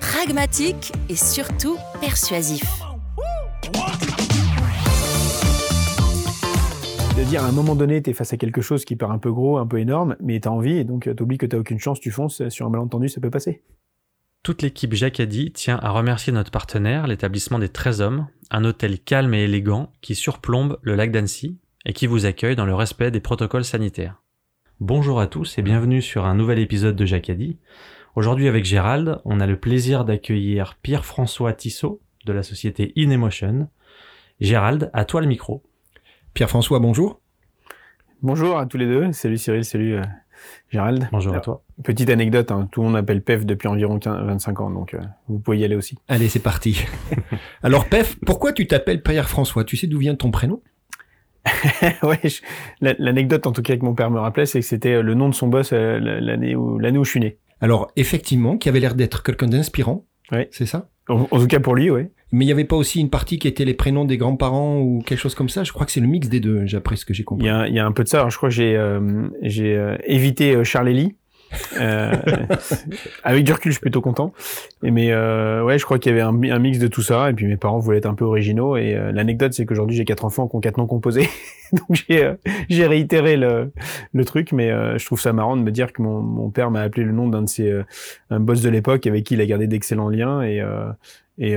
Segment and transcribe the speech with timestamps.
[0.00, 2.64] pragmatique et surtout persuasif.
[7.16, 9.18] De dire à un moment donné, tu es face à quelque chose qui paraît un
[9.18, 11.56] peu gros, un peu énorme, mais tu as envie et donc tu oublies que tu
[11.56, 13.62] aucune chance, tu fonces, sur un malentendu, ça peut passer.
[14.42, 19.34] Toute l'équipe Jacadi tient à remercier notre partenaire, l'établissement des 13 hommes, un hôtel calme
[19.34, 23.20] et élégant qui surplombe le lac d'Annecy et qui vous accueille dans le respect des
[23.20, 24.22] protocoles sanitaires.
[24.80, 27.58] Bonjour à tous et bienvenue sur un nouvel épisode de Jacadi.
[28.16, 33.68] Aujourd'hui avec Gérald, on a le plaisir d'accueillir Pierre-François Tissot de la société InEmotion.
[34.40, 35.62] Gérald, à toi le micro.
[36.34, 37.20] Pierre-François, bonjour.
[38.22, 39.12] Bonjour à tous les deux.
[39.12, 40.02] Salut Cyril, salut euh,
[40.70, 41.08] Gérald.
[41.12, 41.62] Bonjour à toi.
[41.84, 45.00] Petite anecdote, hein, tout le monde m'appelle PEF depuis environ 15, 25 ans, donc euh,
[45.28, 45.96] vous pouvez y aller aussi.
[46.08, 46.84] Allez, c'est parti.
[47.62, 49.62] Alors PEF, pourquoi tu t'appelles Pierre-François?
[49.62, 50.60] Tu sais d'où vient ton prénom?
[52.02, 52.20] Ouais,
[52.80, 55.28] l'anecdote en tout cas que mon père me rappelait, c'est que c'était euh, le nom
[55.28, 57.38] de son boss euh, l'année où l'année où je suis né.
[57.60, 60.48] Alors effectivement, qui avait l'air d'être quelqu'un d'inspirant, Ouais.
[60.52, 60.88] c'est ça?
[61.08, 62.10] En, en tout cas pour lui, ouais.
[62.32, 65.02] Mais il n'y avait pas aussi une partie qui était les prénoms des grands-parents ou
[65.04, 65.64] quelque chose comme ça?
[65.64, 67.46] Je crois que c'est le mix des deux, appris ce que j'ai Il compris.
[67.48, 68.18] y a, il y a un peu de ça.
[68.18, 71.16] Alors, je crois que j'ai euh, j'ai euh, évité euh, Charles Ely.
[71.80, 72.12] Euh,
[73.24, 74.32] avec du recul, je suis plutôt content.
[74.82, 77.02] Et mais euh, ouais, je crois qu'il y avait un, mi- un mix de tout
[77.02, 77.30] ça.
[77.30, 78.76] Et puis mes parents voulaient être un peu originaux.
[78.76, 81.28] Et euh, l'anecdote, c'est qu'aujourd'hui j'ai quatre enfants qui ont quatre noms composés.
[81.72, 82.04] Donc
[82.68, 83.72] j'ai réitéré le
[84.12, 86.80] le truc, mais je trouve ça marrant de me dire que mon, mon père m'a
[86.80, 87.80] appelé le nom d'un de ses
[88.30, 90.42] un boss de l'époque avec qui il a gardé d'excellents liens.
[90.42, 90.60] Et
[91.38, 91.56] et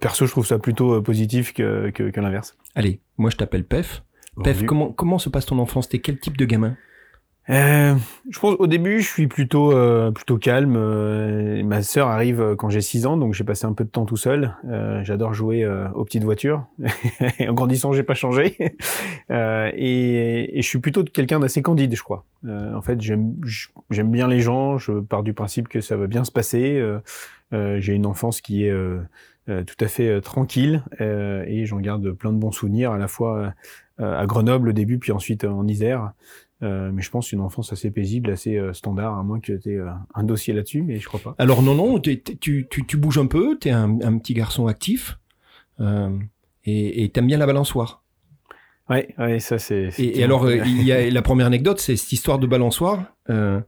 [0.00, 2.56] perso, je trouve ça plutôt positif que que, que l'inverse.
[2.74, 4.02] Allez, moi je t'appelle Pef.
[4.44, 4.58] Pef,
[4.92, 5.88] comment se passe ton enfance?
[5.88, 6.76] T'es quel type de gamin?
[7.48, 7.94] Euh,
[8.28, 10.74] je pense au début, je suis plutôt euh, plutôt calme.
[10.76, 13.88] Euh, ma sœur arrive euh, quand j'ai 6 ans, donc j'ai passé un peu de
[13.88, 14.56] temps tout seul.
[14.68, 16.66] Euh, J'adore jouer euh, aux petites voitures.
[17.48, 18.56] En grandissant, j'ai pas changé.
[19.30, 22.24] Et, et je suis plutôt quelqu'un d'assez candide, je crois.
[22.46, 23.34] En fait, j'aime
[23.90, 24.78] bien les gens.
[24.78, 26.80] Je pars du principe que ça va bien se passer.
[27.52, 28.74] J'ai une enfance qui est
[29.46, 33.52] tout à fait tranquille et j'en garde plein de bons souvenirs à la fois
[33.98, 36.12] à Grenoble au début, puis ensuite euh, en Isère.
[36.62, 39.70] Euh, mais je pense une enfance assez paisible, assez euh, standard, à moins que tu
[39.70, 39.80] aies
[40.14, 41.34] un dossier là-dessus, mais je crois pas.
[41.38, 45.18] Alors non, non, tu, tu, tu bouges un peu, t'es un, un petit garçon actif,
[45.80, 46.18] euh,
[46.64, 48.02] et t'aimes bien la balançoire.
[48.88, 49.88] Ouais, ouais, ça c'est.
[49.98, 53.04] Et, et alors, euh, il y a la première anecdote, c'est cette histoire de balançoire,
[53.30, 53.60] euh,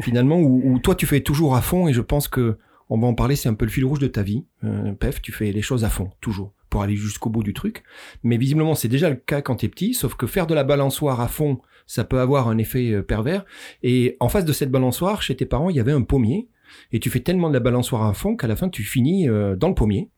[0.00, 2.58] finalement, où, où toi tu fais toujours à fond, et je pense que
[2.88, 4.44] on va en parler, c'est un peu le fil rouge de ta vie.
[4.64, 7.82] Euh, Pef, tu fais les choses à fond, toujours, pour aller jusqu'au bout du truc.
[8.22, 11.20] Mais visiblement, c'est déjà le cas quand t'es petit, sauf que faire de la balançoire
[11.20, 13.44] à fond, ça peut avoir un effet euh, pervers.
[13.82, 16.48] Et en face de cette balançoire, chez tes parents, il y avait un pommier,
[16.92, 19.56] et tu fais tellement de la balançoire à fond qu'à la fin, tu finis euh,
[19.56, 20.10] dans le pommier.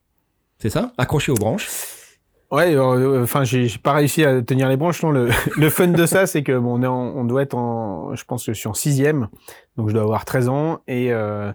[0.57, 0.93] C'est ça?
[0.97, 1.98] Accroché aux branches.
[2.51, 5.03] Ouais, alors, euh, enfin, j'ai pas réussi à tenir les branches.
[5.03, 8.15] Non, le, le fun de ça, c'est que bon, on, est on doit être en,
[8.15, 9.27] je pense que je suis en sixième,
[9.77, 11.51] donc je dois avoir 13 ans et euh,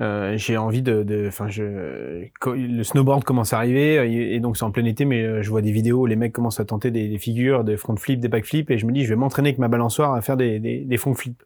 [0.00, 4.72] euh, j'ai envie de, enfin, je, le snowboard commence à arriver et, donc c'est en
[4.72, 7.18] plein été, mais euh, je vois des vidéos les mecs commencent à tenter des, des
[7.18, 9.58] figures, des front flips, des back flips, et je me dis, je vais m'entraîner avec
[9.58, 11.40] ma balançoire à faire des, des, des front flips.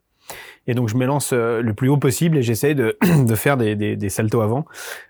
[0.66, 2.96] Et donc je me lance euh, le plus haut possible et j'essaie de,
[3.26, 4.64] de faire des, des, des saltos avant.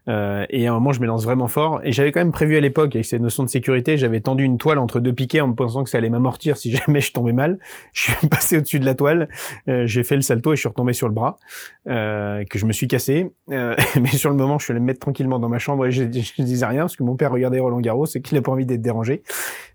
[0.08, 1.80] Euh, et à un moment, je me lance vraiment fort.
[1.84, 4.58] Et j'avais quand même prévu à l'époque, avec cette notion de sécurité, j'avais tendu une
[4.58, 7.32] toile entre deux piquets en me pensant que ça allait m'amortir si jamais je tombais
[7.32, 7.58] mal.
[7.92, 9.28] Je suis passé au-dessus de la toile,
[9.68, 11.38] euh, j'ai fait le salto et je suis retombé sur le bras,
[11.88, 13.30] euh, que je me suis cassé.
[13.50, 15.90] Euh, mais sur le moment, je suis allé me mettre tranquillement dans ma chambre et
[15.90, 18.52] je, je disais rien parce que mon père regardait Roland Garros et qu'il n'a pas
[18.52, 19.22] envie d'être dérangé.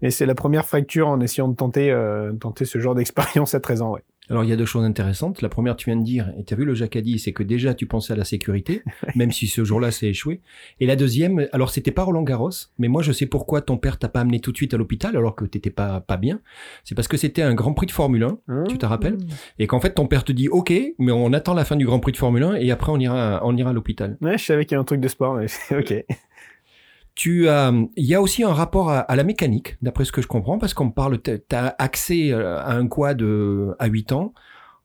[0.02, 3.60] Et c'est la première fracture en essayant de tenter, euh, tenter ce genre d'expérience à
[3.60, 3.92] 13 ans.
[3.94, 4.02] Ouais.
[4.32, 5.42] Alors il y a deux choses intéressantes.
[5.42, 7.74] La première, tu viens de dire, et tu as vu le Jacadi, c'est que déjà
[7.74, 8.82] tu pensais à la sécurité,
[9.16, 10.40] même si ce jour-là c'est échoué.
[10.80, 12.50] Et la deuxième, alors c'était pas Roland Garros,
[12.80, 15.18] mais moi je sais pourquoi ton père t'a pas amené tout de suite à l'hôpital
[15.18, 16.40] alors que t'étais pas pas bien.
[16.86, 19.18] C'est parce que c'était un Grand Prix de Formule 1, tu te rappelles
[19.60, 22.00] Et qu'en fait ton père te dit OK, mais on attend la fin du Grand
[22.00, 24.18] Prix de Formule 1 et après on ira on ira à l'hôpital.
[24.22, 25.36] Ouais, je savais qu'il y avait un truc de sport.
[25.36, 25.48] Mais...
[25.78, 26.06] ok.
[27.16, 30.28] Tu as, il y a aussi un rapport à, la mécanique, d'après ce que je
[30.28, 33.22] comprends, parce qu'on parle, tu as accès à un quad
[33.80, 34.34] à 8 ans,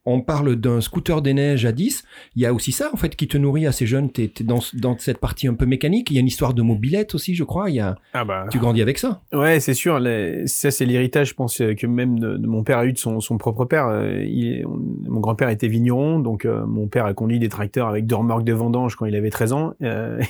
[0.09, 2.03] on parle d'un scooter des neiges à 10.
[2.37, 4.09] Il y a aussi ça, en fait, qui te nourrit assez jeune.
[4.09, 4.61] Tu es, dans,
[4.97, 6.09] cette partie un peu mécanique.
[6.09, 7.69] Il y a une histoire de mobilette aussi, je crois.
[7.69, 8.45] Il y a, ah bah.
[8.49, 9.21] Tu grandis avec ça.
[9.33, 10.01] Ouais, c'est sûr.
[10.45, 13.19] ça, c'est l'héritage, je pense, euh, que même de, mon père a eu de son,
[13.37, 13.87] propre père.
[13.89, 14.23] Euh,
[14.65, 18.45] mon grand-père était vigneron, donc euh, mon père a conduit des tracteurs avec deux remorques
[18.45, 19.73] de vendange quand il avait 13 ans.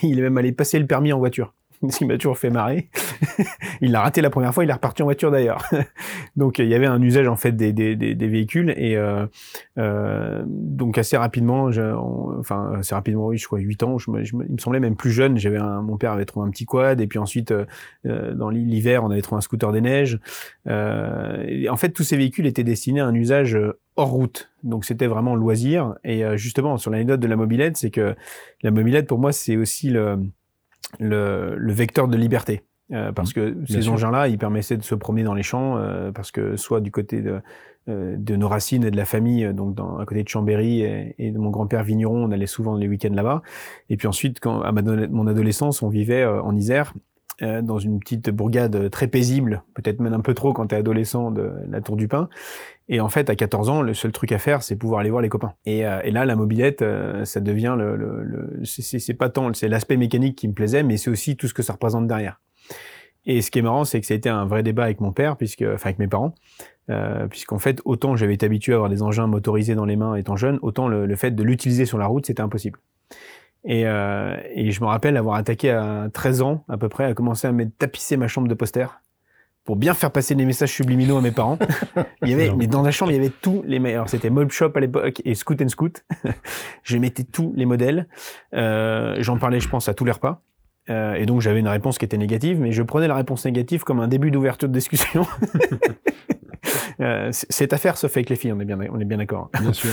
[0.01, 1.53] il est même allé passer le permis en voiture.
[1.89, 2.89] ce qui m'a toujours fait marrer.
[3.81, 5.63] il l'a raté la première fois, il est reparti en voiture d'ailleurs.
[6.35, 9.25] donc il y avait un usage en fait des, des, des, véhicules et euh,
[9.77, 11.69] euh, donc assez rapidement,
[12.39, 15.11] enfin assez rapidement, oui, je crois 8 ans, je me, il me semblait même plus
[15.11, 15.37] jeune.
[15.37, 17.65] J'avais mon père avait trouvé un petit quad et puis ensuite euh,
[18.05, 20.19] euh dans l'hiver on avait trouvé un scooter des neiges.
[20.67, 24.49] Euh, en fait tous ces véhicules étaient destinés à un usage euh, hors route.
[24.63, 25.95] Donc c'était vraiment loisir.
[26.03, 28.15] Et justement sur l'anecdote de la mobilette, c'est que
[28.61, 30.19] la mobilette pour moi c'est aussi le
[30.99, 32.63] le, le vecteur de liberté.
[32.93, 36.11] Euh, parce mmh, que ces engins-là, ils permettaient de se promener dans les champs, euh,
[36.11, 37.41] parce que soit du côté de,
[37.89, 41.15] euh, de nos racines et de la famille, donc dans, à côté de Chambéry et,
[41.19, 43.41] et de mon grand-père vigneron, on allait souvent les week-ends là-bas.
[43.89, 46.93] Et puis ensuite, quand à ma, mon adolescence, on vivait en Isère,
[47.41, 51.51] dans une petite bourgade très paisible, peut-être même un peu trop quand t'es adolescent de
[51.69, 52.29] la Tour du Pin.
[52.89, 55.21] Et en fait, à 14 ans, le seul truc à faire, c'est pouvoir aller voir
[55.21, 55.53] les copains.
[55.65, 59.53] Et, euh, et là, la mobilette, euh, ça devient le, le, le c'est pas tant,
[59.53, 62.39] c'est l'aspect mécanique qui me plaisait, mais c'est aussi tout ce que ça représente derrière.
[63.25, 65.11] Et ce qui est marrant, c'est que ça a été un vrai débat avec mon
[65.11, 66.33] père, puisque, enfin avec mes parents,
[66.89, 70.15] euh, puisqu'en fait, autant j'avais été habitué à avoir des engins motorisés dans les mains
[70.15, 72.79] étant jeune, autant le, le fait de l'utiliser sur la route, c'était impossible.
[73.69, 77.13] Et, euh, et, je me rappelle avoir attaqué à 13 ans à peu près, à
[77.13, 78.87] commencer à me tapisser ma chambre de poster
[79.65, 81.59] pour bien faire passer des messages subliminaux à mes parents.
[82.21, 84.07] il y avait, mais dans la chambre, il y avait tous les meilleurs.
[84.07, 86.05] C'était Mob Shop à l'époque et Scoot and Scoot.
[86.83, 88.07] je mettais tous les modèles.
[88.53, 90.41] Euh, J'en parlais, je pense, à tous les repas.
[90.89, 93.83] Euh, et donc j'avais une réponse qui était négative, mais je prenais la réponse négative
[93.83, 95.27] comme un début d'ouverture de discussion.
[97.31, 99.49] cette affaire se fait avec les filles, on est bien, on est bien d'accord.
[99.59, 99.91] Bien sûr.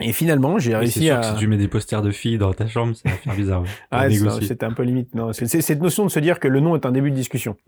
[0.00, 1.20] Et finalement, j'ai réussi à.
[1.20, 3.64] Que si tu mets des posters de filles dans ta chambre, ça va faire bizarre.
[3.90, 4.08] ah,
[4.40, 5.14] c'était un peu limite.
[5.14, 7.56] Non, c'est cette notion de se dire que le nom est un début de discussion.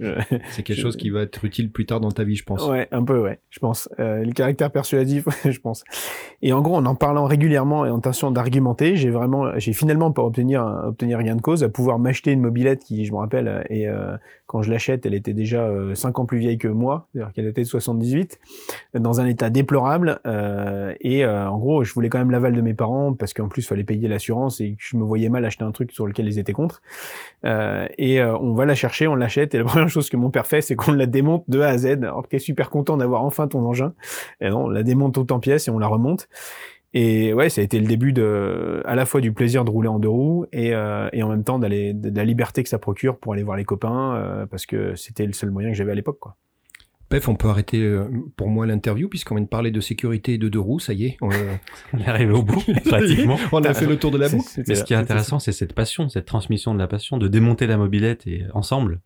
[0.50, 2.66] c'est quelque chose qui va être utile plus tard dans ta vie, je pense.
[2.66, 3.88] Ouais, un peu, ouais, je pense.
[3.98, 5.84] Euh, le caractère persuasif, je pense.
[6.42, 10.10] Et en gros, en en parlant régulièrement et en tentant d'argumenter, j'ai vraiment, j'ai finalement
[10.10, 13.64] pour obtenir obtenir gain de cause, à pouvoir m'acheter une mobilette qui, je me rappelle,
[13.70, 14.16] et euh,
[14.50, 17.46] quand je l'achète, elle était déjà euh, 5 ans plus vieille que moi, c'est-à-dire qu'elle
[17.46, 18.40] était de 78,
[18.94, 20.18] dans un état déplorable.
[20.26, 23.48] Euh, et euh, en gros, je voulais quand même l'aval de mes parents parce qu'en
[23.48, 26.26] plus, il fallait payer l'assurance et je me voyais mal acheter un truc sur lequel
[26.26, 26.82] ils étaient contre.
[27.44, 29.54] Euh, et euh, on va la chercher, on l'achète.
[29.54, 31.78] Et la première chose que mon père fait, c'est qu'on la démonte de A à
[31.78, 31.86] Z.
[32.02, 33.94] Alors qu'il est super content d'avoir enfin ton engin.
[34.40, 36.28] Et non, on la démonte tout en pièces et on la remonte.
[36.92, 39.88] Et ouais, ça a été le début de, à la fois du plaisir de rouler
[39.88, 42.80] en deux roues et, euh, et en même temps d'aller de, la liberté que ça
[42.80, 45.94] procure pour aller voir les copains parce que c'était le seul moyen que j'avais à
[45.94, 46.36] l'époque, quoi.
[47.10, 50.38] Pef, on peut arrêter euh, pour moi l'interview puisqu'on vient de parler de sécurité et
[50.38, 51.16] de deux roues, ça y est.
[51.20, 51.30] On,
[51.98, 53.36] est arrivé au bout, pratiquement.
[53.52, 54.48] on a fait le tour de la boucle.
[54.66, 57.66] Mais ce qui est intéressant, c'est cette passion, cette transmission de la passion, de démonter
[57.66, 59.00] la mobilette et ensemble.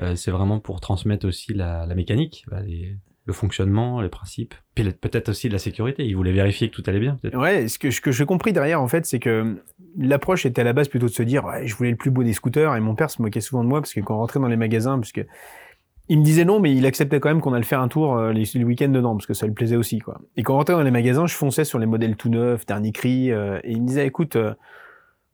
[0.00, 4.54] Euh, c'est vraiment pour transmettre aussi la, la mécanique, bah, les, le fonctionnement, les principes,
[4.74, 6.04] puis peut-être aussi de la sécurité.
[6.04, 7.18] Il voulait vérifier que tout allait bien.
[7.34, 9.62] Ouais, ce que, ce que j'ai compris derrière, en fait, c'est que
[9.96, 12.24] l'approche était à la base plutôt de se dire, ouais, je voulais le plus beau
[12.24, 14.40] des scooters, et mon père se moquait souvent de moi parce que quand on rentrait
[14.40, 15.20] dans les magasins, parce que
[16.08, 18.32] il me disait non, mais il acceptait quand même qu'on allait faire un tour euh,
[18.32, 20.20] les week-ends dedans, parce que ça lui plaisait aussi, quoi.
[20.36, 22.92] Et quand on rentrait dans les magasins, je fonçais sur les modèles tout neufs, dernier
[22.92, 24.54] cri, euh, et il me disait, écoute, euh,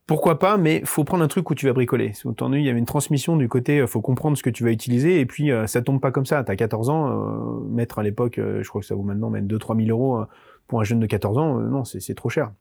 [0.07, 2.13] pourquoi pas, mais faut prendre un truc où tu vas bricoler.
[2.25, 5.21] Entendu, il y avait une transmission du côté, faut comprendre ce que tu vas utiliser,
[5.21, 6.43] et puis ça tombe pas comme ça.
[6.45, 9.91] T'as 14 ans, mettre à l'époque, je crois que ça vaut maintenant mettre 2-3 000
[9.91, 10.25] euros
[10.67, 12.53] pour un jeune de 14 ans, non, c'est trop cher.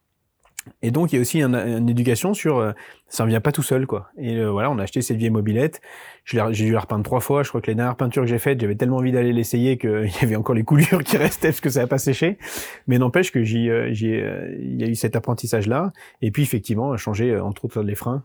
[0.82, 2.72] Et donc il y a aussi une, éducation sur euh,
[3.08, 4.10] ça ne vient pas tout seul quoi.
[4.18, 5.80] Et euh, voilà, on a acheté cette vieille mobilette.
[6.24, 7.42] J'ai dû la repeindre trois fois.
[7.42, 10.10] Je crois que les dernières peintures que j'ai faites, j'avais tellement envie d'aller l'essayer qu'il
[10.20, 12.38] y avait encore les coulures qui restaient parce que ça n'a pas séché.
[12.86, 14.24] Mais n'empêche que j'ai, euh, j'ai,
[14.60, 15.92] il y a eu cet apprentissage là.
[16.22, 18.22] Et puis effectivement, changer entre autres les freins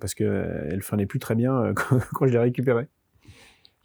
[0.00, 0.24] parce que
[0.70, 2.86] elle freinait plus très bien quand, je l'ai récupérée.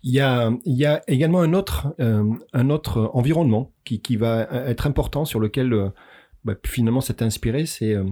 [0.03, 4.47] Il y a, il y a également un autre, un autre environnement qui, qui va
[4.65, 5.91] être important sur lequel
[6.43, 8.03] bah, finalement, c'est inspiré, c'est euh,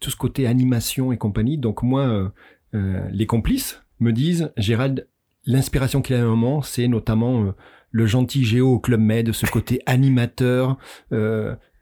[0.00, 1.58] tout ce côté animation et compagnie.
[1.58, 2.28] Donc moi, euh,
[2.74, 5.08] euh, les complices me disent, Gérald,
[5.44, 7.54] l'inspiration qu'il a à un moment, c'est notamment
[7.90, 10.76] le gentil Géo au Club Med, ce côté animateur.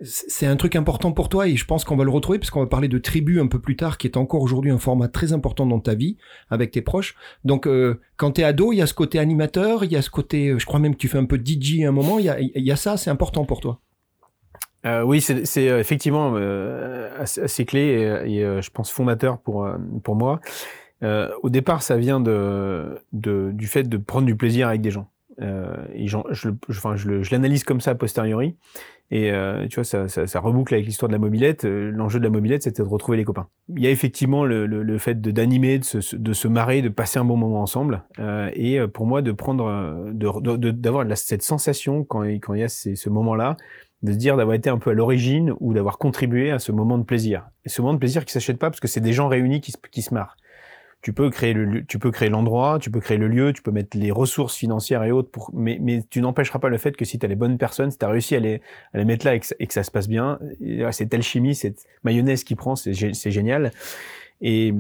[0.01, 2.61] c'est un truc important pour toi et je pense qu'on va le retrouver parce qu'on
[2.61, 5.33] va parler de Tribu un peu plus tard, qui est encore aujourd'hui un format très
[5.33, 6.17] important dans ta vie
[6.49, 7.17] avec tes proches.
[7.45, 7.69] Donc
[8.17, 10.65] quand t'es ado, il y a ce côté animateur, il y a ce côté, je
[10.65, 12.21] crois même que tu fais un peu DJ à un moment.
[12.21, 13.81] Il y a, il y a ça, c'est important pour toi.
[14.87, 17.81] Euh, oui, c'est euh, effectivement euh, assez, clé
[18.25, 19.69] et, et je pense fondateur pour
[20.03, 20.41] pour moi.
[21.03, 24.91] Euh, au départ, ça vient de, de, du fait de prendre du plaisir avec des
[24.91, 25.09] gens.
[25.43, 26.17] Euh, et je,
[26.71, 28.57] enfin, je, l'analyse comme ça a posteriori.
[29.13, 31.65] Et euh, tu vois, ça, ça, ça, reboucle avec l'histoire de la mobilette.
[31.65, 33.47] Euh, l'enjeu de la mobilette, c'était de retrouver les copains.
[33.69, 36.89] Il y a effectivement le, le, le fait d'animer, de, se, de se marrer, de
[36.89, 38.03] passer un bon moment ensemble.
[38.19, 42.65] Euh, et euh, pour moi, de prendre, d'avoir de, cette sensation quand, quand il y
[42.65, 43.57] a ce moment-là,
[44.03, 46.99] de se dire d'avoir été un peu à l'origine ou d'avoir contribué à ce moment
[46.99, 47.49] de plaisir.
[47.65, 49.73] Et ce moment de plaisir qui s'achète pas parce que c'est des gens réunis qui
[49.73, 50.37] se, qui se marrent
[51.07, 53.71] tu peux créer le tu peux créer l'endroit, tu peux créer le lieu, tu peux
[53.71, 57.05] mettre les ressources financières et autres pour mais mais tu n'empêcheras pas le fait que
[57.05, 58.61] si tu as les bonnes personnes, si tu as réussi à les
[58.93, 60.41] à les mettre là et que, ça se passe bien,
[60.91, 63.71] c'est telle chimie, cette mayonnaise qui prend, c'est génial.
[64.41, 64.75] Et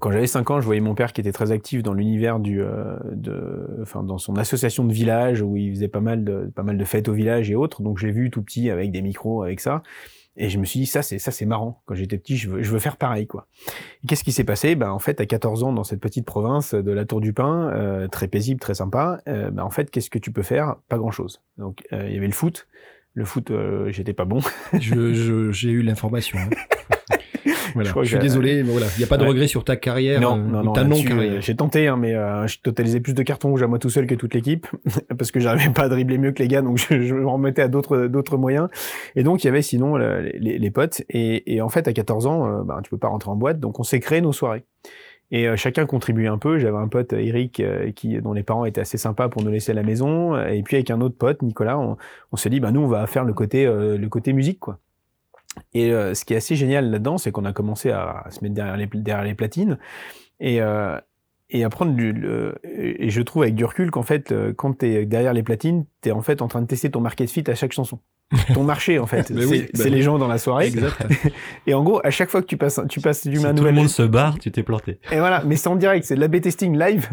[0.00, 2.60] quand j'avais 5 ans, je voyais mon père qui était très actif dans l'univers du,
[2.60, 6.62] euh, de, enfin dans son association de village où il faisait pas mal de, pas
[6.62, 7.82] mal de fêtes au village et autres.
[7.82, 9.82] Donc j'ai vu tout petit avec des micros, avec ça.
[10.36, 11.82] Et je me suis dit, ça, c'est, ça, c'est marrant.
[11.86, 13.46] Quand j'étais petit, je veux, je veux faire pareil, quoi.
[14.06, 14.74] qu'est-ce qui s'est passé?
[14.74, 17.70] Ben, en fait, à 14 ans, dans cette petite province de la Tour du Pin,
[17.70, 20.76] euh, très paisible, très sympa, euh, ben, en fait, qu'est-ce que tu peux faire?
[20.88, 21.40] Pas grand chose.
[21.56, 22.68] Donc, euh, il y avait le foot.
[23.14, 24.40] Le foot, euh, j'étais pas bon.
[24.78, 26.38] je, je, j'ai eu l'information.
[26.38, 26.50] Hein.
[27.76, 27.92] Voilà.
[28.02, 30.38] Je, suis désolé, mais voilà, il n'y a pas de regret sur ta carrière, non,
[30.38, 30.86] euh, non, non, ta.
[31.40, 34.06] J'ai tenté, hein, mais euh, je totalisais plus de cartons rouges à moi tout seul
[34.06, 34.66] que toute l'équipe,
[35.18, 37.62] parce que j'arrivais pas à dribbler mieux que les gars, donc je, je me remettais
[37.62, 38.68] à d'autres d'autres moyens.
[39.14, 41.02] Et donc il y avait sinon les, les, potes.
[41.10, 43.60] Et, et, en fait, à 14 ans, euh, ben, tu peux pas rentrer en boîte,
[43.60, 44.64] donc on s'est créé nos soirées.
[45.32, 46.58] Et euh, chacun contribuait un peu.
[46.58, 49.72] J'avais un pote, Eric, euh, qui, dont les parents étaient assez sympas pour nous laisser
[49.72, 50.38] à la maison.
[50.38, 51.96] Et puis avec un autre pote, Nicolas, on,
[52.32, 54.78] on s'est dit, bah nous, on va faire le côté, le côté musique, quoi.
[55.74, 58.54] Et euh, ce qui est assez génial là-dedans, c'est qu'on a commencé à, se mettre
[58.54, 59.78] derrière les, derrière les platines
[60.40, 60.98] et, euh,
[61.50, 62.12] et à prendre du.
[62.12, 65.42] Le, et je trouve avec du recul qu'en fait, euh, quand tu es derrière les
[65.42, 68.00] platines, tu es en fait en train de tester ton market fit à chaque chanson.
[68.52, 69.26] Ton marché, en fait.
[69.32, 70.66] c'est bah les gens dans la soirée.
[70.66, 71.06] Exact.
[71.66, 73.70] et en gros, à chaque fois que tu passes, tu passes du si tout le
[73.70, 74.98] monde se barre, tu t'es planté.
[75.12, 77.08] Et voilà, mais c'est en direct, c'est de la B-testing live.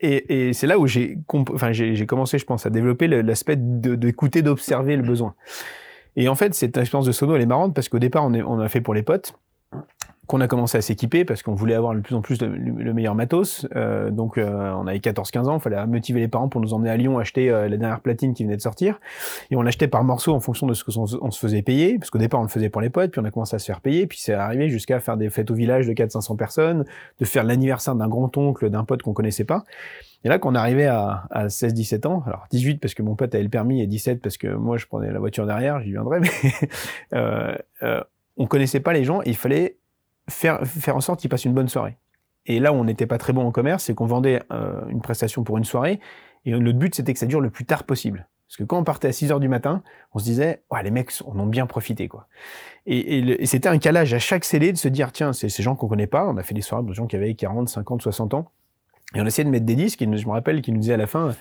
[0.00, 4.42] Et, et c'est là où j'ai enfin, j'ai commencé, je pense, à développer l'aspect d'écouter,
[4.42, 5.34] d'observer le besoin.
[6.16, 8.64] Et en fait, cette expérience de sono, elle est marrante parce qu'au départ, on, est,
[8.64, 9.34] a fait pour les potes
[10.28, 13.14] qu'on a commencé à s'équiper parce qu'on voulait avoir de plus en plus le meilleur
[13.14, 13.66] matos.
[13.74, 16.90] Euh, donc euh, on avait 14-15 ans, il fallait motiver les parents pour nous emmener
[16.90, 19.00] à Lyon acheter euh, la dernière platine qui venait de sortir.
[19.50, 22.10] Et on l'achetait par morceaux en fonction de ce qu'on on se faisait payer, parce
[22.10, 23.80] qu'au départ on le faisait pour les potes, puis on a commencé à se faire
[23.80, 26.84] payer, puis c'est arrivé jusqu'à faire des fêtes au village de 400-500 personnes,
[27.18, 29.64] de faire l'anniversaire d'un grand-oncle d'un pote qu'on connaissait pas.
[30.24, 33.44] Et là, qu'on arrivait à, à 16-17 ans, alors 18 parce que mon pote avait
[33.44, 36.28] le permis et 17 parce que moi je prenais la voiture derrière, j'y viendrai, mais
[37.14, 38.02] euh, euh,
[38.36, 39.78] on connaissait pas les gens il fallait
[40.28, 41.96] faire, faire en sorte qu'ils passent une bonne soirée.
[42.46, 45.00] Et là où on n'était pas très bon en commerce, c'est qu'on vendait euh, une
[45.00, 46.00] prestation pour une soirée
[46.44, 48.26] et notre but c'était que ça dure le plus tard possible.
[48.48, 49.82] Parce que quand on partait à 6 heures du matin,
[50.14, 52.28] on se disait, ouais, les mecs en ont bien profité, quoi.
[52.86, 55.62] Et, et, et c'était un calage à chaque scellé de se dire, tiens, c'est ces
[55.62, 56.26] gens qu'on connaît pas.
[56.26, 58.50] On a fait des soirées de gens qui avaient 40, 50, 60 ans.
[59.14, 61.06] Et on essayait de mettre des disques, je me rappelle qu'il nous disait à la
[61.06, 61.34] fin,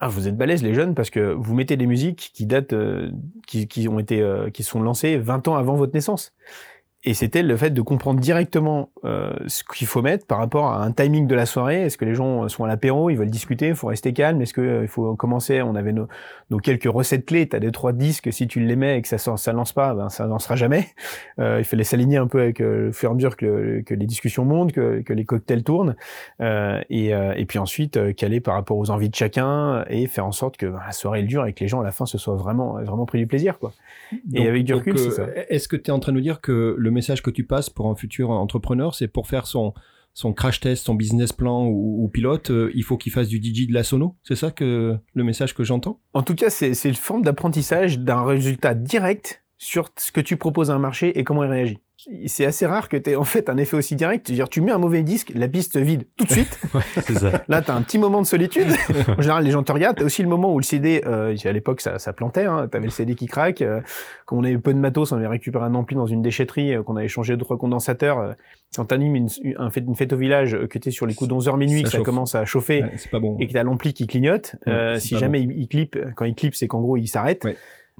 [0.00, 3.10] ah, vous êtes balèzes les jeunes parce que vous mettez des musiques qui datent, euh,
[3.46, 6.34] qui, qui, ont été, euh, qui sont lancées 20 ans avant votre naissance.
[7.04, 10.82] Et c'était le fait de comprendre directement euh, ce qu'il faut mettre par rapport à
[10.82, 11.82] un timing de la soirée.
[11.82, 14.40] Est-ce que les gens sont à l'apéro, ils veulent discuter, il faut rester calme?
[14.40, 16.08] Est-ce qu'il euh, faut commencer On avait nos,
[16.50, 17.48] nos quelques recettes clés.
[17.48, 19.94] Tu as des trois disques, si tu les mets et que ça ça lance pas,
[19.94, 20.86] ben ça lancera jamais.
[21.40, 23.92] Euh, il fallait s'aligner un peu avec euh, le fur et à mesure que, que
[23.92, 25.96] les discussions montent, que, que les cocktails tournent,
[26.40, 30.32] euh, et, et puis ensuite caler par rapport aux envies de chacun et faire en
[30.32, 32.36] sorte que ben, la soirée dure et que les gens à la fin se soient
[32.36, 33.72] vraiment vraiment pris du plaisir, quoi.
[34.32, 35.26] et avec du recul, c'est ça.
[35.48, 37.70] Est-ce que tu es en train de nous dire que le message que tu passes
[37.70, 39.74] pour un futur entrepreneur, c'est pour faire son,
[40.34, 43.74] crash test, son business plan ou, pilote, euh, il faut qu'il fasse du DJ de
[43.74, 44.16] la sono.
[44.22, 46.00] C'est ça que le message que j'entends?
[46.14, 50.70] En tout cas, c'est une forme d'apprentissage d'un résultat direct sur ce que tu proposes
[50.70, 51.78] à un marché et comment il réagit
[52.26, 54.26] c'est assez rare que tu aies en fait un effet aussi direct.
[54.26, 56.58] C'est-à-dire, tu mets un mauvais disque, la piste vide tout de suite.
[57.14, 57.42] ça.
[57.48, 58.66] Là, tu as un petit moment de solitude.
[59.08, 59.96] en général, les gens te regardent.
[59.96, 62.44] Tu aussi le moment où le CD, euh, à l'époque, ça, ça plantait.
[62.44, 62.68] Hein.
[62.70, 63.62] Tu avais le CD qui craque.
[63.62, 63.80] Euh,
[64.26, 66.82] quand on avait peu de matos, on avait récupéré un ampli dans une déchetterie, euh,
[66.82, 68.18] qu'on avait changé deux, trois condensateurs.
[68.18, 68.32] Euh,
[68.74, 69.28] quand tu animes une,
[69.94, 72.34] fête au village, euh, que tu es sur les coups d'11h minuit, que ça commence
[72.34, 73.36] à chauffer, pas bon.
[73.38, 74.56] et que tu as l'ampli qui clignote,
[74.98, 77.46] si jamais il, il clip, quand il clip, c'est qu'en gros, il s'arrête.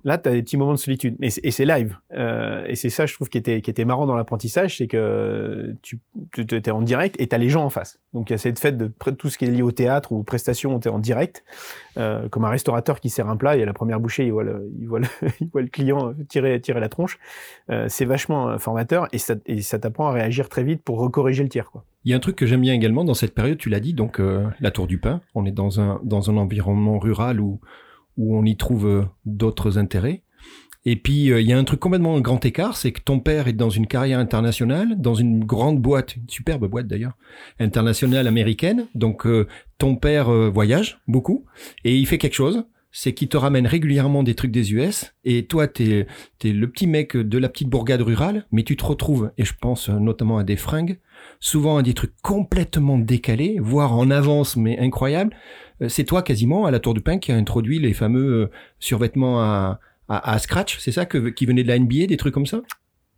[0.04, 1.16] Là, tu as des petits moments de solitude.
[1.20, 1.96] Et c'est live.
[2.12, 5.74] Euh, et c'est ça, je trouve, qui était, qui était marrant dans l'apprentissage, c'est que
[5.80, 5.98] tu,
[6.32, 8.00] tu en direct et tu as les gens en face.
[8.12, 10.18] Donc, il y a cette fête de tout ce qui est lié au théâtre ou
[10.18, 11.42] aux prestations, tu es en direct.
[11.96, 14.32] Euh, comme un restaurateur qui sert un plat, il y a la première bouchée, il
[14.32, 17.18] voit le, il voit le, client tirer, tirer la tronche.
[17.70, 21.48] Euh, c'est vachement formateur et ça, et t'apprend à réagir très vite pour recorriger le
[21.48, 21.70] tir.
[22.04, 23.94] Il y a un truc que j'aime bien également dans cette période, tu l'as dit,
[23.94, 24.20] donc
[24.60, 25.22] la Tour du Pain.
[25.34, 27.60] On est dans un, dans un environnement rural où,
[28.16, 30.22] où on y trouve euh, d'autres intérêts.
[30.86, 33.48] Et puis, euh, il y a un truc complètement grand écart, c'est que ton père
[33.48, 37.16] est dans une carrière internationale, dans une grande boîte, une superbe boîte d'ailleurs,
[37.58, 38.86] internationale américaine.
[38.94, 39.46] Donc, euh,
[39.78, 41.46] ton père voyage beaucoup
[41.84, 42.64] et il fait quelque chose
[42.96, 46.06] c'est qu'il te ramène régulièrement des trucs des US, et toi, t'es
[46.44, 49.52] es le petit mec de la petite bourgade rurale, mais tu te retrouves, et je
[49.60, 51.00] pense notamment à des fringues,
[51.40, 55.34] souvent à des trucs complètement décalés, voire en avance, mais incroyables.
[55.88, 59.80] C'est toi quasiment, à la Tour du Pain, qui a introduit les fameux survêtements à,
[60.08, 62.62] à, scratch, c'est ça que, qui venait de la NBA, des trucs comme ça?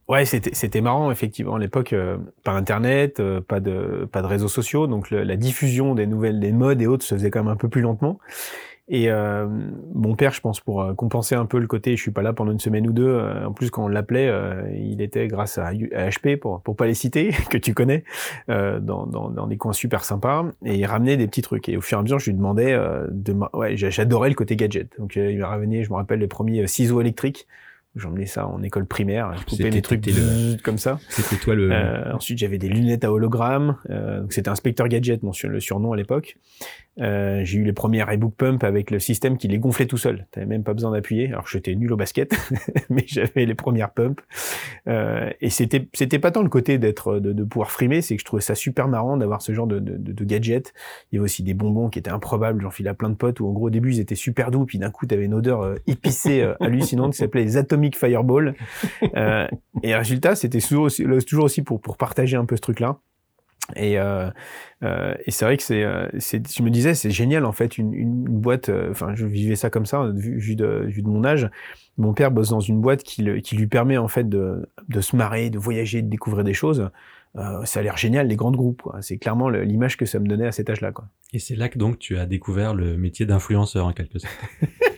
[0.09, 4.29] Ouais, c'était c'était marrant effectivement à l'époque, euh, pas internet, euh, pas de pas de
[4.29, 7.53] réseaux sociaux, donc la diffusion des nouvelles, des modes et autres se faisait quand même
[7.53, 8.21] un peu plus lentement.
[8.89, 9.49] Et euh,
[9.95, 12.33] mon père, je pense, pour euh, compenser un peu le côté, je suis pas là
[12.33, 13.09] pendant une semaine ou deux.
[13.09, 14.33] Euh, en plus, quand on l'appelait,
[14.75, 18.05] il était grâce à, HP pour pour pas les citer, que tu connais,
[18.49, 21.69] dans, dans, dans des coins super sympas, et il ramenait des petits trucs.
[21.69, 22.79] Et au fur et à mesure, je lui demandais
[23.11, 24.89] de, ouais, j'adorais le côté gadget.
[24.99, 27.47] Donc il m'a ramené, je me rappelle les premiers ciseaux électriques
[27.97, 29.35] J'emmenais ça en école primaire.
[29.39, 30.05] Je coupais des trucs
[30.63, 31.01] comme ça.
[31.09, 31.71] C'était toi le.
[31.73, 33.79] Euh, ensuite, j'avais des lunettes à hologramme.
[33.89, 36.37] Euh, donc c'était Inspecteur Gadget, mon le surnom à l'époque.
[36.99, 40.27] Euh, j'ai eu les premières iBook Pump avec le système qui les gonflait tout seul.
[40.31, 41.29] T'avais même pas besoin d'appuyer.
[41.29, 42.35] Alors j'étais nul au basket,
[42.91, 44.23] mais j'avais les premières pumps.
[44.89, 48.21] Euh, et c'était c'était pas tant le côté d'être de, de, pouvoir frimer, c'est que
[48.21, 50.73] je trouvais ça super marrant d'avoir ce genre de, de, de, gadget.
[51.11, 52.63] Il y avait aussi des bonbons qui étaient improbables.
[52.63, 54.65] J'en filais à plein de potes où en gros au début ils étaient super doux,
[54.65, 58.55] puis d'un coup t'avais une odeur euh, épicée euh, hallucinante qui s'appelait les Atomic Fireball.
[59.83, 62.99] Et résultat, c'était toujours aussi, toujours aussi pour pour partager un peu ce truc-là.
[63.75, 64.31] Et, euh,
[64.85, 67.93] euh, et c'est vrai que c'est, euh, je me disais, c'est génial en fait, une,
[67.93, 68.69] une boîte.
[68.69, 71.51] Euh, enfin, je vivais ça comme ça, vu, vu, de, vu de mon âge.
[71.99, 75.01] Mon père bosse dans une boîte qui, le, qui lui permet en fait de, de
[75.01, 76.91] se marrer, de voyager, de découvrir des choses.
[77.37, 78.83] Euh, ça a l'air génial, les grandes groupes.
[79.01, 80.93] C'est clairement l'image que ça me donnait à cet âge-là.
[80.93, 81.09] Quoi.
[81.33, 84.35] Et c'est là que donc tu as découvert le métier d'influenceur en quelque sorte.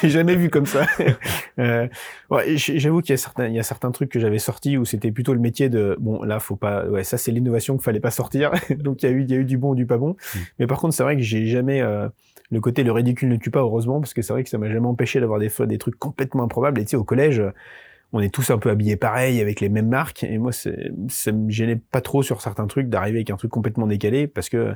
[0.00, 0.86] j'ai jamais vu comme ça.
[1.58, 1.88] euh,
[2.30, 4.84] ouais, J'avoue qu'il y a certains, il y a certains trucs que j'avais sortis où
[4.84, 8.00] c'était plutôt le métier de bon là faut pas, ouais ça c'est l'innovation qu'il fallait
[8.00, 8.52] pas sortir.
[8.78, 10.10] Donc il y a eu, il y a eu du bon, du pas bon.
[10.10, 10.38] Mm.
[10.60, 12.08] Mais par contre c'est vrai que j'ai jamais euh,
[12.50, 14.70] le côté le ridicule ne tue pas heureusement parce que c'est vrai que ça m'a
[14.70, 16.80] jamais empêché d'avoir des des trucs complètement improbables.
[16.80, 17.42] Et tu sais au collège
[18.12, 21.50] on est tous un peu habillés pareil avec les mêmes marques et moi ça me
[21.50, 24.74] gênait pas trop sur certains trucs d'arriver avec un truc complètement décalé parce que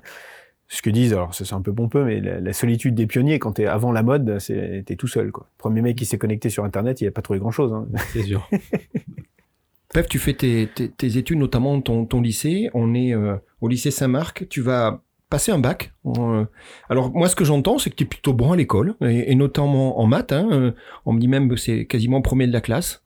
[0.68, 3.66] ce que disent, alors c'est un peu pompeux, mais la, solitude des pionniers, quand t'es
[3.66, 5.30] avant la mode, t'es tout seul.
[5.30, 5.48] Quoi.
[5.58, 7.72] premier mec qui s'est connecté sur Internet, il a pas trouvé grand-chose.
[7.72, 7.86] Hein.
[8.12, 8.48] C'est sûr.
[9.92, 12.68] Pef, tu fais tes, tes, études, notamment ton, ton lycée.
[12.74, 14.48] On est euh, au lycée Saint-Marc.
[14.48, 15.92] Tu vas passer un bac.
[16.18, 16.44] Euh,
[16.88, 20.00] alors moi, ce que j'entends, c'est que tu es plutôt bon à l'école, et, notamment
[20.00, 20.32] en maths.
[20.32, 20.72] Hein, euh,
[21.06, 23.04] on me dit même que c'est quasiment premier de la classe.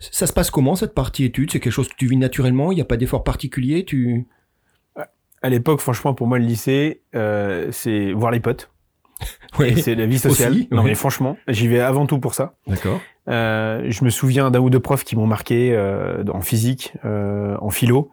[0.00, 1.52] ça se passe comment cette partie études?
[1.52, 2.72] C'est quelque chose que tu vis naturellement?
[2.72, 4.26] Il n'y a pas d'effort particulier Tu
[5.46, 8.70] à l'époque, franchement, pour moi, le lycée, euh, c'est voir les potes.
[9.58, 9.80] Oui.
[9.80, 10.54] C'est la vie sociale.
[10.70, 12.56] non, mais franchement, j'y vais avant tout pour ça.
[12.66, 13.00] D'accord.
[13.28, 17.70] Euh, je me souviens d'un ou deux profs qui m'ont marqué euh, en physique, en
[17.70, 18.10] philo.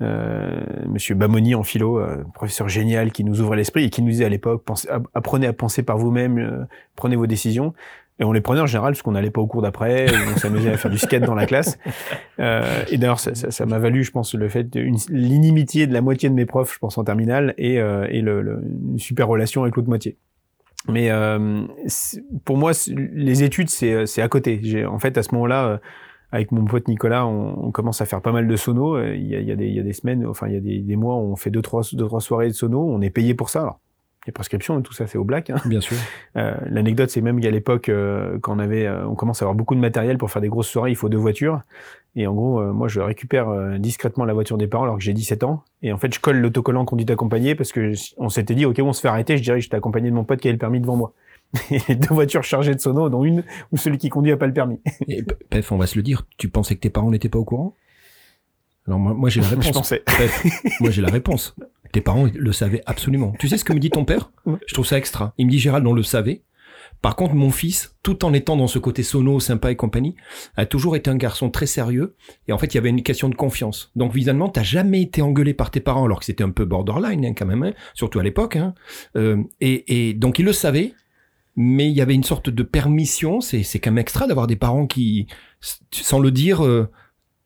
[0.00, 2.00] Monsieur Bamoni en philo,
[2.32, 4.64] professeur génial qui nous ouvrait l'esprit et qui nous disait à l'époque,
[5.12, 7.74] apprenez à penser par vous-même, prenez vos décisions.
[8.18, 10.70] Et on les prenait en général parce qu'on n'allait pas au cours d'après, on s'amusait
[10.70, 11.78] à faire du skate dans la classe.
[12.38, 14.74] Euh, et d'ailleurs, ça m'a ça, m'a valu, je pense, le fait
[15.10, 18.40] l'inimitié de la moitié de mes profs, je pense en terminale, et, euh, et le,
[18.40, 20.16] le, une super relation avec l'autre moitié.
[20.88, 21.62] Mais euh,
[22.44, 24.86] pour moi, les études, c'est à côté.
[24.86, 25.78] En fait à ce moment-là, euh,
[26.32, 28.98] avec mon pote Nicolas, on, on, commence à faire pas mal de sonos.
[28.98, 30.56] Il y a, il y a, des, il y a des semaines, enfin il y
[30.56, 32.88] a des, des mois, on fait deux trois, deux trois soirées de sonos.
[32.88, 33.60] On est payé pour ça.
[33.60, 33.80] Alors
[34.26, 35.50] les prescriptions, tout ça, c'est au black.
[35.50, 35.56] Hein.
[35.66, 35.96] Bien sûr.
[36.36, 39.54] Euh, L'anecdote, c'est même qu'à l'époque, euh, quand on avait, euh, on commence à avoir
[39.54, 41.62] beaucoup de matériel pour faire des grosses soirées, il faut deux voitures.
[42.16, 45.04] Et en gros, euh, moi, je récupère euh, discrètement la voiture des parents alors que
[45.04, 45.62] j'ai 17 ans.
[45.82, 48.94] Et en fait, je colle l'autocollant conduite accompagnée parce que on s'était dit, ok, on
[48.94, 49.36] se fait arrêter.
[49.36, 51.12] Je dirais j'étais accompagné de mon pote qui avait le permis devant moi.
[51.88, 54.54] Et deux voitures chargées de sono, dont une où celui qui conduit a pas le
[54.54, 54.80] permis.
[55.08, 56.26] Et Pef, on va se le dire.
[56.38, 57.74] Tu pensais que tes parents n'étaient pas au courant?
[58.86, 59.66] Alors moi, moi j'ai la réponse.
[59.66, 60.02] je pensais.
[60.80, 61.54] moi j'ai la réponse.
[61.92, 63.32] Tes parents le savaient absolument.
[63.38, 64.30] Tu sais ce que me dit ton père?
[64.66, 65.34] Je trouve ça extra.
[65.38, 66.42] Il me dit Gérald, on le savait.
[67.02, 70.16] Par contre, mon fils, tout en étant dans ce côté sono, sympa et compagnie,
[70.56, 72.16] a toujours été un garçon très sérieux.
[72.48, 73.92] Et en fait, il y avait une question de confiance.
[73.96, 77.24] Donc, visuellement, t'as jamais été engueulé par tes parents, alors que c'était un peu borderline
[77.24, 78.56] hein, quand même, hein, surtout à l'époque.
[78.56, 78.74] Hein.
[79.16, 80.94] Euh, et, et, donc, il le savait,
[81.54, 83.40] mais il y avait une sorte de permission.
[83.40, 85.26] C'est, c'est quand même extra d'avoir des parents qui,
[85.90, 86.88] sans le dire, euh,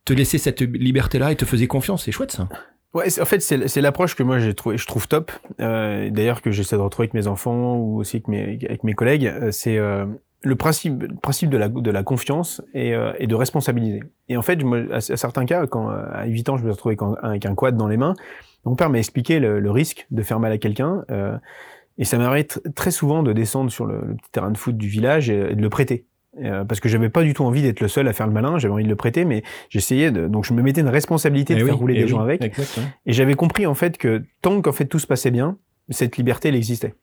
[0.04, 2.04] te laissaient cette liberté-là et te faisaient confiance.
[2.04, 2.48] C'est chouette ça.
[2.92, 5.30] Ouais, en fait, c'est l'approche que moi j'ai trouvé, je trouve top.
[5.60, 8.94] Euh, D'ailleurs, que j'essaie de retrouver avec mes enfants ou aussi avec mes, avec mes
[8.94, 10.06] collègues, euh, c'est euh,
[10.42, 14.02] le principe, le principe de la, de la confiance et, euh, et de responsabiliser.
[14.28, 16.96] Et en fait, moi, à, certains cas, quand à 8 ans, je me suis retrouvé
[17.22, 18.14] avec un quad dans les mains,
[18.64, 21.04] mon père m'a expliqué le, le, risque de faire mal à quelqu'un.
[21.10, 21.36] Euh,
[21.98, 24.88] et ça m'arrive très souvent de descendre sur le, le, petit terrain de foot du
[24.88, 26.06] village et, de le prêter.
[26.42, 28.58] Euh, parce que j'avais pas du tout envie d'être le seul à faire le malin,
[28.58, 31.60] j'avais envie de le prêter, mais j'essayais de, donc je me mettais une responsabilité de
[31.60, 32.86] Eh faire oui, rouler eh des gens avec, exactement.
[33.06, 36.48] et j'avais compris en fait que tant qu'en fait tout se passait bien, cette liberté
[36.48, 36.94] elle existait.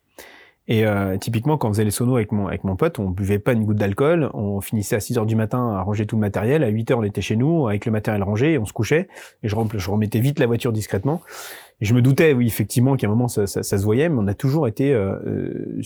[0.69, 3.39] Et euh, typiquement, quand on faisait les sonos avec mon, avec mon pote, on buvait
[3.39, 6.19] pas une goutte d'alcool, on finissait à 6 heures du matin à ranger tout le
[6.19, 8.73] matériel, à 8 heures on était chez nous, avec le matériel rangé, et on se
[8.73, 9.07] couchait,
[9.43, 11.21] et je, rem- je remettais vite la voiture discrètement.
[11.79, 14.17] Et je me doutais, oui, effectivement, qu'à un moment ça, ça, ça se voyait, mais
[14.19, 15.81] on a toujours été euh, euh,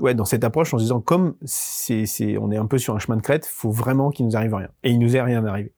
[0.00, 2.94] ouais, dans cette approche en se disant, comme c'est, c'est, on est un peu sur
[2.94, 4.68] un chemin de crête, faut vraiment qu'il nous arrive rien.
[4.84, 5.72] Et il nous est rien arrivé.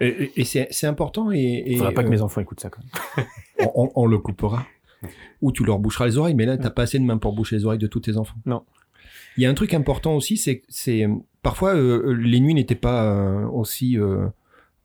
[0.00, 2.70] Et, c'est c'est important et, et, Il faudrait pas que euh, mes enfants écoutent ça
[2.70, 2.80] quand
[3.16, 3.26] même.
[3.74, 4.66] on, on- on le coupera.
[5.42, 7.56] Ou tu leur boucheras les oreilles, mais là, t'as pas assez de main pour boucher
[7.56, 8.34] les oreilles de tous tes enfants.
[8.46, 8.62] Non.
[9.36, 12.74] Il y a un truc important aussi, c'est c'est euh, parfois euh, les nuits n'étaient
[12.74, 13.96] pas euh, aussi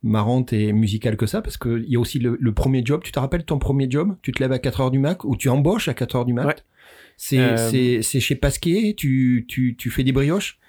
[0.07, 3.01] marrantes et musicales que ça, parce que il y a aussi le, le premier job.
[3.03, 4.15] Tu te rappelles ton premier job?
[4.21, 6.33] Tu te lèves à 4 heures du mat ou tu embauches à 4 heures du
[6.33, 6.45] mat?
[6.45, 6.55] Ouais.
[7.17, 8.93] C'est Euh, c'est c'est chez Pasquier.
[8.95, 10.59] Tu tu tu fais des brioches?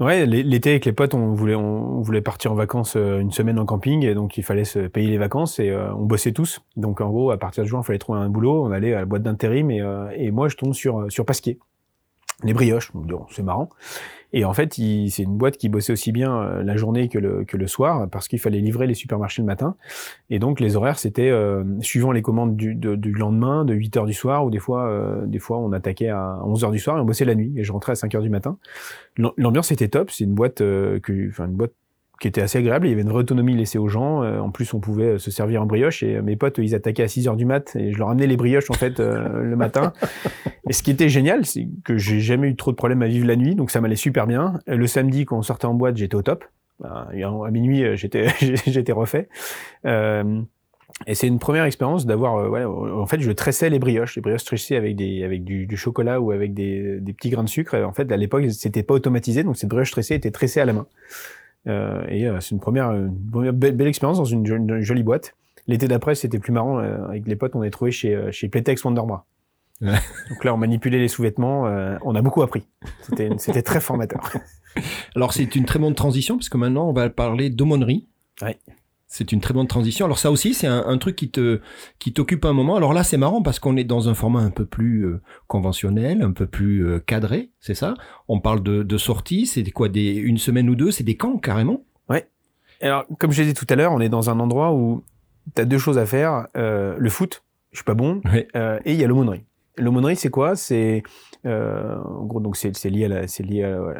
[0.00, 3.60] Ouais, l'été avec les potes, on voulait on voulait partir en vacances euh, une semaine
[3.60, 6.60] en camping, et donc il fallait se payer les vacances et euh, on bossait tous.
[6.76, 8.64] Donc en gros, à partir de juin, il fallait trouver un boulot.
[8.64, 11.60] On allait à la boîte d'intérim et, euh, et moi je tombe sur sur Pasquier,
[12.42, 12.90] les brioches.
[13.30, 13.68] C'est marrant.
[14.36, 17.44] Et en fait, c'est une boîte qui bossait aussi bien euh, la journée que le
[17.44, 19.76] que le soir parce qu'il fallait livrer les supermarchés le matin.
[20.28, 24.06] Et donc les horaires c'était euh, suivant les commandes du, du lendemain, de 8 heures
[24.06, 26.98] du soir ou des fois euh, des fois on attaquait à 11 heures du soir
[26.98, 28.58] et on bossait la nuit et je rentrais à 5 heures du matin.
[29.16, 30.10] L'am- L'ambiance était top.
[30.10, 31.72] C'est une boîte euh, que, enfin une boîte
[32.20, 32.86] qui était assez agréable.
[32.86, 34.22] Il y avait une vraie autonomie laissée aux gens.
[34.22, 36.02] Euh, en plus, on pouvait euh, se servir en brioche.
[36.02, 38.26] Et euh, mes potes, ils attaquaient à 6 heures du mat et je leur amenais
[38.26, 39.92] les brioches en fait euh, le matin.
[40.66, 43.26] Et ce qui était génial, c'est que j'ai jamais eu trop de problèmes à vivre
[43.26, 44.60] la nuit, donc ça m'allait super bien.
[44.66, 46.42] Le samedi, quand on sortait en boîte, j'étais au top.
[47.12, 48.28] Et à minuit, j'étais
[48.66, 49.28] j'étais refait.
[49.84, 50.40] Euh,
[51.06, 54.22] et c'est une première expérience d'avoir, euh, ouais, en fait, je tressais les brioches, les
[54.22, 57.48] brioches tressées avec des, avec du, du chocolat ou avec des, des petits grains de
[57.48, 57.74] sucre.
[57.74, 60.64] Et en fait, à l'époque, c'était pas automatisé, donc ces brioches tressées étaient tressées à
[60.64, 60.86] la main.
[61.66, 64.80] Euh, et euh, c'est une première, une première belle, belle expérience dans une, jo- une
[64.80, 65.34] jolie boîte.
[65.66, 66.78] L'été d'après, c'était plus marrant.
[66.78, 69.24] euh, avec les potes, on est trouvé chez, euh, chez Playtex Wonderbra.
[69.80, 69.94] Ouais.
[70.30, 71.66] Donc là, on manipulait les sous-vêtements.
[71.66, 72.66] euh, on a beaucoup appris.
[73.02, 74.30] C'était, c'était très formateur.
[75.16, 78.06] Alors c'est une très bonne transition parce que maintenant on va parler d'aumônerie.
[78.42, 78.58] Ouais.
[79.16, 80.06] C'est une très bonne transition.
[80.06, 81.60] Alors ça aussi c'est un, un truc qui te
[82.00, 82.74] qui t'occupe un moment.
[82.74, 86.20] Alors là c'est marrant parce qu'on est dans un format un peu plus euh, conventionnel,
[86.20, 87.94] un peu plus euh, cadré, c'est ça?
[88.26, 91.38] On parle de, de sorties, c'est quoi des une semaine ou deux, c'est des camps
[91.38, 91.84] carrément?
[92.80, 95.04] Alors, comme je l'ai dit tout à l'heure, on est dans un endroit où
[95.54, 96.48] tu as deux choses à faire.
[96.56, 98.48] Euh, le foot, je suis pas bon, Ouais.
[98.84, 99.44] et il y a l'aumônerie.
[99.78, 100.56] L'aumônerie, c'est quoi?
[100.56, 101.02] C'est
[101.46, 103.26] euh, en gros donc c'est lié à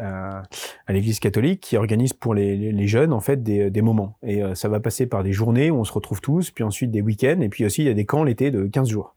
[0.01, 0.43] à,
[0.87, 4.43] à- l'Église catholique qui organise pour les- les jeunes en fait des, des moments et
[4.43, 7.01] euh, ça va passer par des journées où on se retrouve tous, puis ensuite des
[7.03, 9.15] week-ends et puis aussi il y a des camps l'été de 15 jours.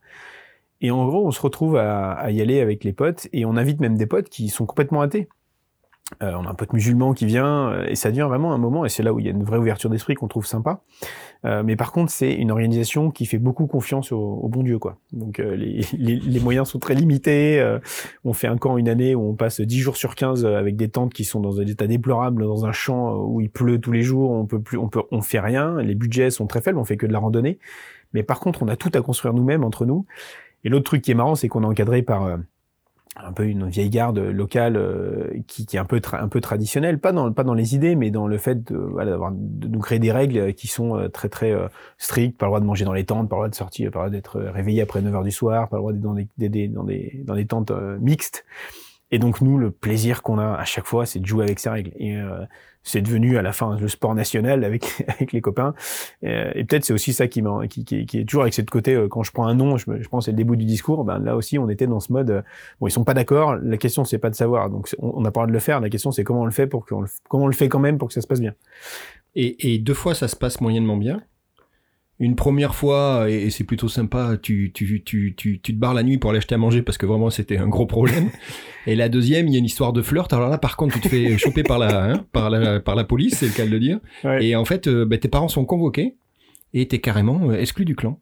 [0.82, 3.58] Et en gros, on se retrouve à, à y aller avec les potes et on
[3.58, 5.28] invite même des potes qui sont complètement athées.
[6.24, 8.86] Euh, on a un pote musulman qui vient euh, et ça devient vraiment un moment
[8.86, 10.82] et c'est là où il y a une vraie ouverture d'esprit qu'on trouve sympa.
[11.46, 14.80] Euh, mais par contre, c'est une organisation qui fait beaucoup confiance au, au bon Dieu,
[14.80, 14.98] quoi.
[15.12, 17.60] Donc euh, les, les, les moyens sont très limités.
[17.60, 17.80] euh,
[18.24, 20.90] on fait un camp une année où on passe 10 jours sur 15 avec des
[20.90, 24.02] tentes qui sont dans un état déplorable, dans un champ où il pleut tous les
[24.02, 24.32] jours.
[24.32, 25.82] On peut plus, on peut, on fait rien.
[25.82, 26.78] Les budgets sont très faibles.
[26.80, 27.60] On fait que de la randonnée.
[28.14, 30.06] Mais par contre, on a tout à construire nous-mêmes entre nous.
[30.64, 32.38] Et l'autre truc qui est marrant, c'est qu'on est encadré par euh,
[33.24, 37.00] un peu une vieille garde locale euh, qui, qui est un peu un peu traditionnelle,
[37.00, 39.80] pas dans pas dans les idées, mais dans le fait de voilà d'avoir de nous
[39.80, 42.86] créer des règles qui sont euh, très très euh, strictes, pas le droit de manger
[42.86, 45.02] dans les tentes, pas le droit de sortir, pas le droit d'être euh, réveillé après
[45.02, 47.72] 9 heures du soir, pas le droit d'être dans des, dans des dans des tentes
[48.00, 48.46] mixtes.
[49.10, 51.70] Et donc nous, le plaisir qu'on a à chaque fois, c'est de jouer avec ces
[51.70, 51.92] règles.
[52.88, 55.74] C'est devenu à la fin le sport national avec avec les copains.
[56.24, 58.96] Euh, et peut-être c'est aussi ça qui, qui, qui, qui est toujours avec cette côté
[58.96, 61.04] euh, quand je prends un nom, je, je pense c'est le début du discours.
[61.04, 62.30] Ben là aussi, on était dans ce mode.
[62.32, 62.42] euh,
[62.80, 63.56] bon, ils sont pas d'accord.
[63.56, 64.70] La question c'est pas de savoir.
[64.70, 65.80] Donc on on n'a pas le de le faire.
[65.80, 67.98] La question c'est comment on le fait pour qu'on comment on le fait quand même
[67.98, 68.54] pour que ça se passe bien.
[69.36, 71.22] Et, et deux fois ça se passe moyennement bien.
[72.20, 76.02] Une première fois, et, c'est plutôt sympa, tu, tu, tu, tu, tu te barres la
[76.02, 78.32] nuit pour aller acheter à manger parce que vraiment c'était un gros problème.
[78.88, 80.32] Et la deuxième, il y a une histoire de flirt.
[80.34, 83.04] Alors là, par contre, tu te fais choper par la, hein, par la, par la
[83.04, 84.00] police, c'est le cas de le dire.
[84.24, 84.46] Ouais.
[84.46, 86.16] Et en fait, euh, bah, tes parents sont convoqués
[86.74, 88.20] et t'es carrément euh, exclu du clan.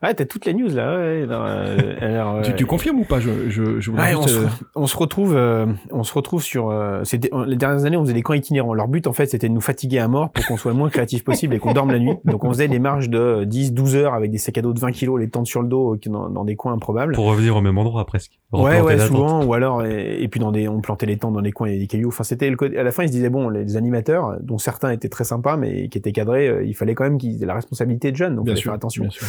[0.00, 0.96] Ouais, t'as toutes les news là.
[0.96, 4.18] Ouais, non, euh, alors, Tu, euh, tu confirmes ou pas je, je, je Ouais, juste,
[4.22, 6.70] on, se, euh, on se retrouve, euh, on se retrouve sur.
[6.70, 8.74] euh, c'était les dernières années, on faisait des camps itinérants.
[8.74, 10.88] Leur but, en fait, c'était de nous fatiguer à mort pour qu'on soit le moins
[10.88, 12.14] créatif possible et qu'on dorme la nuit.
[12.24, 14.78] Donc, on faisait des marches de 10, 12 heures avec des sacs à dos de
[14.78, 17.14] 20 kilos, les tentes sur le dos, dans, dans des coins improbables.
[17.14, 18.38] Pour revenir au même endroit presque.
[18.52, 21.40] Ouais, ouais, souvent, ou alors, et, et puis dans des, on plantait les tentes dans
[21.40, 22.08] les coins, avait des cailloux.
[22.08, 25.24] Enfin, c'était à la fin, ils se disaient bon, les animateurs, dont certains étaient très
[25.24, 28.36] sympas, mais qui étaient cadrés, il fallait quand même qu'ils aient la responsabilité de jeunes,
[28.36, 29.02] donc bien sûr, faire attention.
[29.02, 29.26] bien sûr.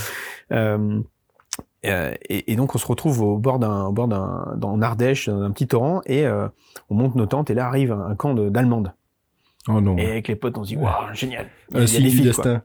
[0.59, 1.01] Euh,
[1.85, 5.29] Euh, et, et, donc on se retrouve au bord d'un, au bord d'un, dans Ardèche,
[5.29, 6.47] dans un petit torrent, et euh,
[6.89, 8.93] on monte nos tentes, et là arrive un, camp d'Allemandes.
[9.67, 9.97] Oh non.
[9.97, 11.47] Et avec les potes, on se dit, waouh, génial.
[11.73, 12.63] Un signe du destin.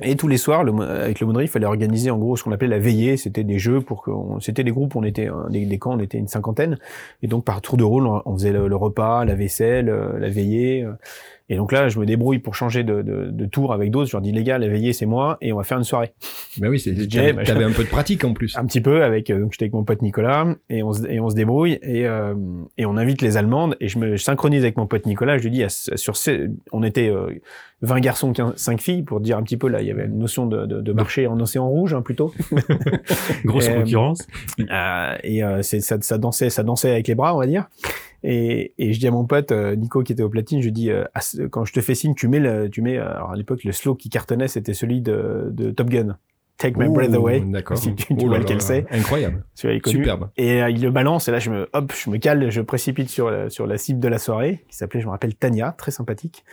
[0.00, 2.52] Et tous les soirs, le, avec le Monnerie, il fallait organiser en gros ce qu'on
[2.52, 3.16] appelait la veillée.
[3.16, 6.18] C'était des jeux pour que, c'était des groupes, on était des, des, camps, on était
[6.18, 6.78] une cinquantaine,
[7.22, 10.28] et donc par tour de rôle, on, faisait le, le, repas, la vaisselle, euh, la
[10.28, 10.86] veillée.
[11.50, 14.08] Et donc là, je me débrouille pour changer de, de, de tour avec d'autres.
[14.08, 16.12] Je leur dis, les gars, la veillée, c'est moi, et on va faire une soirée.
[16.58, 18.56] Ben oui, t'avais un peu de pratique en plus.
[18.56, 21.20] Un petit peu avec, euh, donc j'étais avec mon pote Nicolas, et on se, et
[21.20, 22.34] on se débrouille, et, euh,
[22.76, 25.38] et on invite les Allemandes, et je me synchronise avec mon pote Nicolas.
[25.38, 27.30] Je lui dis, sur ces, on était euh,
[27.80, 30.66] 20 garçons, 15, 5 filles, pour dire un petit peu y avait une notion de,
[30.66, 32.32] de, de marché en océan rouge, hein, plutôt.
[33.44, 34.26] Grosse concurrence.
[34.60, 37.68] Euh, et euh, ça, ça dansait, ça dansait avec les bras, on va dire.
[38.22, 40.90] Et, et, je dis à mon pote euh, Nico qui était au platine, je dis
[40.90, 41.04] euh,
[41.50, 43.94] quand je te fais signe, tu mets le, tu mets alors à l'époque le slow
[43.94, 46.18] qui cartonnait c'était celui de, de Top Gun.
[46.58, 47.40] Take My Breath Away.
[47.46, 47.78] D'accord.
[47.78, 48.84] Si tu, tu vois lequel c'est.
[48.90, 49.44] Incroyable.
[49.54, 50.30] Superbe.
[50.36, 53.08] Et euh, il le balance et là je me hop, je me cale, je précipite
[53.08, 55.92] sur la, sur la cible de la soirée qui s'appelait, je me rappelle Tania, très
[55.92, 56.44] sympathique.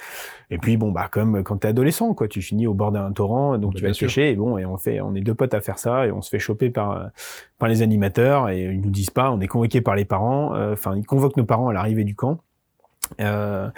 [0.51, 3.57] Et puis bon bah comme quand t'es adolescent quoi, tu finis au bord d'un torrent
[3.57, 5.59] donc bah, tu vas pêcher et bon et on fait on est deux potes à
[5.59, 7.09] faire ça et on se fait choper par
[7.57, 10.73] par les animateurs et ils nous disent pas, on est convoqué par les parents, euh,
[10.73, 12.39] enfin ils convoquent nos parents à l'arrivée du camp.
[13.21, 13.69] Euh,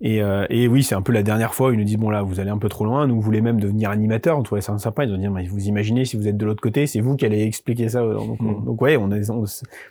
[0.00, 2.10] et, euh, et, oui, c'est un peu la dernière fois où ils nous disent bon
[2.10, 3.06] là, vous allez un peu trop loin.
[3.06, 4.38] Nous, voulez même devenir animateur.
[4.38, 5.04] On trouvait ça sympa.
[5.04, 7.26] Ils nous dit mais vous imaginez si vous êtes de l'autre côté, c'est vous qui
[7.26, 8.00] allez expliquer ça.
[8.00, 8.64] Donc, mm.
[8.64, 9.44] donc ouais, on, on,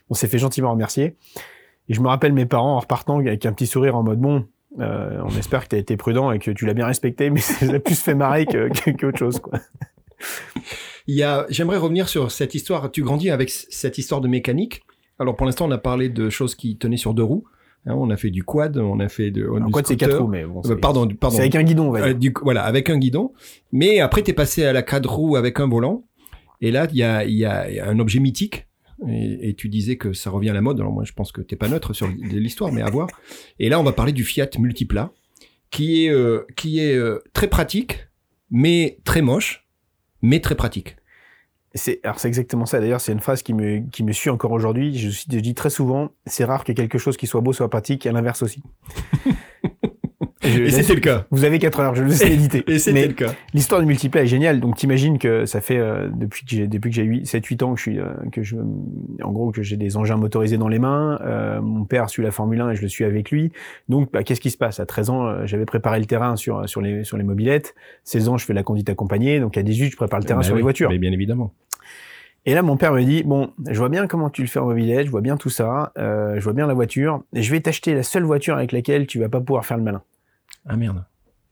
[0.09, 1.15] on s'est fait gentiment remercier.
[1.89, 4.45] Et je me rappelle mes parents en repartant avec un petit sourire en mode bon,
[4.79, 7.39] euh, on espère que tu as été prudent et que tu l'as bien respecté, mais
[7.41, 9.59] ça a plus fait marrer que, qu'autre chose quoi.
[11.05, 12.89] Il y a, j'aimerais revenir sur cette histoire.
[12.89, 14.83] Tu grandis avec cette histoire de mécanique.
[15.19, 17.43] Alors pour l'instant, on a parlé de choses qui tenaient sur deux roues.
[17.85, 19.47] Hein, on a fait du quad, on a fait de.
[19.47, 21.35] Un quad c'est quatre roues, mais bon, euh, pardon, pardon.
[21.35, 23.33] C'est avec un guidon, euh, du, voilà, avec un guidon.
[23.71, 26.05] Mais après, t'es passé à la quatre roues avec un volant.
[26.61, 28.67] Et là, il y a, y a un objet mythique.
[29.07, 30.79] Et, et, tu disais que ça revient à la mode.
[30.79, 33.09] Alors moi, je pense que t'es pas neutre sur l'histoire, mais à voir.
[33.59, 35.11] Et là, on va parler du Fiat Multipla,
[35.71, 38.07] qui est euh, qui est euh, très pratique,
[38.49, 39.67] mais très moche,
[40.21, 40.95] mais très pratique.
[41.75, 42.79] C'est alors c'est exactement ça.
[42.79, 44.97] D'ailleurs, c'est une phrase qui me qui me suit encore aujourd'hui.
[44.97, 48.05] Je, je dis très souvent, c'est rare que quelque chose qui soit beau soit pratique,
[48.05, 48.61] et à l'inverse aussi.
[50.43, 51.25] et, c'était le cas.
[51.31, 52.63] Vous avez 4 heures, je le sais éditer.
[52.67, 53.33] et c'était le cas.
[53.53, 54.59] L'histoire du multiplat est géniale.
[54.59, 57.73] Donc t'imagines que ça fait euh, depuis que j'ai depuis que j'ai 7 8 ans
[57.73, 58.55] que je suis euh, que je
[59.23, 62.31] en gros que j'ai des engins motorisés dans les mains, euh, mon père suit la
[62.31, 63.51] Formule 1 et je le suis avec lui.
[63.89, 64.79] Donc bah, qu'est-ce qui se passe?
[64.79, 67.75] À 13 ans, j'avais préparé le terrain sur sur les sur les mobilettes.
[68.03, 69.39] 16 ans, je fais la conduite accompagnée.
[69.39, 70.89] Donc à 18, je prépare le terrain bah sur les voitures.
[70.89, 71.53] Mais bien évidemment.
[72.45, 74.65] Et là, mon père me dit, bon, je vois bien comment tu le fais en
[74.65, 77.61] mobilette, je vois bien tout ça, euh, je vois bien la voiture, et je vais
[77.61, 80.01] t'acheter la seule voiture avec laquelle tu vas pas pouvoir faire le malin.
[80.67, 81.03] Ah merde.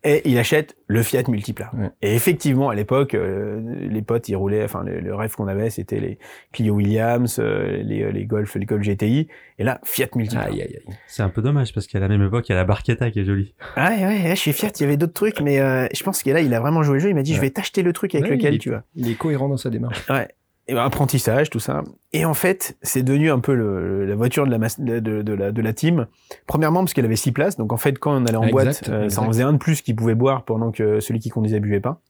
[0.04, 1.69] Et il achète le Fiat Multipla.
[1.78, 1.89] Ouais.
[2.02, 5.69] Et effectivement, à l'époque, euh, les potes, ils roulaient, enfin, le, le rêve qu'on avait,
[5.69, 6.17] c'était les
[6.52, 9.28] Clio Williams, euh, les, les Golf, les Golf GTI.
[9.60, 10.45] Et là, Fiat Multipla.
[10.45, 10.95] Aïe, aïe, aïe.
[11.06, 13.19] C'est un peu dommage parce qu'à la même époque, il y a la Barchetta qui
[13.19, 13.54] est jolie.
[13.76, 16.32] Ah ouais, ouais, chez Fiat, il y avait d'autres trucs, mais euh, je pense que
[16.32, 17.10] là, il a vraiment joué le jeu.
[17.10, 17.38] Il m'a dit, ouais.
[17.38, 18.84] je vais t'acheter le truc avec ouais, lequel est, tu vas.
[18.95, 20.10] Il est cohérent dans sa démarche.
[20.10, 20.28] Ouais
[20.67, 21.84] et ben, apprentissage, tout ça.
[22.13, 25.52] Et en fait, c'est devenu un peu le, la voiture de la, de, de, la,
[25.52, 26.08] de la team.
[26.47, 27.58] Premièrement, parce qu'elle avait six places.
[27.58, 29.58] Donc en fait, quand on allait en exact, boîte, euh, ça en faisait un de
[29.58, 32.02] plus qui pouvait boire pendant que celui qui conduisait buvait pas.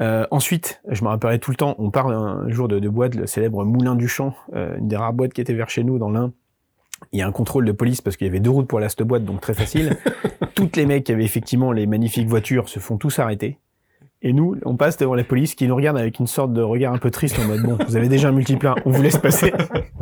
[0.00, 3.14] Euh, ensuite, je me rappellerai tout le temps, on parle un jour de, de boîte,
[3.14, 5.98] le célèbre Moulin du Champ, euh, une des rares boîtes qui était vers chez nous
[5.98, 6.32] dans l'Ain.
[7.12, 8.86] Il y a un contrôle de police parce qu'il y avait deux routes pour aller
[8.86, 9.96] à cette boîte, donc très facile.
[10.54, 13.58] Toutes les mecs qui avaient effectivement les magnifiques voitures se font tous arrêter.
[14.24, 16.94] Et nous, on passe devant la police qui nous regarde avec une sorte de regard
[16.94, 19.52] un peu triste en mode bon, vous avez déjà un multiplat, on vous laisse passer.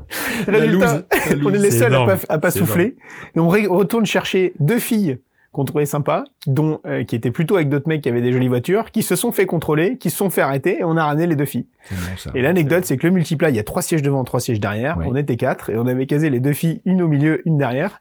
[0.46, 1.04] Résultat,
[1.42, 2.96] on est les seuls à pas, à pas souffler.
[3.34, 5.18] Et on retourne chercher deux filles
[5.52, 8.48] qu'on trouvait sympas, dont euh, qui étaient plutôt avec d'autres mecs qui avaient des jolies
[8.48, 11.26] voitures, qui se sont fait contrôler, qui se sont fait arrêter, et on a ramené
[11.26, 11.66] les deux filles.
[11.90, 14.38] Bon, ça, et l'anecdote, c'est que le multiplat, il y a trois sièges devant, trois
[14.38, 14.98] sièges derrière.
[15.04, 17.98] On était quatre, et on avait casé les deux filles, une au milieu, une derrière.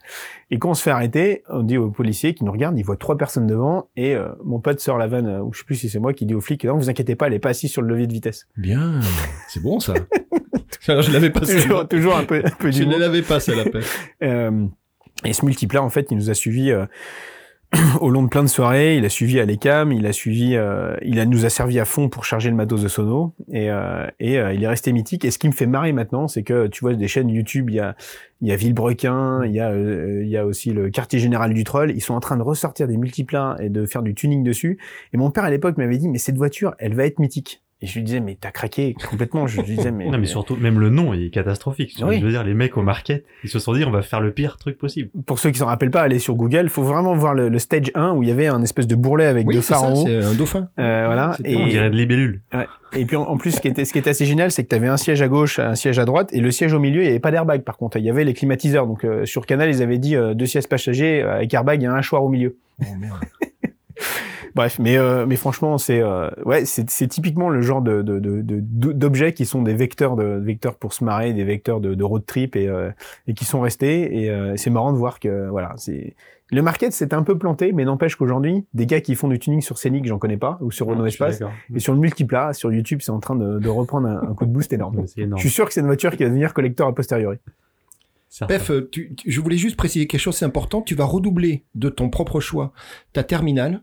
[0.51, 2.97] Et quand on se fait arrêter, on dit au policier qui nous regarde, il voit
[2.97, 5.75] trois personnes devant, et euh, mon pote sort la vanne, euh, ou je sais plus
[5.75, 7.71] si c'est moi, qui dit au flic, non, vous inquiétez pas, elle est pas assise
[7.71, 8.47] sur le levier de vitesse.
[8.57, 8.99] Bien,
[9.47, 9.93] c'est bon ça.
[10.87, 11.41] Alors, je l'avais pas.
[11.41, 13.83] toujours, toujours un peu, un peu Je ne l'avais pas, ça la peine.
[14.23, 14.65] Euh,
[15.25, 16.85] et ce multiplat, en fait, il nous a suivi euh,
[18.01, 18.97] au long de plein de soirées.
[18.97, 22.25] Il a suivi à il a suivi, euh, il nous a servi à fond pour
[22.25, 23.33] charger le matos de sono.
[23.51, 25.25] Et, euh, euh, il est resté mythique.
[25.25, 27.75] Et ce qui me fait marrer maintenant, c'est que tu vois des chaînes YouTube, il
[27.75, 27.95] y a,
[28.41, 31.63] il y a Villebrequin, il y a, il y a aussi le quartier général du
[31.63, 31.91] Troll.
[31.91, 34.79] Ils sont en train de ressortir des multiplats et de faire du tuning dessus.
[35.13, 37.61] Et mon père à l'époque m'avait dit, mais cette voiture, elle va être mythique.
[37.81, 39.47] Et je lui disais, mais t'as craqué complètement.
[39.47, 40.05] Je lui disais, mais.
[40.09, 41.95] Non, mais surtout, même le nom est catastrophique.
[42.05, 42.19] Oui.
[42.19, 44.31] Je veux dire, les mecs au market, ils se sont dit, on va faire le
[44.33, 45.09] pire truc possible.
[45.25, 46.67] Pour ceux qui s'en rappellent pas, allez sur Google.
[46.67, 49.27] Faut vraiment voir le, le stage 1 où il y avait un espèce de bourrelet
[49.27, 50.05] avec Oui, deux c'est phares ça, en haut.
[50.05, 50.67] c'est un dauphin.
[50.77, 51.33] Euh, voilà.
[51.37, 52.41] C'était- On Et, dirait de libellule.
[52.97, 54.69] et puis en, en plus, ce qui était, ce qui était assez génial, c'est que
[54.69, 56.99] tu avais un siège à gauche, un siège à droite, et le siège au milieu,
[57.01, 57.61] il n'y avait pas d'airbag.
[57.61, 58.87] Par contre, il y avait les climatiseurs.
[58.87, 61.85] Donc euh, sur Canal, ils avaient dit euh, deux sièges passagers euh, avec airbag et
[61.85, 62.57] un hachoir au milieu.
[62.81, 63.19] Oh, merde.
[64.59, 68.19] Bref, mais euh, mais franchement, c'est euh, ouais, c'est c'est typiquement le genre de de
[68.19, 71.93] de- de- d'objets qui sont des vecteurs de vecteurs pour se marrer, des vecteurs de,
[71.95, 72.89] de road trip et euh,
[73.27, 74.21] et qui sont restés.
[74.23, 76.13] Et euh, c'est marrant de voir que voilà, c'est
[76.51, 79.61] le market s'est un peu planté, mais n'empêche qu'aujourd'hui, des gars qui font du tuning
[79.61, 81.39] sur Scénic, j'en connais pas, ou sur Renault Je suis Espace,
[81.75, 84.45] et sur le multiplat, sur YouTube, c'est en train de, de reprendre un, un coup
[84.45, 84.95] de boost énorme.
[85.37, 87.37] Je suis sûr que c'est une voiture qui va devenir collector a posteriori.
[88.47, 90.81] Pef, euh, tu- tu- je voulais juste préciser quelque chose, c'est important.
[90.81, 92.73] Tu vas redoubler de ton propre choix
[93.13, 93.81] ta terminale.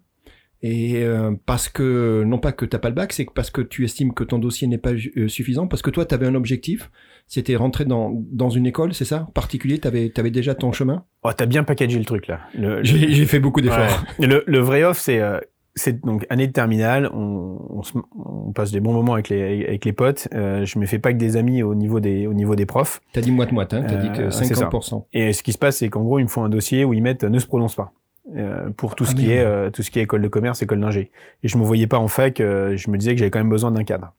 [0.63, 3.61] Et euh, parce que, non pas que t'as pas le bac, c'est que parce que
[3.61, 6.35] tu estimes que ton dossier n'est pas euh, suffisant, parce que toi, tu avais un
[6.35, 6.91] objectif,
[7.27, 11.05] c'était rentrer dans, dans une école, c'est ça En particulier, tu avais, déjà ton chemin?
[11.25, 12.41] Oh, t'as bien packagé le truc là.
[12.55, 14.05] Le, le- J'ai fait beaucoup d'efforts.
[14.19, 14.27] Ouais.
[14.27, 15.39] Le, le vrai off, c'est euh,
[15.79, 19.67] c'est donc année de terminale, on, on, se- on passe des bons moments avec les
[19.67, 20.27] avec les potes.
[20.33, 23.03] Euh, je me fais pas que des amis au niveau des au niveau des profs.
[23.13, 24.71] T'as dit moite-moite, hein T'as Euh, dit que c'est ça.
[24.73, 25.05] 50%.
[25.13, 27.03] Et ce qui se passe, c'est qu'en gros, ils me font un dossier où ils
[27.03, 27.93] mettent ne se prononce pas.
[28.35, 29.33] Euh, pour tout ce Ah, qui merde.
[29.39, 31.11] est euh, tout ce qui est école de commerce, école d'ingé.
[31.43, 33.51] Et je me voyais pas en fac, euh, je me disais que j'avais quand même
[33.51, 34.13] besoin d'un cadre.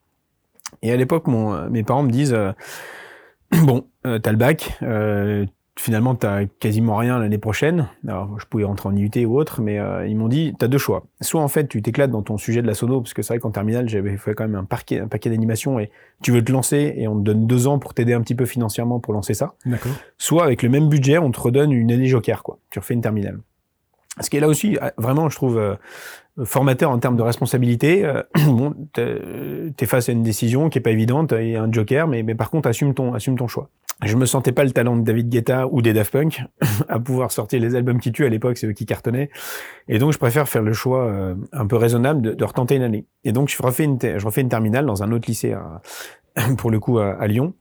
[0.82, 2.38] Et à l'époque, mon mes parents me disent
[3.64, 4.78] bon, t'as le bac,
[5.80, 7.88] finalement t'as quasiment rien l'année prochaine.
[8.08, 11.06] Alors je pouvais rentrer en IUT ou autre, mais ils m'ont dit t'as deux choix.
[11.22, 13.40] Soit en fait tu t'éclates dans ton sujet de la sono, parce que c'est vrai
[13.40, 15.90] qu'en terminale j'avais fait quand même un paquet un paquet d'animations et
[16.22, 18.46] tu veux te lancer et on te donne deux ans pour t'aider un petit peu
[18.46, 19.92] financièrement pour lancer ça D'accord.
[20.18, 22.60] soit avec le même budget, on te redonne une année joker, quoi.
[22.72, 23.40] Tu refais une terminale.
[24.22, 25.76] Ce qui est là aussi, euh, vraiment, je trouve, euh,
[26.46, 28.06] formateur en termes de responsabilité.
[28.06, 29.22] Euh, bon, t'es
[29.76, 32.50] t'es face à une décision qui est pas évidente et un joker, mais, mais par
[32.50, 33.70] contre, assume ton, assume ton choix.
[34.04, 36.44] Je me sentais pas le talent de David Guetta ou des Daft Punk
[36.88, 39.30] à pouvoir sortir les albums qui tuent à l'époque, c'est eux qui cartonnaient.
[39.88, 42.84] Et donc, je préfère faire le choix euh, un peu raisonnable de, de retenter une
[42.84, 43.08] année.
[43.24, 45.56] Et donc, je refais une, je refais une terminale dans un autre lycée,
[46.58, 47.56] pour le coup, à, Lyon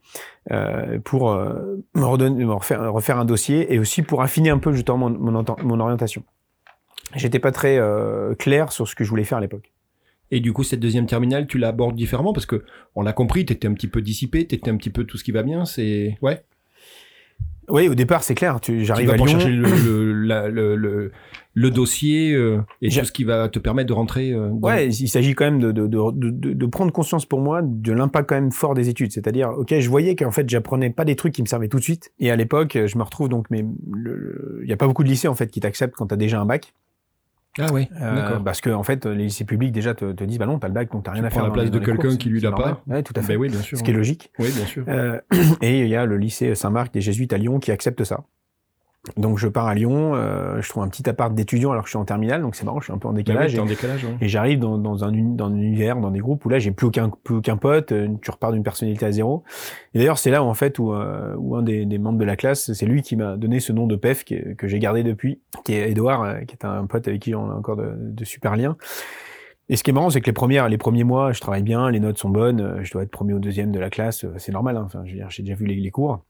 [0.53, 4.59] euh, pour euh, me, redonner, me refaire, refaire un dossier et aussi pour affiner un
[4.59, 6.23] peu justement mon, mon, mon orientation.
[7.15, 9.73] J'étais pas très euh, clair sur ce que je voulais faire à l'époque.
[10.33, 12.65] Et du coup, cette deuxième terminale, tu l'abordes différemment parce que
[12.97, 15.31] on l'a compris, t'étais un petit peu dissipé, t'étais un petit peu tout ce qui
[15.31, 15.65] va bien.
[15.65, 16.43] C'est ouais.
[17.69, 18.61] Oui, au départ, c'est clair.
[18.61, 19.27] Tu, Tu j'arrive vas à Lyon.
[19.27, 21.11] chercher le, le, la- le, le,
[21.55, 24.33] le dossier euh, et tout ce qui va te permettre de rentrer.
[24.33, 27.93] euh, dans- Ouais, il s'agit quand même de, de, de, prendre conscience pour moi de
[27.93, 29.11] l'impact quand même fort des études.
[29.13, 31.85] C'est-à-dire, ok, je voyais qu'en fait, j'apprenais pas des trucs qui me servaient tout de
[31.85, 32.13] suite.
[32.21, 35.29] Et à l'époque, je me retrouve donc, mais il y a pas beaucoup de lycées
[35.29, 36.73] en fait qui t'acceptent quand t'as déjà un bac.
[37.59, 37.89] Ah ouais.
[38.01, 38.45] Euh, D'accord.
[38.45, 40.75] parce que en fait, les lycées publics déjà te, te disent, bah non, t'as le
[40.75, 41.45] bac, donc t'as rien Tu à prends faire.
[41.45, 42.83] la dans place de quelqu'un qui lui l'a pas.
[42.87, 43.35] Ouais, tout à fait.
[43.35, 43.79] Ben oui, bien sûr.
[43.79, 44.31] Ce qui est logique.
[44.39, 44.85] Oui, bien sûr.
[44.89, 45.19] Euh,
[45.63, 48.25] et il y a le lycée Saint-Marc des Jésuites à Lyon qui accepte ça.
[49.17, 51.93] Donc je pars à Lyon, euh, je trouve un petit appart d'étudiant alors que je
[51.93, 53.55] suis en terminale, donc c'est marrant, je suis un peu en oui, décalage.
[53.55, 54.05] t'es en décalage.
[54.05, 54.11] ouais.
[54.21, 56.59] et, et j'arrive dans, dans un uni- dans un univers, dans des groupes où là
[56.59, 59.45] j'ai plus aucun plus aucun pote, euh, tu repars d'une personnalité à zéro.
[59.95, 62.25] Et d'ailleurs c'est là où en fait où, euh, où un des, des membres de
[62.25, 64.79] la classe, c'est lui qui m'a donné ce nom de PEF qui est- que j'ai
[64.81, 67.77] gardé depuis, qui est Edouard, euh, qui est un pote avec qui on a encore
[67.77, 68.77] de, de super liens.
[69.69, 71.91] Et ce qui est marrant, c'est que les premières, les premiers mois, je travaille bien,
[71.91, 74.77] les notes sont bonnes, je dois être premier ou deuxième de la classe, c'est normal.
[74.77, 74.83] hein.
[74.87, 76.25] Enfin, je veux dire, j'ai déjà vu les, les cours.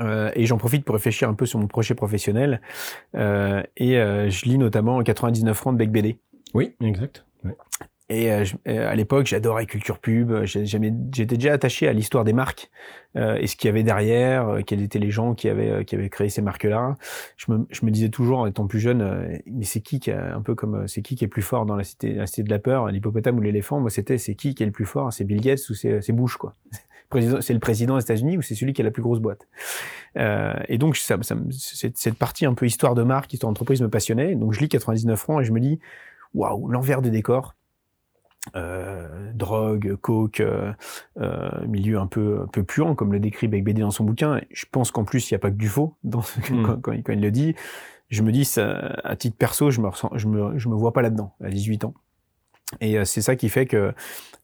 [0.00, 2.60] Euh, et j'en profite pour réfléchir un peu sur mon projet professionnel.
[3.16, 6.18] Euh, et euh, je lis notamment 99 francs de Bec BD.
[6.54, 7.24] Oui, exact.
[7.44, 7.56] Ouais.
[8.08, 10.44] Et euh, je- euh, à l'époque, j'adorais culture pub.
[10.44, 12.70] J'étais déjà attaché à l'histoire des marques
[13.16, 16.10] euh, et ce qu'il y avait derrière, quels étaient les gens qui avaient qui avaient
[16.10, 16.96] créé ces marques-là.
[17.38, 20.10] Je me, je me disais toujours, en étant plus jeune, euh, mais c'est qui qui
[20.10, 22.26] a un peu comme c'est qui qui est le plus fort dans la cité, la
[22.26, 23.80] cité de la peur, l'hippopotame ou l'éléphant?
[23.80, 25.12] Moi, c'était c'est qui qui est le plus fort?
[25.12, 26.54] C'est Bill Gates ou c'est Bush quoi
[27.40, 29.46] C'est le président des États-Unis ou c'est celui qui a la plus grosse boîte
[30.16, 31.16] euh, Et donc, ça,
[31.50, 34.34] cette, partie un peu histoire de marque, histoire d'entreprise me passionnait.
[34.34, 35.78] Donc, je lis 99 francs et je me dis,
[36.34, 37.54] waouh, l'envers du décor
[38.56, 40.72] euh, drogue, coke, euh,
[41.20, 44.40] euh, milieu un peu un peu puant comme le décrit Beck BD dans son bouquin.
[44.50, 46.62] Je pense qu'en plus il n'y a pas que du faux dans ce- Mm.
[46.66, 47.54] quand, quand il, quand il le dit.
[48.08, 50.92] Je me dis ça, à titre perso, je me ressens, je me je me vois
[50.92, 51.94] pas là-dedans à 18 ans.
[52.80, 53.92] Et euh, c'est ça qui fait que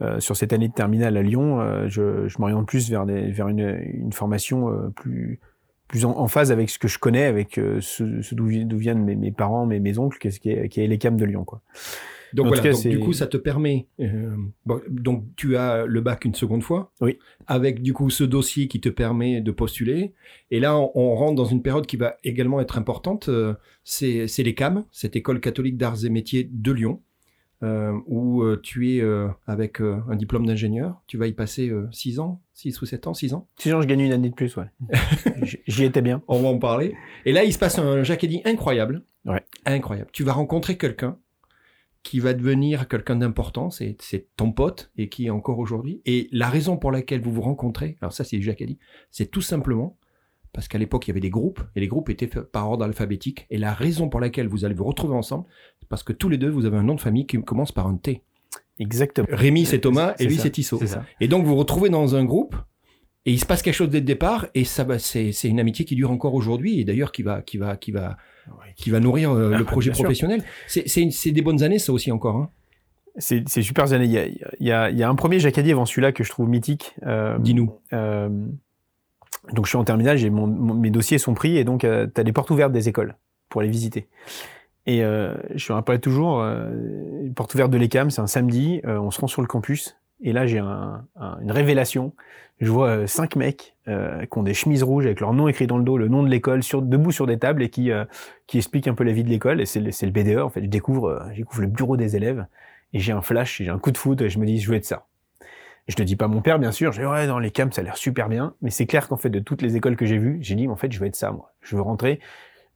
[0.02, 3.30] euh, sur cette année de terminale à Lyon, euh, je, je m'oriente plus vers des
[3.30, 5.40] vers une, une formation euh, plus
[5.88, 8.76] plus en, en phase avec ce que je connais, avec ce, ce d'où vi- d'où
[8.76, 11.16] viennent mes, mes parents, mes, mes oncles, qui est, qui est, qui est les CAM
[11.16, 11.62] de Lyon, quoi.
[12.34, 13.86] Donc voilà, cas, du coup, ça te permet.
[14.00, 14.36] euh,
[14.66, 16.92] bon, donc tu as le bac une seconde fois.
[17.00, 17.18] Oui.
[17.46, 20.12] Avec du coup ce dossier qui te permet de postuler.
[20.50, 23.30] Et là, on, on rentre dans une période qui va également être importante.
[23.30, 27.00] euh, c'est c'est les CAM, cette école catholique d'arts et métiers de Lyon.
[27.62, 31.02] Euh, où euh, tu es euh, avec euh, un diplôme d'ingénieur.
[31.06, 33.48] Tu vas y passer 6 ans, 6 ou 7 ans, 6 ans.
[33.58, 34.66] 6 ans, je gagne une année de plus, ouais.
[35.66, 36.22] J'y étais bien.
[36.28, 36.94] On va en parler.
[37.24, 39.02] Et là, il se passe un Jacques incroyable.
[39.24, 39.42] Ouais.
[39.66, 40.10] Incroyable.
[40.12, 41.18] Tu vas rencontrer quelqu'un
[42.04, 46.00] qui va devenir quelqu'un d'important, c'est c'est ton pote et qui est encore aujourd'hui.
[46.06, 48.78] Et la raison pour laquelle vous vous rencontrez, alors ça c'est Jacques Eddy,
[49.10, 49.98] c'est tout simplement
[50.52, 53.46] parce qu'à l'époque il y avait des groupes et les groupes étaient par ordre alphabétique.
[53.50, 55.44] Et la raison pour laquelle vous allez vous retrouver ensemble,
[55.80, 57.86] c'est parce que tous les deux vous avez un nom de famille qui commence par
[57.86, 58.22] un T.
[58.78, 59.26] Exactement.
[59.30, 60.80] Rémi c'est Thomas C'est et lui c'est Tissot.
[61.20, 62.54] Et donc vous vous retrouvez dans un groupe
[63.26, 65.96] et il se passe quelque chose dès le départ et ça c'est une amitié qui
[65.96, 68.16] dure encore aujourd'hui et d'ailleurs qui va qui va qui va
[68.76, 70.04] qui va nourrir euh, Ah, le projet bien sûr.
[70.04, 70.42] professionnel.
[70.66, 72.50] C'est des bonnes années ça aussi encore hein.
[73.20, 74.04] C'est super années.
[74.04, 76.22] Il y a, il y, a, il y a un premier Jacadi avant celui-là que
[76.22, 76.94] je trouve mythique.
[77.04, 77.72] Euh, Dis-nous.
[77.92, 78.28] euh,
[79.52, 82.32] donc je suis en terminale, j'ai mes dossiers sont pris et donc tu as les
[82.32, 83.16] portes ouvertes des écoles
[83.48, 84.08] pour les visiter.
[84.86, 86.70] Et euh, je me rappelle toujours, euh,
[87.36, 90.32] porte ouverte de l'ECAM, c'est un samedi, euh, on se rend sur le campus et
[90.32, 92.14] là j'ai un, un- une révélation.
[92.60, 95.66] Je vois euh, cinq mecs euh, qui ont des chemises rouges avec leur nom écrit
[95.66, 98.04] dans le dos, le nom de l'école, sur, debout sur des tables et qui, euh,
[98.54, 99.60] expliquent un peu la vie de l'école.
[99.60, 100.62] Et c'est le, c'est le BDE en fait.
[100.62, 102.46] Je découvre, euh, je le bureau des élèves
[102.94, 104.76] et j'ai un flash, j'ai un coup de foot et je me dis je veux
[104.76, 105.07] être ça.
[105.88, 106.92] Je ne dis pas mon père, bien sûr.
[106.92, 108.54] Je dis, ouais, dans les camps, ça a l'air super bien.
[108.60, 110.76] Mais c'est clair qu'en fait, de toutes les écoles que j'ai vues, j'ai dit, en
[110.76, 111.52] fait, je veux être ça, moi.
[111.62, 112.20] Je veux rentrer.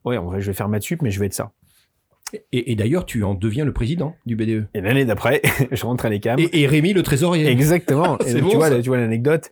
[0.04, 1.52] Ouais, en vrai, je vais faire maths sup, mais je veux être ça.
[2.52, 4.66] Et, et d'ailleurs tu en deviens le président du BDE.
[4.74, 6.38] Et l'année d'après, je rentre à l'ECAM.
[6.38, 7.46] Et, et Rémi le trésorier.
[7.46, 8.18] Exactement.
[8.20, 9.50] Et C'est donc, bon, tu vois, tu vois l'anecdote.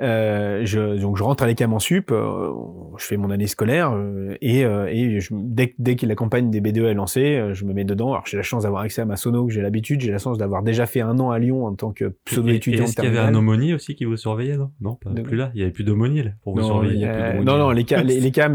[0.00, 2.50] Euh, je, donc je rentre à l'ECAM en sup, euh,
[2.98, 6.16] je fais mon année scolaire euh, et, euh, et je, dès, que- dès que la
[6.16, 8.10] campagne des BDE est lancée, euh, je me mets dedans.
[8.12, 10.36] Alors j'ai la chance d'avoir accès à ma sono, que j'ai l'habitude, j'ai la chance
[10.36, 12.84] d'avoir déjà fait un an à Lyon en tant que pseudo Et- et étudiant.
[12.84, 15.36] Est-ce qu'il y avait un aumônier aussi qui vous surveillait Non, non pas De- plus
[15.36, 15.52] là.
[15.54, 16.96] Il y avait plus d'aumônier là, pour vous Non, surveiller.
[16.96, 18.04] il a non, non, les cams,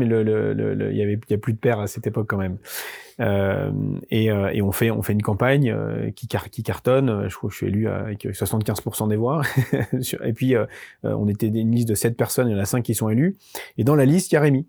[0.04, 2.06] le, le, le, le- il y avait, il y a plus de pères à cette
[2.06, 2.58] époque quand même.
[3.22, 3.70] Euh,
[4.12, 7.28] et, euh, et on fait, on fait une campagne euh, qui, car, qui cartonne.
[7.28, 9.42] Je crois que je suis élu avec 75% des voix.
[10.24, 10.56] Et puis,
[11.04, 13.38] on était une liste de 7 personnes, il y en a 5 qui sont élus.
[13.78, 14.68] Et dans la liste, il y a Rémi.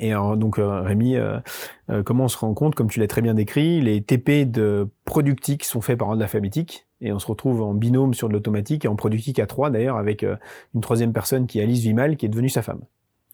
[0.00, 1.38] Et donc euh, Rémi, euh,
[1.90, 4.88] euh, comment on se rend compte, comme tu l'as très bien décrit, les TP de
[5.06, 8.84] productique sont faits par ordre alphabétique et on se retrouve en binôme sur de l'automatique
[8.84, 10.24] et en productique à trois d'ailleurs avec
[10.74, 12.80] une troisième personne qui est Alice Vimal qui est devenue sa femme.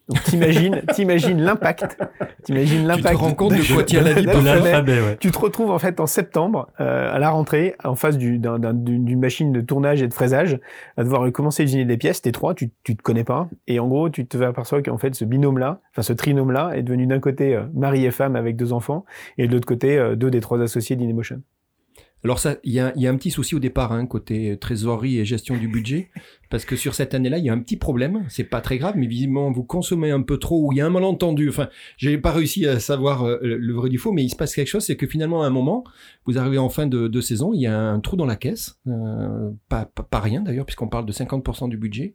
[0.09, 1.97] Donc t'imagines, t'imagines l'impact,
[2.43, 3.15] t'imagines Tu l'impact.
[3.17, 4.61] te rends compte de quoi tient la vie De d'alphabet.
[4.71, 5.17] l'alphabet, ouais.
[5.19, 8.59] Tu te retrouves en fait en septembre euh, à la rentrée en face du- d'un-
[8.59, 10.61] d'un- d'une machine de tournage et de fraisage
[10.99, 12.21] à devoir commencer à usiner des pièces.
[12.21, 15.15] T'es trois, tu, tu te connais pas et en gros tu te aperçois qu'en fait
[15.15, 18.73] ce binôme-là, enfin ce trinôme-là est devenu d'un côté euh, mari et femme avec deux
[18.75, 19.05] enfants
[19.39, 21.41] et de l'autre côté euh, deux des trois associés d'Inemotion.
[22.25, 25.19] Alors ça, il y a, y a un petit souci au départ, hein, côté trésorerie
[25.19, 26.09] et gestion du budget,
[26.51, 28.25] parce que sur cette année-là, il y a un petit problème.
[28.31, 30.87] C'est pas très grave, mais visiblement vous consommez un peu trop ou il y a
[30.87, 31.51] un malentendu.
[31.51, 31.69] Enfin,
[31.99, 34.69] j'ai pas réussi à savoir euh, le vrai du faux, mais il se passe quelque
[34.69, 35.85] chose, c'est que finalement à un moment,
[36.25, 38.79] vous arrivez en fin de, de saison, il y a un trou dans la caisse,
[38.87, 42.15] euh, pas, pas, pas rien d'ailleurs, puisqu'on parle de 50% du budget.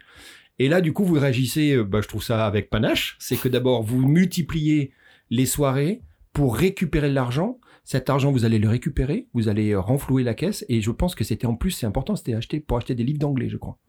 [0.60, 3.16] Et là, du coup, vous réagissez, euh, bah, je trouve ça avec panache.
[3.20, 4.92] C'est que d'abord, vous multipliez
[5.30, 6.02] les soirées
[6.34, 7.60] pour récupérer de l'argent.
[7.92, 11.16] Cet argent, vous allez le récupérer, vous allez euh, renflouer la caisse, et je pense
[11.16, 13.80] que c'était en plus, c'est important, c'était acheté pour acheter des livres d'anglais, je crois.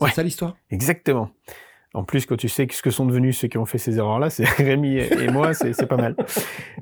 [0.00, 0.10] C'est Ouais.
[0.10, 0.56] ça l'histoire?
[0.70, 1.30] Exactement.
[1.94, 4.30] En plus, quand tu sais ce que sont devenus ceux qui ont fait ces erreurs-là,
[4.30, 6.16] c'est Rémi et moi, c'est pas mal.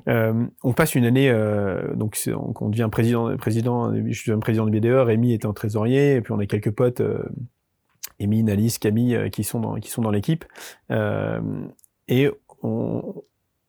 [0.07, 4.39] Euh, on passe une année, euh, donc on, on devient président, président, je suis un
[4.39, 7.29] président de BDE, Rémi était en trésorier, et puis on a quelques potes, euh,
[8.17, 10.45] Émile, Alice, Camille, qui sont dans, qui sont dans l'équipe.
[12.07, 12.29] Et
[12.63, 13.23] on,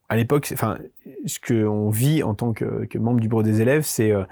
[0.08, 0.78] à l'époque, enfin,
[1.26, 4.24] ce qu'on vit en tant que, que membre du bureau des élèves, c'est euh,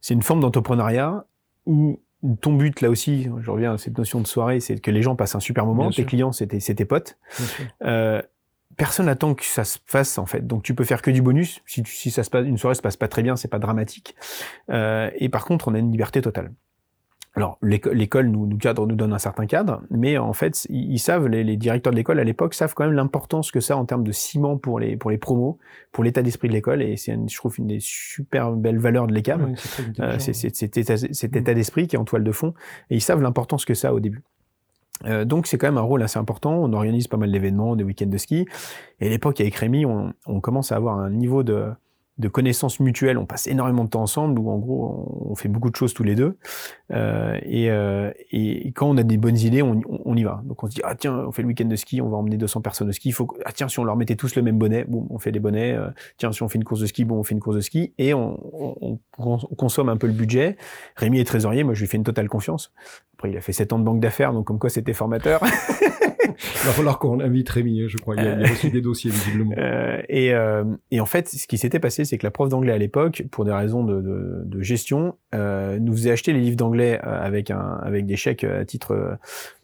[0.00, 1.24] c'est une forme d'entrepreneuriat
[1.66, 2.00] où
[2.40, 5.16] ton but là aussi, je reviens à cette notion de soirée, c'est que les gens
[5.16, 5.82] passent un super moment.
[5.84, 6.06] Bien Tes sûr.
[6.06, 7.18] clients, c'était c'est tes potes.
[7.84, 8.22] Euh,
[8.76, 10.46] personne n'attend que ça se fasse en fait.
[10.46, 11.60] Donc tu peux faire que du bonus.
[11.66, 13.58] Si, tu- si ça se passe, une soirée se passe pas très bien, c'est pas
[13.58, 14.14] dramatique.
[14.70, 16.52] Euh, et par contre, on a une liberté totale.
[17.34, 20.92] Alors l'éco- l'école nous, nous cadre, nous donne un certain cadre, mais en fait ils,
[20.92, 23.72] ils savent, les, les directeurs de l'école à l'époque savent quand même l'importance que ça
[23.74, 25.58] a en termes de ciment pour les pour les promos,
[25.92, 26.82] pour l'état d'esprit de l'école.
[26.82, 29.54] Et c'est une- je trouve une des super belles valeurs de l'ECAM.
[30.00, 32.52] Euh, c'est cet état, cet état d'esprit qui est en toile de fond,
[32.90, 34.22] et ils savent l'importance que ça a au début.
[35.06, 36.52] Euh, donc c'est quand même un rôle assez important.
[36.62, 38.46] On organise pas mal d'événements, des week-ends de ski.
[39.00, 41.70] Et à l'époque avec Rémi, on, on commence à avoir un niveau de,
[42.22, 43.18] de connaissances mutuelles.
[43.18, 46.04] On passe énormément de temps ensemble, où en gros on, fait beaucoup de choses tous
[46.04, 46.38] les deux.
[46.92, 50.40] Euh, et, euh, et quand on a des bonnes idées, on, y va.
[50.44, 52.36] Donc on se dit ah tiens, on fait le week-end de ski, on va emmener
[52.36, 53.08] 200 personnes au ski.
[53.10, 55.32] Il faut ah tiens si on leur mettait tous le même bonnet, bon on fait
[55.32, 55.72] des bonnets.
[55.74, 57.60] Euh, tiens si on fait une course de ski, bon on fait une course de
[57.60, 57.92] ski.
[57.98, 58.38] Et on-
[58.88, 60.56] on- on consomme un peu le budget.
[60.96, 62.72] Rémi est trésorier, moi je lui fais une totale confiance.
[63.18, 65.40] Après il a fait 7 ans de banque d'affaires, donc comme quoi c'était formateur.
[66.62, 68.14] Il va falloir qu'on invite Rémi, je crois.
[68.16, 69.54] Il y a, il a aussi des dossiers, visiblement.
[69.58, 72.72] Euh, et, euh, et en fait, ce qui s'était passé, c'est que la prof d'anglais
[72.72, 76.56] à l'époque, pour des raisons de, de, de gestion, euh, nous faisait acheter les livres
[76.56, 79.18] d'anglais avec, un, avec des chèques à titre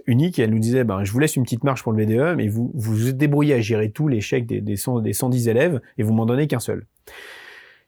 [0.06, 0.38] unique.
[0.38, 2.48] Et elle nous disait, ben, je vous laisse une petite marge pour le VDE, mais
[2.48, 5.80] vous vous, vous débrouillez à gérer tous les chèques des, des, 100, des 110 élèves
[5.98, 6.84] et vous m'en donnez qu'un seul.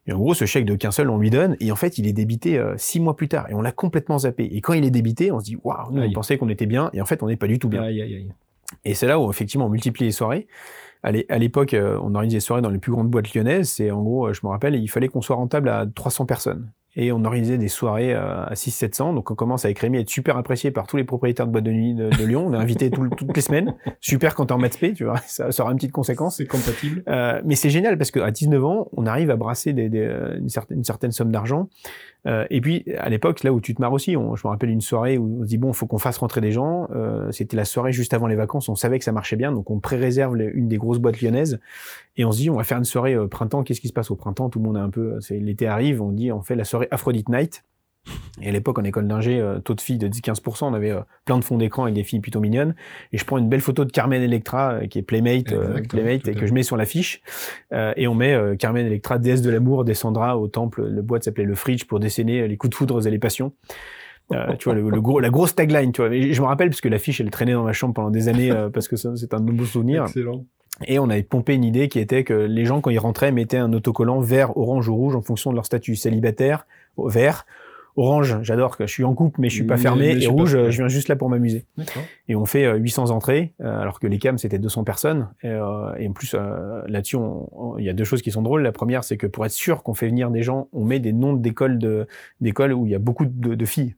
[0.06, 2.06] Et en gros, ce chèque de qu'un seul, on lui donne, et en fait, il
[2.06, 4.44] est débité euh, six mois plus tard, et on l'a complètement zappé.
[4.44, 6.90] Et quand il est débité, on se dit, waouh, nous, on pensait qu'on était bien,
[6.94, 7.82] et en fait, on n'est pas du tout bien.
[7.82, 8.32] Aïe.
[8.84, 10.46] Et c'est là où effectivement on multiplie les soirées.
[11.02, 13.70] À l'é- à l'époque, euh, on organisait des soirées dans les plus grandes boîtes lyonnaises.
[13.70, 16.70] C'est en gros, euh, je me rappelle, il fallait qu'on soit rentable à 300 personnes.
[16.96, 19.14] Et on organisait des soirées euh, à 600-700.
[19.14, 21.62] Donc on commence avec Rémi à être super apprécié par tous les propriétaires de boîtes
[21.64, 22.46] de nuit de, de Lyon.
[22.48, 23.74] On est invité tout toutes les semaines.
[24.00, 26.36] Super quand t'es en maths P, tu vois, ça, ça aura une petite conséquence.
[26.38, 27.04] C'est compatible.
[27.08, 30.04] Euh, mais c'est génial parce qu'à 19 ans, on arrive à brasser des, des,
[30.36, 31.68] une, certaine, une certaine somme d'argent.
[32.26, 34.70] Euh, et puis, à l'époque, là où tu te marres aussi, on, je me rappelle
[34.70, 36.88] une soirée où on se dit, bon, faut qu'on fasse rentrer des gens.
[36.94, 38.68] Euh, C'était la soirée juste avant les vacances.
[38.68, 39.52] On savait que ça marchait bien.
[39.52, 41.60] Donc, on pré-réserve une des grosses boîtes lyonnaises.
[42.16, 43.62] Et on se dit, on va faire une soirée euh, printemps.
[43.62, 44.50] Qu'est-ce qui se passe au printemps?
[44.50, 45.20] Tout le monde est un peu...
[45.20, 46.02] c'est L'été arrive.
[46.02, 47.64] On dit, on fait la soirée Aphrodite Night.
[48.42, 51.00] Et à l'époque, en école d'ingé, euh, taux de filles de 10-15%, on avait euh,
[51.26, 52.74] plein de fonds d'écran avec des filles plutôt mignonnes.
[53.12, 56.28] Et je prends une belle photo de Carmen Electra, euh, qui est Playmate, Exactement, Playmate
[56.28, 57.20] et que je mets sur l'affiche.
[57.72, 60.86] Et on met Carmen Electra, déesse de l'amour, descendra au temple.
[60.86, 63.52] Le boîte s'appelait le Fridge pour déceler les coups de foudre et les passions.
[64.32, 66.14] Euh, tu vois, le, le gros, la grosse tagline, tu vois.
[66.14, 68.50] Et je me rappelle parce que l'affiche, elle traînait dans ma chambre pendant des années
[68.50, 70.04] euh, parce que c'est un nouveau souvenir.
[70.04, 70.44] Excellent.
[70.86, 73.58] Et on avait pompé une idée qui était que les gens, quand ils rentraient, mettaient
[73.58, 77.44] un autocollant vert, orange ou rouge en fonction de leur statut célibataire, vert.
[78.00, 80.14] Orange, j'adore que je suis en couple, mais je suis pas fermé.
[80.14, 81.66] mais et pas rouge, euh, je viens juste là pour m'amuser.
[82.28, 85.28] Et on fait euh, 800 entrées, euh, alors que les cams c'était 200 personnes.
[85.42, 87.16] Et, euh, et en plus, euh, là-dessus,
[87.78, 88.62] il y a deux choses qui sont drôles.
[88.62, 91.12] La première, c'est que pour être sûr qu'on fait venir des gens, on met des
[91.12, 92.06] noms d'écoles de,
[92.40, 93.94] d'écoles où il y a beaucoup de, de filles.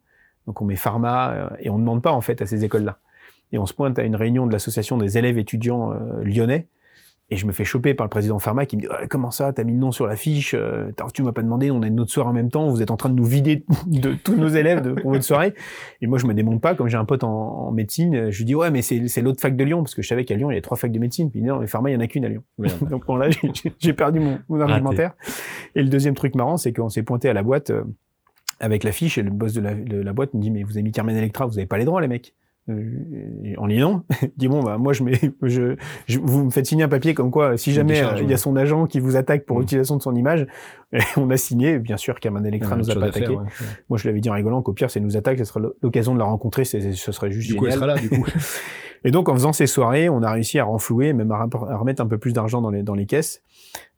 [0.46, 2.98] Donc on met pharma euh, et on ne demande pas en fait à ces écoles-là.
[3.52, 6.68] Et on se pointe à une réunion de l'association des élèves étudiants euh, lyonnais.
[7.30, 9.64] Et je me fais choper par le président Pharma qui me dit Comment ça, t'as
[9.64, 12.10] mis le nom sur la fiche euh, Tu m'as pas demandé, on a une autre
[12.10, 14.82] soirée en même temps, vous êtes en train de nous vider de tous nos élèves
[14.82, 15.54] de, pour votre soirée.
[16.02, 18.44] Et moi, je me démonte pas, comme j'ai un pote en, en médecine, je lui
[18.44, 20.54] dis Ouais, mais c'est l'autre fac de Lyon, parce que je savais qu'à Lyon, il
[20.54, 21.30] y avait trois facs de médecine.
[21.30, 22.42] Puis il dit, non, mais Pharma, il y en a qu'une à Lyon.
[22.90, 23.28] Donc bon, là,
[23.80, 25.14] j'ai- perdu mon, mon argumentaire.
[25.74, 27.82] Et le deuxième truc marrant, c'est qu'on s'est pointé à la boîte euh,
[28.60, 30.82] avec l'affiche et le boss de la, de la boîte me dit Mais vous avez
[30.82, 32.34] mis Carmen Electra, vous avez pas les droits, les mecs.
[32.68, 32.80] Euh,
[33.68, 34.02] dit non.
[34.22, 35.74] Il dit bon bah moi je mets je,
[36.06, 38.34] je- vous me faites signer un papier comme quoi si Une jamais euh, il y
[38.34, 39.60] a son agent qui vous attaque pour Mm.
[39.60, 40.46] l'utilisation de son image
[41.16, 43.28] on a signé bien sûr Carmen Electra nous a pas faire, attaqué.
[43.36, 43.44] ouais.
[43.88, 46.20] Moi je l'avais dit en rigolant qu'au pire c'est nous attaque ce serait l'occasion de
[46.20, 47.88] la rencontrer ce serait juste Du coup, elle génial.
[47.90, 48.26] sera là, du coup.
[49.04, 52.06] Et donc, en faisant ces soirées, on a réussi à renflouer, même à, remettre un
[52.06, 53.42] peu plus d'argent dans les, dans les caisses,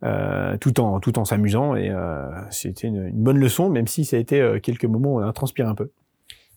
[0.03, 1.77] euh, tout en, tout en s'amusant.
[1.77, 5.17] Et euh, c'était une, une bonne leçon, même si ça a été euh, quelques moments
[5.17, 5.91] où on a transpiré un peu.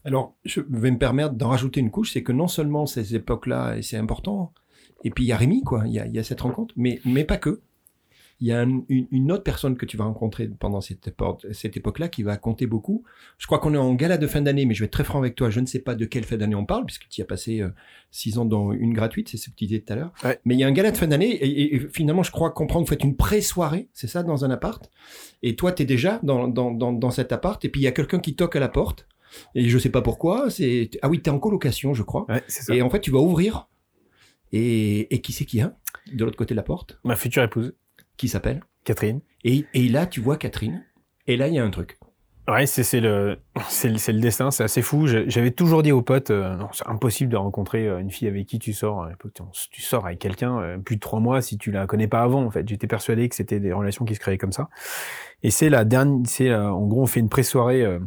[0.07, 3.75] Alors, je vais me permettre d'en rajouter une couche, c'est que non seulement ces époques-là,
[3.77, 4.53] et c'est important,
[5.03, 6.99] et puis il y a Rémi, quoi, il y a, y a cette rencontre, mais,
[7.03, 7.59] mais pas que.
[8.39, 11.45] Il y a un- une, une autre personne que tu vas rencontrer pendant cette, époque-
[11.53, 13.03] cette époque-là qui va compter beaucoup.
[13.39, 15.17] Je crois qu'on est en gala de fin d'année, mais je vais être très franc
[15.19, 17.23] avec toi, je ne sais pas de quelle fin d'année on parle, puisque tu y
[17.23, 17.69] as passé euh,
[18.11, 20.13] six ans dans une gratuite, c'est ce que tu disais tout à l'heure.
[20.23, 20.39] Ouais.
[20.45, 22.51] Mais il y a un gala de fin d'année, et, et- et finalement, je crois
[22.51, 24.87] comprendre, vous faites une pré-soirée, c'est ça, dans un appart,
[25.43, 27.87] et toi, tu es déjà dans, dans, dans, dans cet appart, et puis il y
[27.87, 29.07] a quelqu'un qui toque à la porte,
[29.55, 32.25] et je sais pas pourquoi, c'est ah oui, tu es en colocation, je crois.
[32.29, 32.75] Ouais, c'est ça.
[32.75, 33.67] Et en fait, tu vas ouvrir.
[34.53, 35.75] Et, et qui c'est qui a
[36.13, 36.99] de l'autre côté de la porte?
[37.03, 37.73] Ma future épouse,
[38.15, 38.61] Qui s'appelle?
[38.85, 39.19] Catherine.
[39.43, 40.85] et, et là, tu vois Catherine.
[41.27, 41.97] Et là, il y a un truc.
[42.49, 45.05] Ouais, c'est c'est le, c'est le, c'est le destin, c'est assez fou.
[45.07, 48.29] Je- J'avais toujours dit aux potes, euh, non, c'est impossible de rencontrer euh, une fille
[48.29, 49.05] avec qui tu sors.
[49.05, 49.33] L'époque,
[49.73, 52.45] tu- sors avec quelqu'un euh, plus de trois mois si tu la connais pas avant.
[52.45, 54.69] En fait, j'étais persuadé que c'était des relations qui se créaient comme ça.
[55.43, 57.81] Et c'est la dernière, c'est en gros, on fait une pré-soirée.
[57.83, 57.99] euh,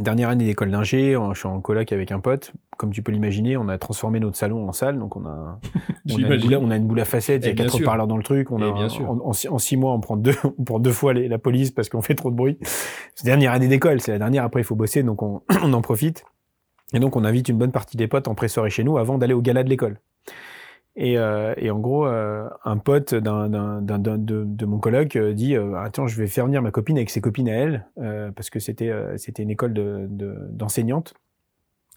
[0.00, 2.52] Dernière année d'école d'ingé, je suis en coloc avec un pote.
[2.76, 5.60] Comme tu peux l'imaginer, on a transformé notre salon en salle, donc on a,
[6.10, 7.64] on a, une, boule, on a une boule à facettes, il y Eh, a bien
[7.66, 8.50] quatre parleurs dans le truc.
[8.50, 9.08] On Eh, a, bien sûr.
[9.08, 11.38] En, en six- en six mois, on prend deux, on prend deux fois les- la
[11.38, 12.58] police parce qu'on fait trop de bruit.
[13.14, 14.42] C'est la dernière année d'école, c'est la dernière.
[14.42, 16.24] Après, il faut bosser, donc on, on en profite.
[16.92, 19.34] Et donc, on invite une bonne partie des potes en pré-soirée chez nous avant d'aller
[19.34, 20.00] au gala de l'école.
[20.96, 25.16] Et, euh, et en gros, euh, un pote d'un, d'un- d'un- de, de mon coloc
[25.16, 27.86] euh, dit euh, Attends, je vais faire venir ma copine avec ses copines à elle,
[27.98, 31.14] euh, parce que c'était, euh, c'était une école de, de, d'enseignantes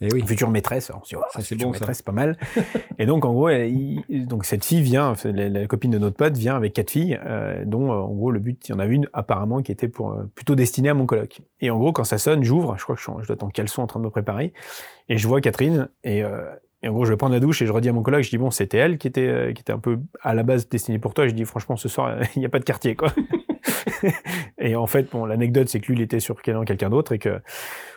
[0.02, 0.24] Et oui.
[0.26, 0.90] future maîtresse.
[0.90, 2.38] Alors, on se dit, oh, Ça, c'est future bon, maîtresse, c'est pas mal.
[2.98, 6.16] et donc, en gros, elle- il- donc cette fille vient, la, la copine de notre
[6.18, 8.86] pote vient avec quatre filles, euh, dont, en gros, le but, il y en a
[8.88, 11.42] une apparemment qui était pour, euh, plutôt destinée à mon coloc.
[11.62, 13.50] Et en gros, quand ça sonne, j'ouvre, je crois que je, je dois être en
[13.50, 14.54] caleçon en train de me préparer,
[15.08, 16.42] et je vois Catherine, et, euh,
[16.84, 18.30] et en gros, je vais prendre la douche et je redis à mon coloc, je
[18.30, 21.00] dis, bon, c'était elle qui était, euh, qui était un peu à la base destinée
[21.00, 21.28] pour toi.
[21.28, 23.12] Je dis, franchement, ce soir, il n'y a pas de quartier, quoi.
[24.60, 27.42] et en fait, bon, l'anecdote, c'est que lui, il était sur quelqu'un d'autre et que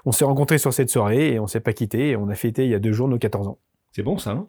[0.05, 2.65] on s'est rencontrés sur cette soirée et on s'est pas quitté et on a fêté
[2.65, 3.59] il y a deux jours nos 14 ans.
[3.93, 4.31] C'est bon, ça.
[4.33, 4.49] hein?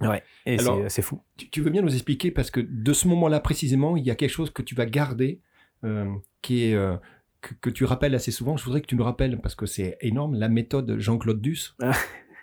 [0.00, 1.22] Ouais, et c'est- c'est fou.
[1.36, 4.14] Tu, tu veux bien nous expliquer parce que de ce moment-là précisément, il y a
[4.14, 5.40] quelque chose que tu vas garder,
[5.84, 6.06] euh,
[6.42, 6.96] qui est euh,
[7.40, 8.56] que, que tu rappelles assez souvent.
[8.56, 11.76] Je voudrais que tu nous rappelles parce que c'est énorme la méthode Jean-Claude Duss.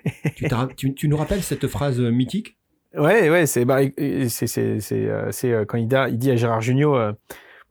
[0.35, 2.57] Tu, t'as- tu- tu nous rappelles cette phrase euh, mythique?
[2.95, 6.35] Ouais, ouais, c'est bah, c'est c'est c'est euh, euh, quand il, da- il dit à
[6.35, 7.11] Gérard Jugnot, euh,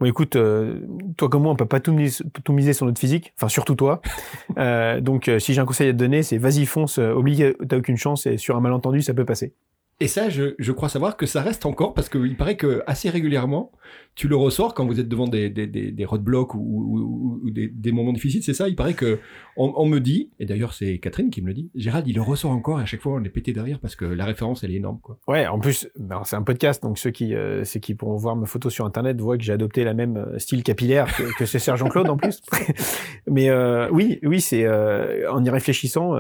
[0.01, 0.81] bon écoute, euh,
[1.17, 3.75] toi comme moi, on peut pas tout miser, tout miser sur notre physique, enfin surtout
[3.75, 4.01] toi.
[4.59, 7.97] Euh, donc si j'ai un conseil à te donner, c'est vas-y fonce, oublie t'as aucune
[7.97, 9.55] chance et sur un malentendu ça peut passer.
[10.01, 13.09] Et ça, je, je crois savoir que ça reste encore parce qu'il paraît que assez
[13.09, 13.71] régulièrement,
[14.15, 18.13] tu le ressors quand vous êtes devant des, des, des, roadblocks ou, des, des moments
[18.13, 18.43] difficiles.
[18.43, 19.21] C'est ça, il paraît que
[19.57, 22.51] on, me dit, et d'ailleurs c'est Catherine qui me le dit, Gérald, il le ressort
[22.51, 24.77] encore et à chaque fois on est pété derrière parce que la référence elle est
[24.77, 24.99] énorme.
[25.01, 25.19] quoi.
[25.29, 28.37] Ouais, en plus, ben, c'est un podcast, donc ceux qui, euh, ceux qui pourront voir
[28.37, 31.47] mes photos sur Internet voient que j'ai adopté la même euh, style capillaire que, que
[31.47, 32.43] ce Sergent Claude en plus.
[33.27, 36.17] Mais euh, oui, oui, c'est euh, en y réfléchissant,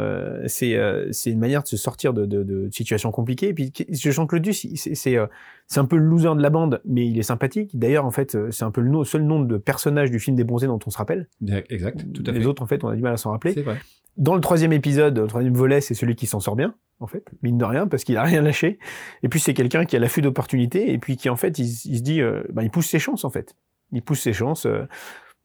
[0.46, 0.78] c'est
[1.10, 3.48] c'est une manière de se sortir de, de, de situations compliquées.
[3.48, 5.26] Et puis Jean-Claude Duss, c'est euh,
[5.66, 7.78] c'est un peu le loser de la bande, mais il est sympathique.
[7.78, 10.44] D'ailleurs, en fait, euh, c'est un peu le seul nom de personnage du film des
[10.44, 11.28] bronzés dont on se rappelle.
[11.70, 12.46] Exact, tout à Les fait.
[12.46, 13.52] autres, en fait, on a du mal à s'en rappeler.
[13.52, 13.78] C'est vrai.
[14.18, 17.24] Dans le troisième épisode, le troisième volet, c'est celui qui s'en sort bien, en fait,
[17.42, 18.78] mine de rien, parce qu'il a rien lâché.
[19.22, 21.98] Et puis c'est quelqu'un qui a l'affût d'opportunités, et puis qui en fait, il, il
[21.98, 23.56] se dit, euh, bah, il pousse ses chances en fait.
[23.92, 24.82] Il pousse ses chances, euh,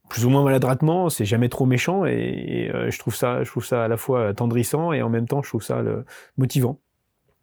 [0.10, 1.08] plus ou moins maladroitement.
[1.10, 3.96] C'est jamais trop méchant, et, et, euh, je trouve ça, je trouve ça à la
[3.96, 6.04] fois tendrissant et en même temps, je trouve ça le,
[6.38, 6.82] motivant.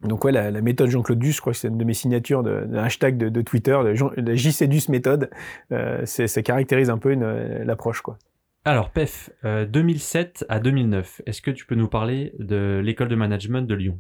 [0.05, 2.43] Donc ouais, la, la méthode Jean-Claude Duss, je crois que c'est une de mes signatures
[2.43, 5.31] de, de hashtag de, de Twitter, de Jean- la JC Duss méthode.
[5.73, 8.19] Euh, ça caractérise un peu euh, l'approche, quoi.
[8.67, 13.15] Alors, PEF, euh, 2007 à 2009, est-ce que tu peux nous parler de l'école de
[13.17, 13.99] management de Lyon?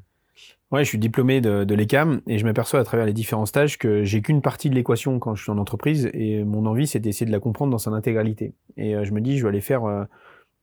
[0.70, 3.78] Ouais, je suis diplômé de, de l'ECAM et je m'aperçois à travers les différents stages
[3.78, 6.98] que j'ai qu'une partie de l'équation quand je suis en entreprise et mon envie c'est
[6.98, 8.54] d'essayer de la comprendre dans son intégralité.
[8.76, 10.04] Et euh, je me dis, je vais aller faire euh,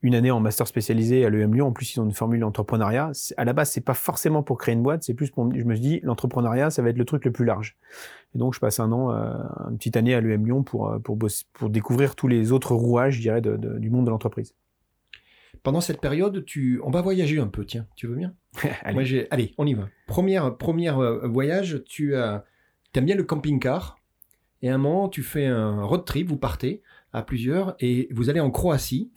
[0.04, 1.68] une année en master spécialisé à l'EM Lyon.
[1.68, 3.12] En plus, ils ont une formule d'entrepreneuriat.
[3.38, 5.54] À la base, c'est pas forcément pour créer une boîte, c'est plus pour.
[5.54, 7.78] Je me dis, l'entrepreneuriat, ça va être le truc le plus large.
[8.34, 9.34] Et donc, je passe un an, euh,
[9.70, 12.74] une petite année à l'EM Lyon pour euh, pour bosser, pour découvrir tous les autres
[12.74, 14.56] rouages, je dirais, de- de- du monde de l'entreprise.
[15.64, 17.66] Pendant cette période, tu, on va voyager un peu.
[17.66, 18.34] Tiens, tu veux bien?
[18.84, 18.94] Allez.
[19.14, 19.88] Moi, Allez, on y va.
[20.08, 22.46] Première, première euh, voyage, tu as,
[22.96, 24.00] aimes bien le camping-car.
[24.64, 26.82] Et à un moment, tu fais un road trip, vous partez
[27.14, 29.12] à plusieurs et vous allez en Croatie.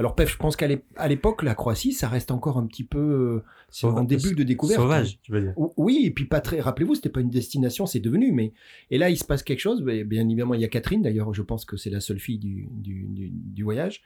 [0.00, 0.66] Alors, Pef, je pense qu'à
[1.06, 4.42] l'époque, la Croatie, ça reste encore un petit peu euh, c'est en Sauva- début de
[4.42, 4.80] découverte.
[4.80, 5.52] Sauvage, tu veux dire.
[5.56, 6.58] Ou- Oui, et puis pas très.
[6.58, 8.32] Rappelez-vous, c'était pas une destination, c'est devenu.
[8.32, 8.52] Mais
[8.90, 9.82] et là, il se passe quelque chose.
[9.82, 11.02] mais Bien évidemment, il y a Catherine.
[11.02, 14.00] D'ailleurs, je pense que c'est la seule fille du, du, du, du voyage.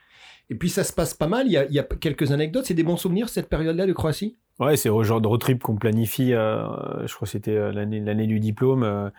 [0.49, 1.47] Et puis ça se passe pas mal.
[1.47, 2.65] Il y a, il y a quelques anecdotes.
[2.65, 4.35] C'est des bons souvenirs cette période-là de Croatie?
[4.59, 6.33] Ouais, c'est au genre de road trip qu'on planifie.
[6.33, 8.83] euh, je crois que c'était euh, l'année l'année du diplôme.
[8.83, 9.09] euh,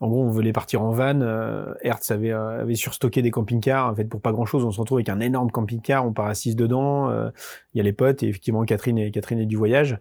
[0.00, 1.20] en gros, on voulait partir en van.
[1.20, 3.90] Euh, Hertz avait, euh, avait surstocké des camping-cars.
[3.90, 6.06] En fait, pour pas grand-chose, on se retrouve avec un énorme camping-car.
[6.06, 7.10] On part 6 dedans.
[7.10, 7.30] euh,
[7.74, 9.98] Il y a les potes et effectivement Catherine et Catherine est du voyage.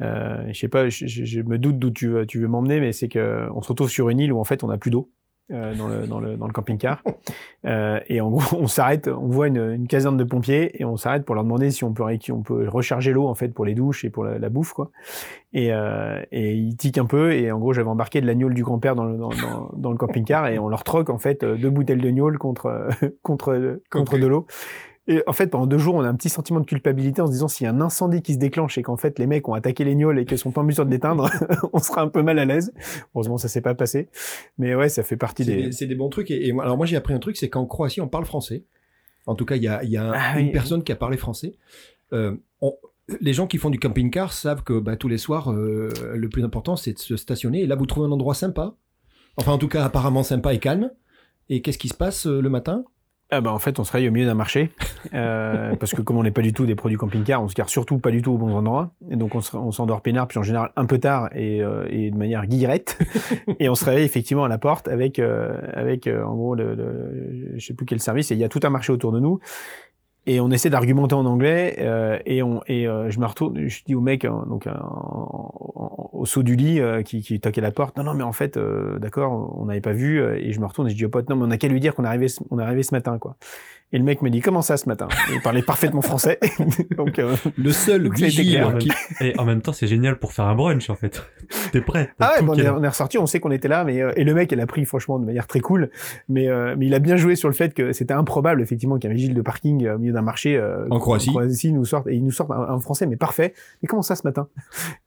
[0.00, 3.48] Je sais pas, je, me doute d'où tu veux, tu veux m'emmener, mais c'est que
[3.54, 5.10] on se retrouve sur une île où en fait on n'a plus d'eau.
[5.52, 7.02] Euh, dans le dans le dans le camping-car.
[7.66, 10.98] Euh, et en gros on s'arrête on voit une, une caserne de pompiers et on
[10.98, 13.74] s'arrête pour leur demander si on peut on peut recharger l'eau en fait pour les
[13.74, 14.90] douches et pour la, la bouffe quoi.
[15.54, 18.62] Et euh, et ils tiquent un peu et en gros j'avais embarqué de l'agneau du
[18.62, 21.56] grand-père dans le dans, dans, dans le camping-car et on leur troque en fait euh,
[21.56, 22.88] deux bouteilles de gnôle contre
[23.22, 24.46] contre contre de l'eau
[25.06, 27.32] et en fait, pendant deux jours, on a un petit sentiment de culpabilité en se
[27.32, 29.52] disant s'il y a un incendie qui se déclenche et qu'en fait les mecs ont
[29.54, 31.28] attaqué les gnôles et qu'ils sont pas en mesure de l'éteindre,
[31.72, 32.72] on sera un peu mal à l'aise.
[33.14, 34.08] Heureusement, ça s'est pas passé.
[34.58, 35.72] Mais ouais, ça fait partie des.
[35.72, 36.30] c'est des bons trucs.
[36.30, 38.64] Et, et moi- alors moi, j'ai appris un truc, c'est qu'en Croatie, on parle français.
[39.26, 40.52] En tout cas, il y a, il y a Ah une oui.
[40.52, 41.54] personne qui a parlé français.
[42.12, 42.76] Euh, on-
[43.20, 46.42] les gens qui font du camping-car savent que bah, tous les soirs, euh, le plus
[46.44, 47.60] important, c'est de se stationner.
[47.62, 48.74] Et là, vous trouvez un endroit sympa.
[49.36, 50.90] Enfin, en tout cas, apparemment sympa et calme.
[51.50, 52.84] Et qu'est-ce qui se passe euh, le matin?
[53.30, 54.70] Ah bah en fait, on se réveille au milieu d'un marché
[55.14, 57.68] euh, parce que comme on n'est pas du tout des produits camping-car, on se gare
[57.68, 58.92] surtout pas du tout aux bons endroits.
[59.10, 61.86] Et donc on se- on s'endort peinard puis en général un peu tard et, euh,
[61.90, 62.98] et de manière guillerette.
[63.58, 66.74] et on se réveille effectivement à la porte avec euh, avec euh, en gros le,
[66.74, 69.18] le- je sais plus quel service et il y a tout un marché autour de
[69.20, 69.40] nous.
[70.26, 73.82] Et on essaie d'argumenter en anglais euh, et on et euh, je me retourne, je
[73.84, 77.38] dis au mec hein, donc euh, en- en- au saut du lit euh, qui, qui
[77.40, 77.96] toquait la porte.
[77.98, 80.66] Non non mais en fait euh, d'accord, on n'avait pas vu euh, et je me
[80.66, 82.08] retourne et je dis au pote non mais on a qu'à lui dire qu'on est
[82.08, 83.36] arrivé on est arrivé ce matin quoi.
[83.94, 85.06] Et le mec me dit comment ça ce matin?
[85.32, 86.40] Il parlait parfaitement français.
[86.96, 88.76] donc euh, Le seul vigile clair.
[88.78, 88.90] qui...
[89.20, 91.22] Et en même temps, c'est génial pour faire un brunch, en fait.
[91.72, 92.10] T'es prêt.
[92.18, 94.24] ah ouais, bon, on, est on ressorti, on sait qu'on était là, mais euh, et
[94.24, 95.90] le mec, elle a pris franchement de manière très cool,
[96.28, 99.10] mais euh, mais il a bien joué sur le fait que c'était improbable effectivement qu'un
[99.10, 101.30] vigile de parking euh, au milieu d'un marché euh, En Croatie.
[101.72, 103.54] nous sorte et il nous sorte un, un français mais parfait.
[103.80, 104.48] Mais comment ça ce matin?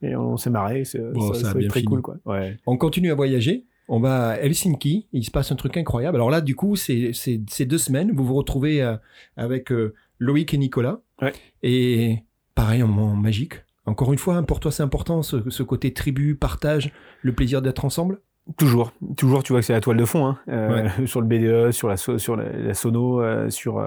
[0.01, 1.91] Et on s'est marré, c'est Bon, ça, ça a ça bien très fini.
[1.91, 2.15] cool quoi.
[2.25, 2.55] Ouais.
[2.65, 3.65] On continue à voyager.
[3.87, 5.07] On va à Helsinki.
[5.13, 6.17] Il se passe un truc incroyable.
[6.17, 8.11] Alors là, du coup, c'est c'est deux semaines.
[8.13, 8.97] Vous vous retrouvez euh,
[9.37, 10.99] avec euh, Loïc et Nicolas.
[11.21, 11.33] Ouais.
[11.63, 12.23] Et
[12.55, 13.53] pareil, un moment magique.
[13.85, 17.61] Encore une fois, hein, pour toi, c'est important ce, ce côté tribu, partage, le plaisir
[17.61, 18.19] d'être ensemble?
[18.57, 21.71] Toujours, toujours, tu vois que c'est la toile de fond hein, euh, sur le BDE,
[21.71, 23.85] sur la sur la, sono, sur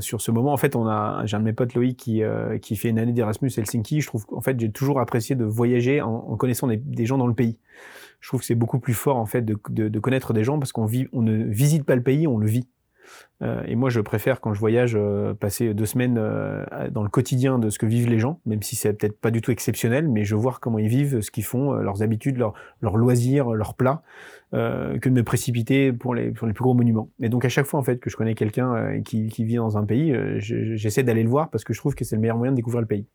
[0.00, 0.52] sur ce moment.
[0.52, 2.22] En fait, on a j'ai un de mes potes Loïc qui
[2.62, 4.00] qui fait une année d'Erasmus Helsinki.
[4.00, 7.18] Je trouve en fait j'ai toujours apprécié de voyager en, en connaissant des, des, gens
[7.18, 7.58] dans le pays.
[8.22, 10.58] Je trouve que c'est beaucoup plus fort en fait de, de, de connaître des gens
[10.58, 12.66] parce qu'on vit, on ne visite pas le pays, on le vit.
[13.42, 17.08] Euh, et moi, je préfère quand je voyage euh, passer deux semaines euh, dans le
[17.08, 20.08] quotidien de ce que vivent les gens, même si c'est peut-être pas du tout exceptionnel,
[20.08, 24.02] mais je vois comment ils vivent, ce qu'ils font, leurs habitudes, leurs, loisirs, leurs plats,
[24.52, 27.08] que de me précipiter pour les, pour les plus gros monuments.
[27.20, 29.78] Et donc à chaque fois en fait que je connais quelqu'un qui, qui vit dans
[29.78, 32.52] un pays, j'essaie d'aller le voir parce que je trouve que c'est le meilleur moyen
[32.52, 33.06] de découvrir le pays.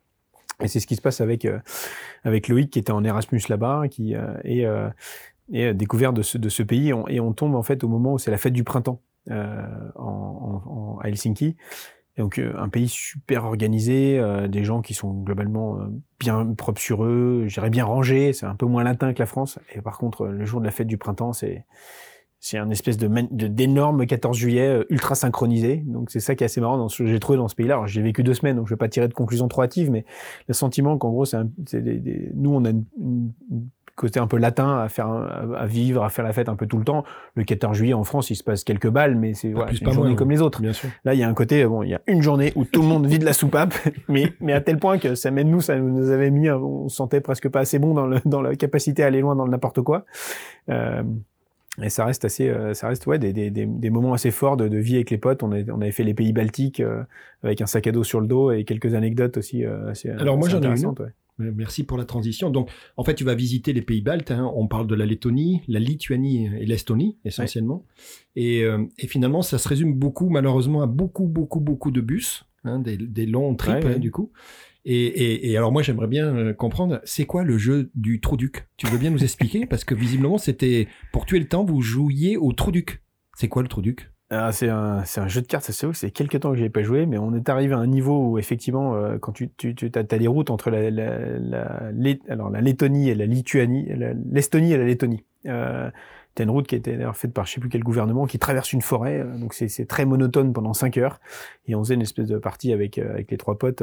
[0.64, 1.47] Et c'est ce qui se passe avec
[2.24, 4.66] avec Loïc qui était en Erasmus là-bas, qui et
[5.51, 8.18] et découvert de ce, de ce pays et on tombe en fait au moment où
[8.18, 9.01] c'est la fête du printemps
[9.32, 11.55] euh, en, en, à Helsinki.
[12.18, 15.80] Et donc euh, un pays super organisé, euh, des gens qui sont globalement
[16.20, 19.60] bien propres sur eux, j'irais bien rangés, c'est un peu moins latin que la France.
[19.74, 21.66] Et par contre, le jour de la fête du printemps, c'est
[22.40, 23.08] c'est un espèce de
[23.48, 25.78] d'énorme 14 juillet ultra synchronisé.
[25.86, 27.76] Donc c'est ça qui est assez marrant dans ce que j'ai trouvé dans ce pays-là.
[27.76, 30.06] Alors j'ai vécu deux semaines, donc je vais pas tirer de conclusion trop hâtive, mais
[30.48, 31.38] le sentiment qu'en gros c'est
[32.36, 36.24] nous on a une, une, côté un peu latin à faire à vivre à faire
[36.24, 38.64] la fête un peu tout le temps le 14 juillet en France il se passe
[38.64, 40.90] quelques balles mais c'est voilà, une journée comme les autres bien sûr.
[41.04, 42.88] là il y a un côté bon il y a une journée où tout le
[42.88, 43.74] monde vide la soupape
[44.08, 46.96] mais mais à tel point que ça même nous ça nous avait mis on se
[46.96, 49.52] sentait presque pas assez bon dans le dans la capacité à aller loin dans le
[49.52, 50.06] n'importe quoi
[50.70, 51.02] euh,
[51.82, 54.67] et ça reste assez, euh, ça reste ouais des, des, des, moments assez forts de,
[54.67, 55.43] de, vie avec les potes.
[55.43, 57.03] On, a, on avait fait les pays baltiques euh,
[57.43, 60.09] avec un sac à dos sur le dos et quelques anecdotes aussi euh, assez.
[60.09, 60.88] Alors moi j'en ai une.
[60.88, 61.13] Ouais.
[61.39, 62.49] Merci pour la transition.
[62.49, 64.32] Donc, en fait, tu vas visiter les pays baltes.
[64.32, 64.51] Hein.
[64.55, 67.86] On parle de la Lettonie, la Lituanie et l'Estonie essentiellement.
[68.36, 68.41] Ouais.
[68.43, 72.45] Et, euh, et, finalement, ça se résume beaucoup, malheureusement, à beaucoup, beaucoup, beaucoup de bus,
[72.63, 74.32] hein, des, des, longs trips ouais, hein, du coup.
[74.90, 78.70] Et, alors moi, j'aimerais bien euh, comprendre, c'est quoi le jeu du Trou-Duc?
[78.78, 79.66] Tu veux bien nous expliquer?
[79.66, 83.02] Parce que visiblement, c'était pour tuer le temps, vous jouiez au Trou-Duc.
[83.36, 84.10] C'est quoi le Trou-Duc?
[84.30, 87.18] Ah, c'est un, jeu de cartes, c'est c'est quelques temps que j'ai pas joué, mais
[87.18, 89.50] on est arrivé à un niveau où effectivement, euh, quand tu,
[89.96, 90.90] as, as, les routes entre la,
[92.62, 93.88] Lettonie et la Lituanie,
[94.32, 95.24] l'Estonie et la Lettonie.
[95.48, 95.90] Euh,
[96.36, 98.72] T'as une route qui a été faite par je sais plus quel gouvernement, qui traverse
[98.72, 101.20] une forêt, euh, donc c'est très monotone pendant cinq heures.
[101.66, 103.82] Et on faisait une espèce de partie avec avec les trois potes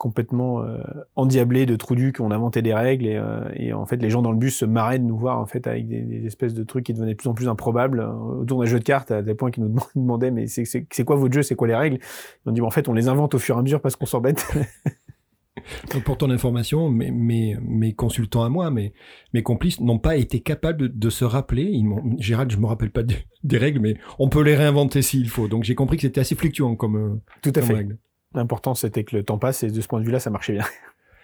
[0.00, 0.78] complètement euh,
[1.14, 4.22] endiablés de trous du qu'on inventait des règles et, euh, et, en fait les gens
[4.22, 6.64] dans le bus se marraient de nous voir en fait avec des, des espèces de
[6.64, 9.36] trucs qui devenaient de plus en plus improbables autour d'un jeu de cartes à tel
[9.36, 11.98] point qu'ils nous demandaient mais c'est quoi votre jeu, c'est quoi les règles?
[12.46, 14.06] On dit bon, en fait on les invente au fur et à mesure parce qu'on
[14.06, 14.42] s'embête.
[15.92, 18.94] Donc pour ton information, mes, mes, mes, consultants à moi, mes,
[19.34, 21.64] mes complices n'ont pas été capables de, de se rappeler.
[21.64, 21.86] Ils
[22.16, 25.48] Gérald, je me rappelle pas de, des règles, mais on peut les réinventer s'il faut.
[25.48, 27.74] Donc j'ai compris que c'était assez fluctuant comme, Tout à comme fait.
[27.74, 27.98] règle.
[28.34, 30.64] L'important c'était que le temps passe et de ce point de vue-là, ça marchait bien.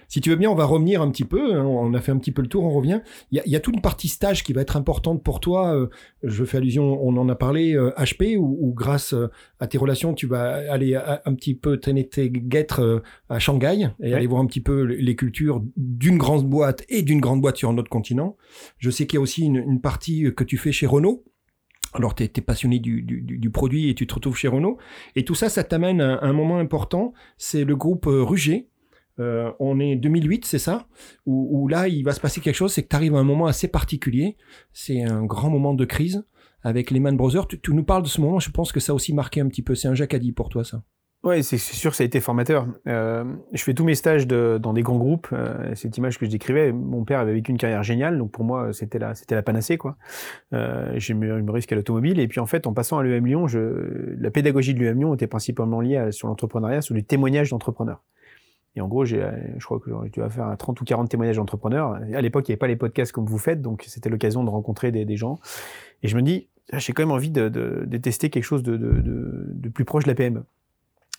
[0.08, 1.56] Si tu veux bien, on va revenir un petit peu.
[1.56, 3.00] Hein, on a fait un petit peu le tour, on revient.
[3.32, 5.40] Il y a, il y a toute une partie stage qui va être importante pour
[5.40, 5.74] toi.
[5.74, 5.88] Euh,
[6.22, 9.26] je fais allusion, on en a parlé, euh, HP, où, où, grâce euh,
[9.58, 13.40] à tes relations, tu vas aller à, un petit peu traîner tes guêtres euh, à
[13.40, 14.14] Shanghai et Ouais.
[14.14, 17.68] aller voir un petit peu les cultures d'une grande boîte et d'une grande boîte sur
[17.68, 18.36] un autre continent.
[18.78, 21.24] Je sais qu'il y a aussi une, une partie que tu fais chez Renault.
[21.94, 24.78] Alors, tu es, passionné du, du, du, produit et tu te retrouves chez Renault.
[25.14, 27.12] Et tout ça, ça t'amène à un moment important.
[27.38, 28.68] C'est le groupe euh, Ruger.
[29.18, 30.88] Euh, on est 2008, c'est ça?
[31.24, 33.24] Où, où, là, il va se passer quelque chose, c'est que tu arrives à un
[33.24, 34.36] moment assez particulier.
[34.72, 36.26] C'est un grand moment de crise
[36.62, 37.46] avec les Man Brothers.
[37.48, 39.48] Tu, tu, nous parles de ce moment, je pense que ça a aussi marqué un
[39.48, 39.74] petit peu.
[39.74, 40.82] C'est un Jacadi pour toi, ça
[41.26, 42.68] Ouais, c'est sûr que ça a été formateur.
[42.86, 45.26] Euh, je fais tous mes stages de, dans des grands groupes.
[45.32, 48.44] Euh, cette image que je décrivais, mon père avait vécu une carrière géniale, donc pour
[48.44, 49.96] moi c'était la c'était la panacée quoi.
[50.52, 53.48] Euh, j'ai me risque à l'automobile et puis en fait en passant à l'UM Lyon,
[53.48, 53.58] je,
[54.20, 58.04] la pédagogie de l'UM Lyon était principalement liée à, sur l'entrepreneuriat, sur du témoignage d'entrepreneurs.
[58.76, 59.26] Et en gros, j'ai,
[59.58, 61.98] je crois que tu vas faire 30 ou 40 témoignages d'entrepreneurs.
[62.14, 64.50] À l'époque, il n'y avait pas les podcasts comme vous faites, donc c'était l'occasion de
[64.50, 65.40] rencontrer des, gens.
[66.04, 68.76] Et je me dis, j'ai quand même envie de, de, de tester quelque chose de,
[68.76, 70.44] de plus proche de la PME.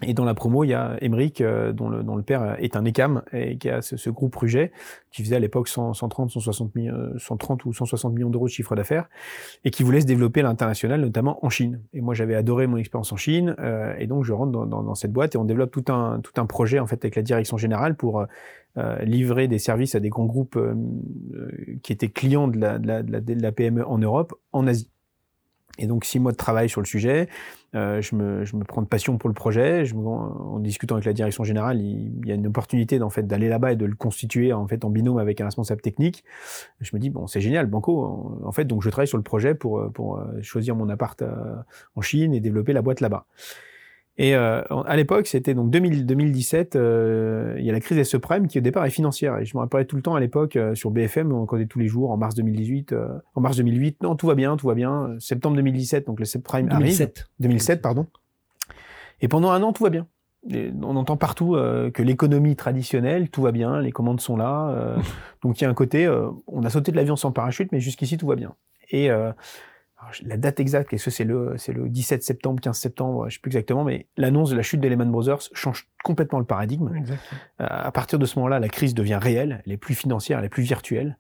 [0.04, 2.76] Et dans la promo, il y a Emeric, euh, dont, le, dont le père est
[2.76, 4.72] un ECAM, et qui a ce, ce groupe Ruget,
[5.12, 6.74] qui faisait à l'époque 130, 160,
[7.18, 9.10] 130 ou 160 millions d'euros de chiffre d'affaires,
[9.66, 11.82] et qui voulait se développer à l'international, notamment en Chine.
[11.94, 14.84] Et moi, j'avais adoré mon expérience en Chine, euh, et donc je rentre dans, dans,
[14.84, 17.24] dans, cette boîte, et on développe tout un, tout un projet, en fait, avec la
[17.24, 18.26] direction générale pour
[18.78, 20.76] euh, livrer des services à des grands groupes euh,
[21.82, 24.92] qui étaient clients de la, de, la, de la PME en Europe, en Asie.
[25.78, 27.30] Et donc six mois de travail sur le sujet,
[27.76, 29.86] euh, je, me, je me prends de passion pour le projet.
[29.86, 33.24] Je me, en discutant avec la direction générale, il, y a une opportunité en fait
[33.28, 36.24] d'aller là-bas et de le constituer en fait en binôme avec un responsable technique.
[36.82, 38.40] Je me dis bon c'est génial, banco.
[38.44, 41.24] En fait donc je travaille sur le projet pour pour choisir mon appart
[41.96, 43.26] en Chine et développer la boîte là-bas.
[44.20, 48.04] Et euh, à l'époque, c'était donc 2000, 2017, euh, il y a la crise des
[48.04, 49.38] subprimes qui au départ est financière.
[49.38, 51.78] Et je me rappelais tout le temps à l'époque euh, sur BFM, on regardait tous
[51.78, 54.74] les jours en mars 2018, euh, en mars 2008, non tout va bien, tout va
[54.74, 55.16] bien.
[55.20, 57.18] Septembre 2017, donc le subprime 2007.
[57.18, 57.26] arrive.
[57.42, 58.08] 2007, pardon.
[59.22, 60.08] Et pendant un an, tout va bien.
[60.50, 64.70] Et on entend partout euh, que l'économie traditionnelle, tout va bien, les commandes sont là.
[64.70, 64.98] euh,
[65.44, 67.80] donc il y a un côté, euh, on a sauté de l'avion sans parachute, mais
[67.80, 68.54] jusqu'ici tout va bien.
[68.90, 69.32] Et euh,
[70.00, 73.36] alors, la date exacte, est-ce que c'est le, c'est le 17 septembre, 15 septembre, je
[73.36, 76.92] sais plus exactement, mais l'annonce de la chute des Lehman Brothers change complètement le paradigme.
[77.60, 80.46] Euh, à partir de ce moment-là, la crise devient réelle, elle est plus financière, elle
[80.46, 81.18] est plus virtuelle.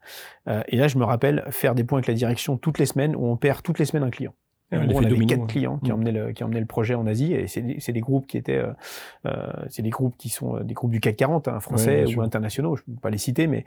[0.47, 3.15] Euh, et là, je me rappelle faire des points avec la direction toutes les semaines,
[3.15, 4.35] où on perd toutes les semaines un client.
[4.73, 5.47] En gros, on avait domino, quatre ouais.
[5.47, 5.93] clients qui Mm.
[5.93, 8.37] emmenaient le qui emmenaient le projet en Asie et c'est des, c'est des groupes qui
[8.37, 8.73] étaient euh,
[9.25, 12.21] euh, c'est des groupes qui sont euh, des groupes du CAC 40 hein, français ou
[12.21, 13.63] internationaux je ne peux pas les citer mais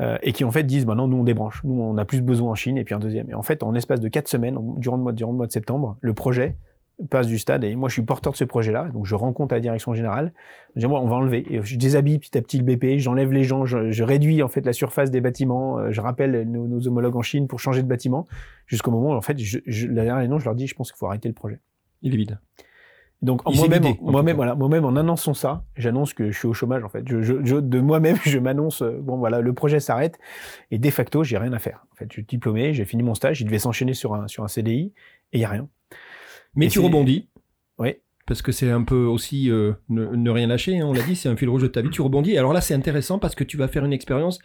[0.00, 2.20] euh, et qui en fait disent bah non nous on débranche nous on a plus
[2.20, 4.56] besoin en Chine et puis un deuxième et en fait en espace de quatre semaines
[4.78, 6.56] durant le mois durant le mois de septembre le projet
[7.10, 9.52] passe du stade et moi je suis porteur de ce projet là donc je rencontre
[9.54, 10.32] la direction générale
[10.76, 13.32] je dis moi on va enlever et je déshabille petit à petit le BP j'enlève
[13.32, 16.68] les gens je, je réduis en fait la surface des bâtiments euh, je rappelle nos,
[16.68, 18.26] nos homologues en Chine pour changer de bâtiment
[18.66, 20.92] jusqu'au moment où en fait je, je, la dernière réunion je leur dis je pense
[20.92, 21.58] qu'il faut arrêter le projet
[22.02, 22.38] Il est vide.
[23.22, 23.82] donc moi-même,
[24.12, 27.08] moi-même, voilà, moi-même en annonçant ça, j'annonce que je suis au chômage en fait.
[27.08, 30.18] Je, je, je- de moi-même, je m'annonce euh, bon voilà, le projet s'arrête
[30.70, 31.86] et de facto, j'ai rien à faire.
[31.92, 34.44] En fait, je suis diplômé, j'ai fini mon stage, il devait s'enchaîner sur un sur
[34.44, 34.92] un CDI
[35.32, 35.68] et il y a rien.
[36.56, 37.28] Mais Et tu rebondis.
[37.78, 37.94] Oui.
[38.26, 41.14] Parce que c'est un peu aussi euh, ne, ne rien lâcher, hein, on l'a dit,
[41.14, 41.90] c'est un fil rouge de ta vie.
[41.90, 42.32] Tu rebondis.
[42.32, 44.38] Et Alors là, c'est intéressant parce que tu vas faire une expérience,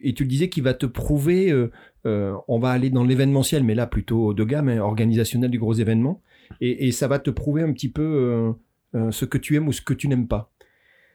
[0.00, 1.70] et tu le disais, qui va te prouver, euh,
[2.06, 5.74] euh, on va aller dans l'événementiel, mais là plutôt de gamme, hein, organisationnel du gros
[5.74, 6.20] événement,
[6.60, 8.54] et, et ça va te prouver un petit peu
[8.92, 10.52] ce que tu aimes ou ce que tu n'aimes pas.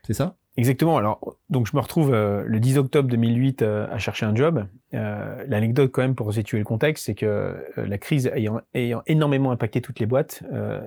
[0.06, 0.38] C'est ça?
[0.58, 0.98] Exactement.
[0.98, 4.66] Alors, donc je me retrouve euh, le 10 octobre 2008 euh, à chercher un job.
[4.94, 9.04] Euh, L'anecdote quand même pour situer le contexte, c'est que euh, la crise ayant, ayant
[9.06, 10.82] énormément impacté toutes les boîtes, euh,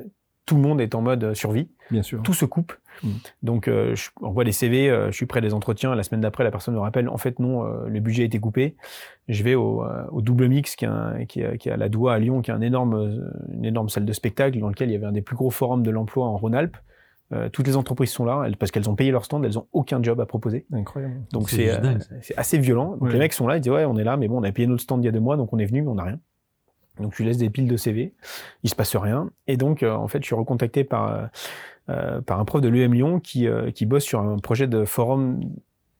[0.46, 1.68] tout le monde est en mode euh, survie.
[1.92, 2.20] Bien sûr.
[2.22, 2.72] tout se coupe.
[3.04, 3.08] Mm.
[3.44, 5.94] Donc, euh, je envoie des CV, euh, je suis prêt des entretiens.
[5.94, 8.40] La semaine d'après, la personne me rappelle, en fait, non, euh, le budget a été
[8.40, 8.74] coupé.
[9.28, 11.76] Je vais au, euh, au Double Mix, qui est, un- qui, est, qui est à
[11.76, 14.88] la Doua à Lyon, qui est un énorme, une énorme salle de spectacle dans lequel
[14.88, 16.76] il y avait un des plus gros forums de l'emploi en Rhône-Alpes.
[17.32, 19.66] Euh, toutes les entreprises sont là elles- parce qu'elles ont payé leur stand, elles ont
[19.72, 20.66] aucun job à proposer.
[20.72, 21.14] Incroyable.
[21.32, 21.96] Donc C'est euh,
[22.36, 22.92] assez violent.
[22.92, 23.12] Donc Ouais.
[23.12, 24.66] les mecs sont là, ils disent ouais on est là, mais bon on a payé
[24.66, 26.18] notre stand il y a deux mois, donc on est venu, mais on n'a rien.
[27.00, 28.12] Donc je lui laisse des piles de CV,
[28.64, 29.30] il se passe rien.
[29.46, 31.28] Et donc euh, en fait je suis recontacté par
[32.26, 35.40] par un prof de l'UM Lyon qui euh, qui bosse sur un projet de forum,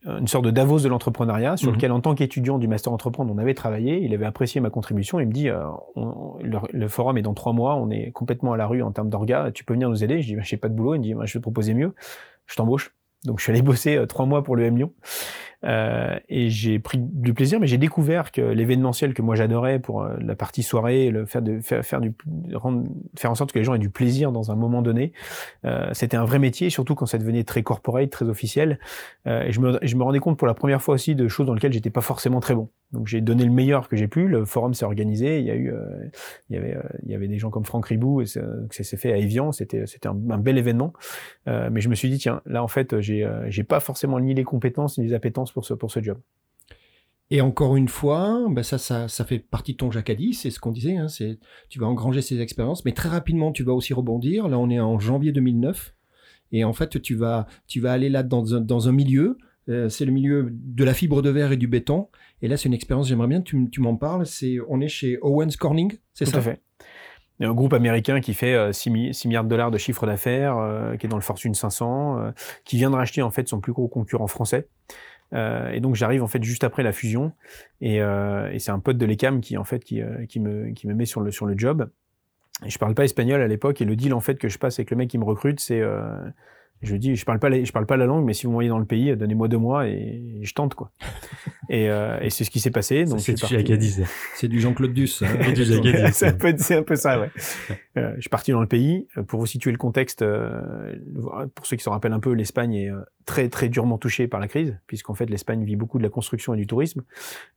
[0.07, 1.75] une sorte de Davos de l'entrepreneuriat, sur Mhm.
[1.77, 4.03] lequel en tant qu'étudiant du master entreprendre on avait travaillé.
[4.03, 5.21] Il avait apprécié ma contribution.
[5.21, 5.63] Il me dit euh,
[5.97, 8.93] on- le, le forum est dans trois mois, on est complètement à la rue en
[8.93, 9.51] termes d'orga.
[9.53, 10.23] Tu peux venir nous aider?
[10.23, 10.95] Je dis bah, j'ai pas de boulot.
[10.95, 11.95] Il me dit bah, je vais te proposer mieux.
[12.47, 12.95] Je t'embauche.
[13.27, 14.93] Donc je suis allé bosser euh, trois mois pour l'UM Lyon.
[15.65, 20.03] Euh, et j'ai pris du plaisir, mais j'ai découvert que l'événementiel que moi j'adorais pour
[20.03, 22.15] euh, la partie soirée, le faire de faire, faire du
[22.55, 22.89] rendre,
[23.19, 25.13] faire en sorte que les gens aient du plaisir dans un moment donné,
[25.65, 28.79] euh, c'était un vrai métier, surtout quand ça devenait très corporate, très officiel.
[29.27, 31.47] Euh, et je me, je me rendais compte pour la première fois aussi de choses
[31.47, 32.69] dans lesquelles j'étais pas forcément très bon.
[32.93, 34.27] Donc j'ai donné le meilleur que j'ai pu.
[34.27, 35.39] Le forum s'est organisé.
[35.39, 36.09] Il y a eu, euh,
[36.49, 38.41] il y avait, euh, il y avait des gens comme Franck Ribou et ça,
[38.71, 39.53] s'est fait à Evian.
[39.53, 40.93] C'était, c'était un, un bel événement.
[41.47, 44.45] Mais je me suis dit tiens, là en fait, j'ai, j'ai pas forcément ni les
[44.45, 46.19] compétences ni les appétences pour ce pour ce job.
[47.33, 50.59] Et encore une fois, ben ça, ça, ça fait partie de ton jacadi, c'est ce
[50.59, 51.39] qu'on disait, hein, c'est,
[51.69, 54.49] tu vas engranger ces expériences, mais très rapidement, tu vas aussi rebondir.
[54.49, 55.95] Là, on est en janvier 2009,
[56.51, 59.39] et en fait, tu vas, tu vas aller là dans un, dans un milieu,
[59.69, 62.09] euh, c'est le milieu de la fibre de verre et du béton,
[62.43, 64.89] et là, c'est une expérience, j'aimerais bien que tu, tu m'en parles, c'est, on est
[64.89, 66.61] chez Owens Corning, c'est Tout ça à fait.
[67.39, 70.59] Un groupe américain qui fait euh, 6, mi- 6 milliards de dollars de chiffre d'affaires,
[70.59, 72.31] euh, qui est dans le Fortune 500, euh,
[72.65, 74.69] qui vient de racheter en fait son plus gros concurrent français.
[75.33, 77.33] Euh, et donc j'arrive en fait juste après la fusion,
[77.81, 80.71] et, euh, et c'est un pote de l'ECAM qui en fait qui, euh, qui me
[80.71, 81.89] qui me met sur le sur le job.
[82.67, 84.79] Et je parle pas espagnol à l'époque, et le deal en fait que je passe
[84.79, 86.13] avec le mec qui me recrute, c'est euh,
[86.83, 88.51] je lui dis je parle pas la- je parle pas la langue, mais si vous
[88.53, 90.91] m'envoyez dans le pays, donnez-moi deux mois et je tente quoi.
[91.69, 93.05] et, euh, et c'est ce qui s'est passé.
[93.05, 94.01] Donc c'est parti- Jacadis.
[94.35, 95.23] C'est du Jean-Claude Duss.
[95.23, 95.27] hein.
[95.55, 95.65] Du
[96.13, 97.31] c'est un peu, c'est un peu ça, ouais.
[97.97, 99.07] Euh, je suis parti dans le pays.
[99.19, 100.95] Euh, Pour vous situer le contexte, euh,
[101.55, 104.41] pour ceux qui se rappellent un peu, l'Espagne est euh, très très durement touchée par
[104.41, 107.03] la crise, puisqu'en fait l'Espagne vit beaucoup de la construction et du tourisme.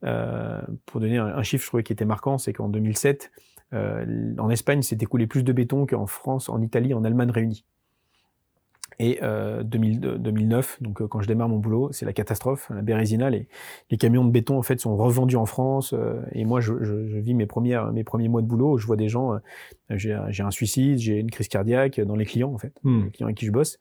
[0.04, 3.32] Euh, pour donner un, un chiffre, je trouvais qui était marquant, c'est qu'en 2007,
[3.74, 4.06] euh,
[4.38, 7.66] en Espagne, s'est écoulé plus de béton qu'en France, en Italie, en Allemagne réunis.
[9.00, 12.82] Et euh, 2000, 2009, donc euh, quand je démarre mon boulot, c'est la catastrophe, la
[12.82, 13.30] Bérésina.
[13.30, 13.48] Les,
[13.90, 15.94] les camions de béton en fait sont revendus en France.
[15.94, 18.74] euh, et moi, je, je, je vis mes premières, mes premiers mois de boulot.
[18.74, 19.38] où Je vois des gens, euh,
[19.90, 23.06] j'ai un- j'ai un suicide, j'ai une crise cardiaque dans les clients en fait, Hmm.
[23.06, 23.80] les clients avec qui je bosse.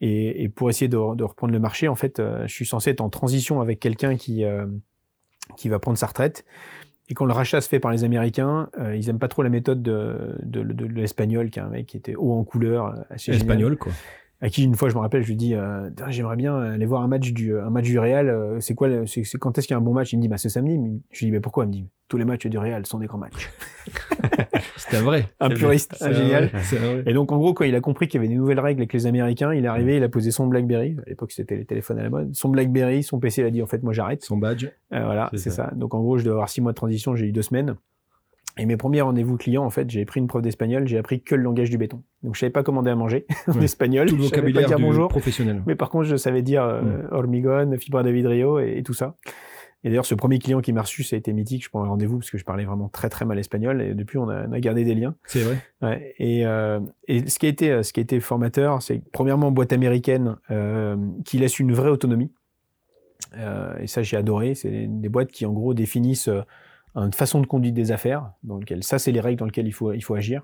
[0.00, 2.90] Et, et pour essayer de, de reprendre le marché, en fait, euh, je suis censé
[2.90, 4.66] être en transition avec quelqu'un qui euh,
[5.56, 6.44] qui va prendre sa retraite.
[7.10, 9.50] et quand le rachat se fait par les Américains, euh, ils aiment pas trop la
[9.50, 13.32] méthode de, de, de, l'espagnol, qui est un mec qui était haut en couleur, assez
[13.32, 13.92] espagnol quoi.
[14.44, 17.02] À qui une fois je me rappelle, je lui dis, euh, j'aimerais bien aller voir
[17.02, 18.56] un match du un match du Real.
[18.60, 20.12] c'est quoi, c'est quand est-ce qu'il y a un bon match?
[20.12, 20.78] Il me dit, bah c'est samedi.
[21.10, 21.64] Je lui dis, mais pourquoi?
[21.64, 23.50] Il me dit, tous les matchs du Real sont des grands matchs.
[24.76, 25.28] C'était vrai.
[25.40, 26.50] Un puriste, un génial.
[27.06, 28.92] Et donc, en gros, quand il a compris qu'il y avait des nouvelles règles avec
[28.92, 30.96] les Américains, il est arrivé, il a posé son BlackBerry.
[31.06, 32.34] À l'époque, c'était les téléphones à la mode.
[32.34, 34.22] Son BlackBerry, son PC, il a dit, en fait, moi, j'arrête.
[34.22, 34.66] Son badge.
[34.92, 35.72] Euh, voilà, c'est ça.
[35.74, 37.76] Donc, en gros, je dois avoir six mois de transition, j'ai eu deux semaines.
[38.56, 41.34] Et mes premiers rendez-vous clients, en fait, j'ai pris une preuve d'espagnol, j'ai appris que
[41.34, 42.02] le langage du béton.
[42.22, 44.08] Donc, je savais pas commander à manger en espagnol.
[44.08, 45.62] Tout le vocabulaire dire bonjour, professionnel.
[45.66, 47.08] Mais par contre, je savais dire euh, mm.
[47.10, 49.16] hormigone, fibre de vidrio et, tout ça.
[49.82, 51.64] Et d'ailleurs, ce premier client qui m'a reçu, ça a été mythique.
[51.64, 53.82] Je prends un rendez-vous parce que je parlais vraiment très très mal espagnol.
[53.82, 55.14] Et depuis, on a, on a gardé des liens.
[55.26, 55.58] C'est vrai.
[55.82, 56.14] Ouais.
[56.18, 59.72] Et, euh, et ce qui a été, ce qui a été formateur, c'est premièrement boîte
[59.72, 62.30] américaine euh, qui laisse une vraie autonomie.
[63.36, 64.54] Euh, et ça, j'ai adoré.
[64.54, 66.42] C'est des boîtes qui, en gros, définissent euh,
[66.94, 69.72] une façon de conduire des affaires, dans lequel ça, c'est les règles dans lesquelles il
[69.72, 70.42] faut, il faut agir.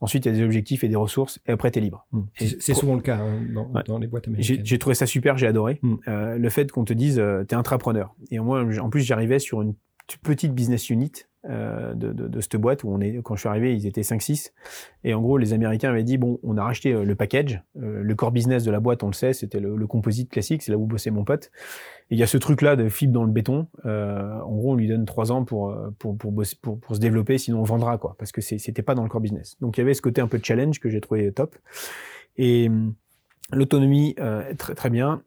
[0.00, 2.06] Ensuite, il y a des objectifs et des ressources, et après, tu es libre.
[2.12, 2.24] Hmm.
[2.36, 4.60] C'est souvent le cas hein, dans, dans, les boîtes américaines.
[4.62, 5.78] J'ai trouvé ça super, j'ai adoré.
[5.82, 5.96] Hmm.
[6.08, 8.14] Euh, le fait qu'on te dise, euh, tu es intrapreneur.
[8.30, 9.74] Et moi, en plus, j'arrivais sur une
[10.22, 11.12] petite business unit
[11.48, 14.52] euh, de, cette boîte où on est, quand je suis arrivé, ils étaient 5-6.
[15.04, 17.62] Et en gros, les Américains avaient dit, bon, on a racheté euh, le package.
[17.80, 20.72] Euh, le core business de la boîte, on le sait, c'était le, composite classique, c'est
[20.72, 21.50] là où bossait mon pote.
[22.10, 23.68] Et il y a ce truc-là de fibre dans le béton.
[23.84, 27.98] En gros, on lui donne 3 ans pour, pour, pour, se développer, sinon on vendra,
[27.98, 28.16] quoi.
[28.18, 29.56] Parce que c'était pas dans le core business.
[29.60, 31.56] Donc il y avait ce côté un peu challenge que j'ai trouvé top.
[32.36, 32.70] Et
[33.52, 35.22] L'autonomie, euh, très, très bien.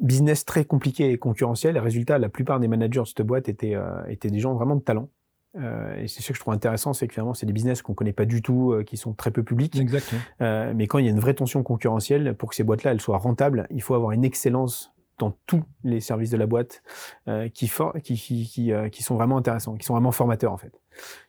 [0.00, 1.78] Business très compliqué et concurrentiel.
[1.78, 3.76] Résultat, la plupart des managers de cette boîte étaient,
[4.08, 5.08] étaient des gens vraiment de talent.
[5.56, 7.94] Euh, et c'est ce que je trouve intéressant, c'est que finalement, c'est des business qu'on
[7.94, 9.78] connaît pas du tout, euh, qui sont très peu publics.
[9.78, 10.20] Exactement.
[10.40, 13.00] Euh, mais quand il y a une vraie tension concurrentielle, pour que ces boîtes-là, elles
[13.00, 16.82] soient rentables, il faut avoir une excellence dans tous les services de la boîte
[17.28, 17.70] euh, qui,
[18.02, 20.80] qui, qui, qui, euh, qui, sont vraiment intéressants, qui sont vraiment formateurs en fait.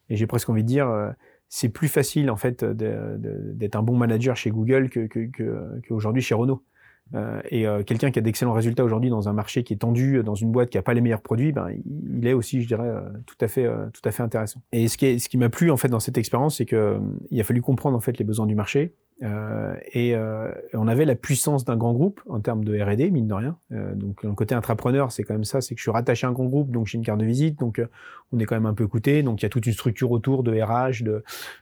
[0.09, 1.11] Et j'ai presque envie de dire, euh,
[1.47, 5.07] c'est plus facile en fait d'être un bon manager chez Google que
[5.87, 6.63] qu'aujourd'hui que, chez Renault.
[7.15, 10.23] Euh, et euh, quelqu'un qui a d'excellents résultats aujourd'hui dans un marché qui est tendu,
[10.23, 12.87] dans une boîte qui a pas les meilleurs produits, ben, il est aussi, je dirais,
[12.87, 14.61] euh, tout à fait, tout à fait intéressant.
[14.71, 16.99] Et ce qui, m'a plu en fait dans cette expérience, c'est que
[17.29, 18.93] il a fallu comprendre en fait les besoins du marché.
[19.93, 20.15] et
[20.73, 23.57] on avait la puissance d'un grand groupe en termes de R&D, mine de rien.
[23.95, 26.33] donc le côté intrapreneur, c'est quand même ça, c'est que je suis rattaché à un
[26.33, 27.81] grand groupe, donc j'ai une carte de visite, donc
[28.31, 29.23] on est quand même un peu coûté.
[29.23, 31.03] Donc il y a toute une structure autour de RH,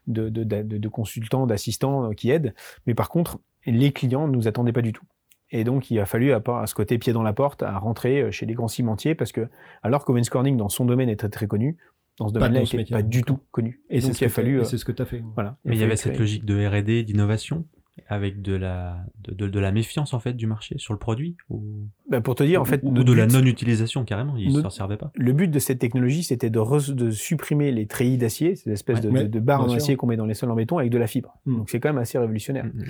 [0.08, 2.54] de consultants, d'assistants qui aident.
[2.88, 5.06] Mais par contre, les clients ne nous attendaient pas du tout.
[5.52, 8.22] Et donc, il a fallu, à, à ce côté pied dans la porte, à rentrer
[8.22, 9.48] euh, chez les grands cimentiers, parce que,
[9.84, 11.78] alors qu'Owens Corning, dans son domaine, est très, très connu,
[12.20, 13.82] dans ce domaine-là, il n'était pas du tout connu.
[13.90, 14.64] Et, donc, il a fallu.
[14.64, 15.24] C'est ce que tu as fait.
[15.36, 15.58] Voilà.
[15.66, 17.66] Mais il y avait cette logique de R&D, d'innovation,
[18.08, 21.64] avec de la, de, de, la méfiance, en fait, du marché sur le produit ou...
[22.10, 22.80] Ben pour te dire, en fait.
[22.84, 24.38] Ou, de la non-utilisation, carrément.
[24.38, 25.12] Ils ne s'en servaient pas.
[25.16, 29.10] Le but de cette technologie, c'était de, de supprimer les treillis d'acier, ces espèces de,
[29.10, 31.38] de, barres en acier qu'on met dans les sols en béton avec de la fibre.
[31.46, 31.58] Hmm.
[31.58, 32.66] Donc, c'est quand même assez révolutionnaire.
[32.66, 32.86] Hmm, hmm.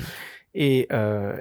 [0.53, 1.37] Et, euh,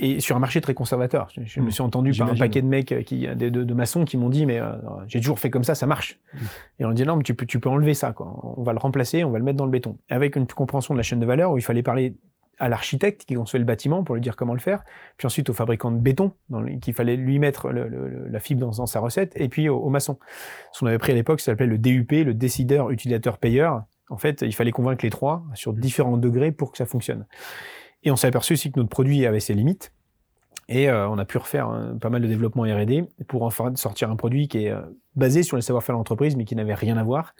[0.00, 1.28] et sur un marché très conservateur.
[1.30, 1.70] Je, me hmm.
[1.70, 4.28] suis entendu par un paquet de mecs euh, qui, de, de, de maçons qui m'ont
[4.28, 4.72] dit mais euh,
[5.06, 6.18] j'ai toujours fait comme ça, ça marche.
[6.32, 6.38] Hmm.
[6.80, 8.40] Et on dit non mais tu peux tu peux enlever ça quoi.
[8.56, 9.98] On va le remplacer, on va le mettre dans le béton.
[10.08, 12.16] Avec une compréhension de la chaîne de valeur où il fallait parler
[12.58, 14.84] à l'architecte qui concevait le bâtiment pour lui dire comment le faire,
[15.16, 16.32] puis ensuite au fabricant de béton
[16.80, 20.18] qu'il fallait lui mettre le, la fibre dans, sa recette, et puis au, au maçon.
[20.72, 23.82] Ce qu'on avait pris à l'époque, ça s'appelait le DUP, le décideur utilisateur payeur.
[24.10, 25.80] En fait, il fallait convaincre les trois sur hmm.
[25.80, 27.26] différents degrés pour que ça fonctionne.
[28.04, 29.92] Et on s'est aperçu aussi que notre produit avait ses limites.
[30.68, 34.10] Et euh, on a pu refaire hein, pas mal de développement R&D pour enfin sortir
[34.10, 34.80] un produit qui est euh,
[35.16, 37.34] basé sur les savoir-faire de l'entreprise, mais qui n'avait rien à voir.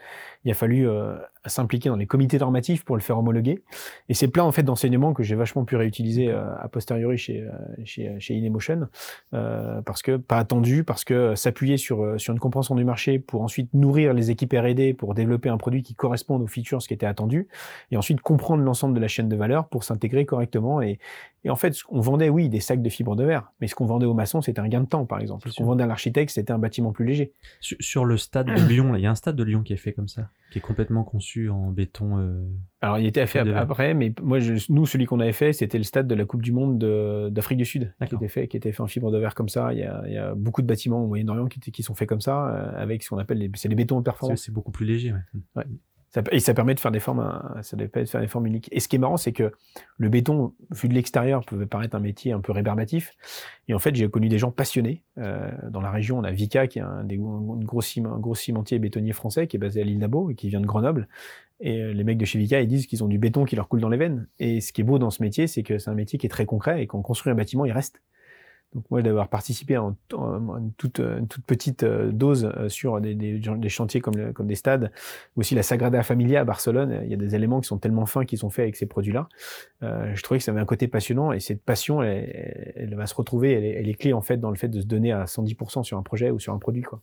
[0.45, 1.17] Il a fallu euh,
[1.47, 3.63] s'impliquer dans les comités normatifs pour le faire homologuer.
[4.09, 7.43] Et c'est plein en fait d'enseignements que j'ai vachement pu réutiliser euh, a posteriori chez
[7.43, 7.51] euh,
[7.85, 8.89] chez, chez Inemotion,
[9.35, 13.43] euh, parce que pas attendu, parce que s'appuyer sur sur une compréhension du marché pour
[13.43, 17.07] ensuite nourrir les équipes R&D pour développer un produit qui corresponde aux features qui était
[17.07, 17.49] attendu,
[17.91, 20.81] et ensuite comprendre l'ensemble de la chaîne de valeur pour s'intégrer correctement.
[20.81, 20.99] Et,
[21.45, 23.85] et en fait, on vendait oui des sacs de fibres de verre, mais ce qu'on
[23.85, 25.51] vendait aux maçons c'était un gain de temps par exemple.
[25.51, 27.33] Ce qu'on vendait à l'architecte c'était un bâtiment plus léger
[27.81, 29.93] sur le stade de Lyon, il y a un stade de Lyon qui est fait
[29.93, 32.19] comme ça, qui est complètement conçu en béton.
[32.19, 32.45] Euh,
[32.81, 35.85] Alors il était fait après, mais moi, je, nous, celui qu'on avait fait, c'était le
[35.85, 36.79] stade de la Coupe du Monde
[37.31, 39.73] d'Afrique du Sud, qui était fait, qui était fait en fibre de verre comme ça.
[39.73, 42.09] Il y a, il y a beaucoup de bâtiments au Moyen-Orient qui, qui, sont faits
[42.09, 44.43] comme ça, euh, avec ce qu'on appelle les, c'est les bétons de performance.
[44.43, 45.13] C'est beaucoup plus léger.
[45.13, 45.21] Ouais.
[45.57, 45.65] ouais
[46.31, 47.23] et ça permet de faire des formes,
[47.63, 48.69] ça permet de faire des formes uniques.
[48.73, 49.53] Et ce qui est marrant, c'est que
[49.99, 53.13] le béton, vu de l'extérieur, peut paraître un métier un peu rébarbatif.
[53.69, 55.03] Et en fait, j'ai connu des gens passionnés.
[55.19, 59.47] Euh, dans la région, on a Vika, qui est un, un gros cimentier bétonnier français,
[59.47, 61.09] qui est basé à l'île Nabo et qui vient de Grenoble.
[61.61, 63.69] Et euh, les mecs de chez Vika, ils disent qu'ils ont du béton qui leur
[63.69, 64.29] coule dans les veines.
[64.39, 66.31] Et ce qui est beau dans ce métier, c'est que c'est un métier qui est
[66.31, 68.01] très concret et quand on construit un bâtiment, il reste.
[68.75, 71.01] Donc moi d'avoir participé en, une, toute,
[71.47, 74.91] petite euh, dose euh, sur des, chantiers comme, des stades,
[75.37, 78.25] aussi la Sagrada Familia à Barcelone, il y a des éléments qui sont tellement fins
[78.25, 79.29] qui sont faits avec ces produits-là.
[79.83, 83.15] Euh, je trouvais que ça avait un côté passionnant et cette passion, elle, va se
[83.15, 85.85] retrouver, elle elle est, clé en fait dans le fait de se donner à 110%
[85.85, 86.83] sur un projet ou sur un produit.
[86.83, 87.01] Quoi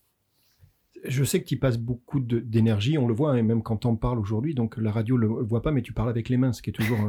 [1.04, 4.20] je sais que tu passes beaucoup d'énergie, on le voit, hein, même quand on parle
[4.20, 6.70] aujourd'hui, donc la radio le voit pas, mais tu parles avec les mains, ce qui
[6.70, 7.00] est toujours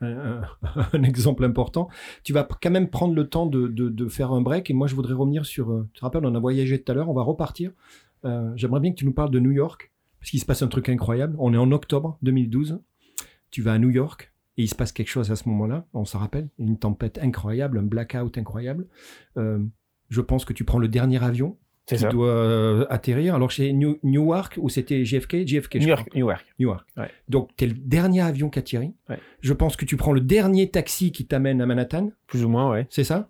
[0.00, 0.42] un,
[1.02, 1.88] exemple important.
[2.22, 5.14] Tu vas quand même prendre le temps de, faire un break, et moi je voudrais
[5.14, 7.72] revenir sur, euh, tu te rappelles, on a voyagé tout à l'heure, on va repartir.
[8.24, 10.68] Euh, j'aimerais bien que tu nous parles de New York, parce qu'il se passe un
[10.68, 11.36] truc incroyable.
[11.38, 12.80] On est en octobre 2012,
[13.50, 16.04] tu vas à New York, et il se passe quelque chose à ce moment-là, on
[16.04, 18.86] s'en rappelle, une tempête incroyable, un blackout incroyable.
[19.36, 19.62] Euh,
[20.08, 21.58] je pense que tu prends le dernier avion,
[21.94, 22.08] qui ça.
[22.08, 23.34] doit euh, atterrir.
[23.34, 26.46] Alors chez New, Newark ou c'était JFK JFK New York, Newark.
[26.58, 26.86] Newark.
[26.96, 27.10] Ouais.
[27.28, 28.94] Donc tu es le dernier avion qui atterrit.
[29.08, 29.18] Ouais.
[29.40, 32.10] Je pense que tu prends le dernier taxi qui t'amène à Manhattan.
[32.26, 32.86] Plus ou moins, ouais.
[32.90, 33.28] C'est ça?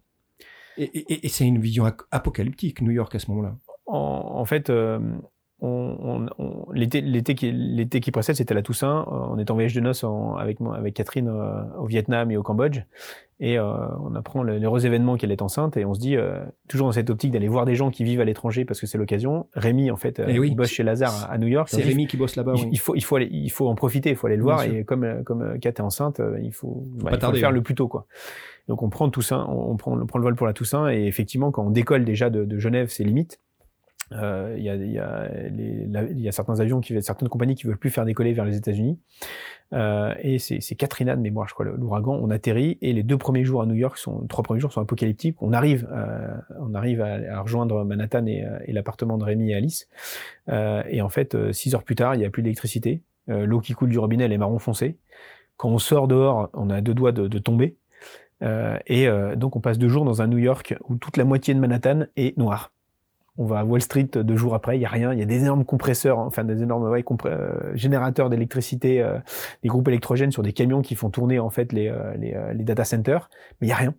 [0.79, 3.57] Et, et, et c'est une vision apocalyptique, New York, à ce moment-là.
[3.87, 4.99] En, en fait, euh,
[5.63, 9.07] on, on, l'été qui, l'été qui précède, c'était la Toussaint.
[9.09, 10.05] On est en voyage de noces
[10.39, 12.81] avec, avec Catherine euh, au Vietnam et au Cambodge.
[13.39, 13.65] Et euh,
[14.03, 17.11] on apprend l'heureux événement qu'elle est enceinte et on se dit, euh, toujours dans cette
[17.11, 19.47] optique d'aller voir des gens qui vivent à l'étranger parce que c'est l'occasion.
[19.55, 21.69] Rémi, en fait, eh il bosse chez Lazare à, New York.
[21.71, 22.53] C'est Rémi qui bosse là-bas.
[22.57, 24.63] Il, il, faut, il, faut aller, il faut en profiter, il faut aller le voir.
[24.65, 27.63] Et comme, comme Kat est enceinte, il faut, faut, bah, il faut le faire le
[27.63, 27.89] plus tôt.
[27.89, 28.07] quoi.
[28.69, 31.51] Donc on prend Toussaint, on prend, on prend le vol pour la Toussaint et effectivement,
[31.51, 33.41] quand on décolle déjà de, de Genève, c'est limite.
[34.13, 38.45] Euh, il y, a, certains avions, qui, certaines compagnies qui veulent plus faire décoller vers
[38.45, 38.99] les États-Unis.
[39.73, 42.19] Euh, et c'est Katrina de mémoire, je crois, l'ouragan.
[42.23, 44.81] On atterrit et les deux premiers jours à New York, sont, trois premiers jours sont
[44.81, 45.37] apocalyptiques.
[45.41, 49.89] On arrive, euh, on arrive à, à, rejoindre Manhattan et, l'appartement de Rémi et Alice.
[50.49, 53.03] Euh, et en fait, six heures plus tard, il n'y a plus d'électricité.
[53.29, 54.99] L'eau qui coule du robinet, est marron foncé.
[55.57, 57.77] Quand on sort dehors, on a deux doigts de, de tomber.
[58.41, 61.59] et donc, on passe deux jours dans un New York où toute la moitié de
[61.59, 62.71] Manhattan est noire
[63.39, 65.26] on va à Wall Street deux jours après, il y a rien, il y a
[65.26, 69.18] des énormes compresseurs, enfin des énormes ouais, euh, générateurs d'électricité, euh,
[69.62, 72.64] des groupes électrogènes sur des camions qui font tourner en fait les, euh, les, les
[72.64, 73.28] data centers,
[73.61, 73.95] mais il y a rien.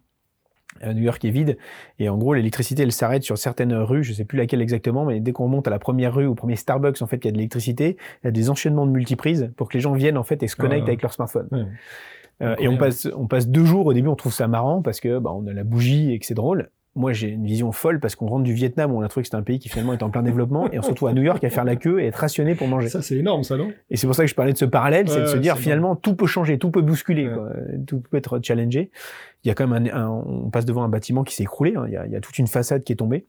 [0.85, 1.57] New York est vide
[1.97, 5.19] et en gros l'électricité elle s'arrête sur certaines rues, je sais plus laquelle exactement, mais
[5.19, 7.29] dès qu'on monte à la première rue ou au premier Starbucks en fait il y
[7.29, 10.19] a de l'électricité, il y a des enchaînements de multiprises pour que les gens viennent
[10.19, 11.47] en fait et se connectent avec leur smartphone.
[12.41, 14.99] Euh, et on passe, on passe deux jours au début, on trouve ça marrant parce
[14.99, 17.99] que bah, on a la bougie et que c'est drôle moi j'ai une vision folle
[17.99, 19.93] parce qu'on rentre du Vietnam où on a trouvé que c'était un pays qui finalement
[19.93, 22.01] est en plein développement et on se retrouve à New York à faire la queue
[22.01, 22.89] et être rationné pour manger.
[22.89, 23.71] Ça c'est énorme ça non?
[23.89, 25.95] Et c'est pour ça que je parlais de ce parallèle, c'est de se dire finalement
[25.95, 27.49] tout peut changer, tout peut bousculer, quoi.
[27.85, 28.91] tout peut être challengé.
[29.43, 31.85] Il y a quand même un, on passe devant un bâtiment qui s'est écroulé, hein.
[31.87, 33.27] il, y a, il, y a, toute une façade qui est tombée.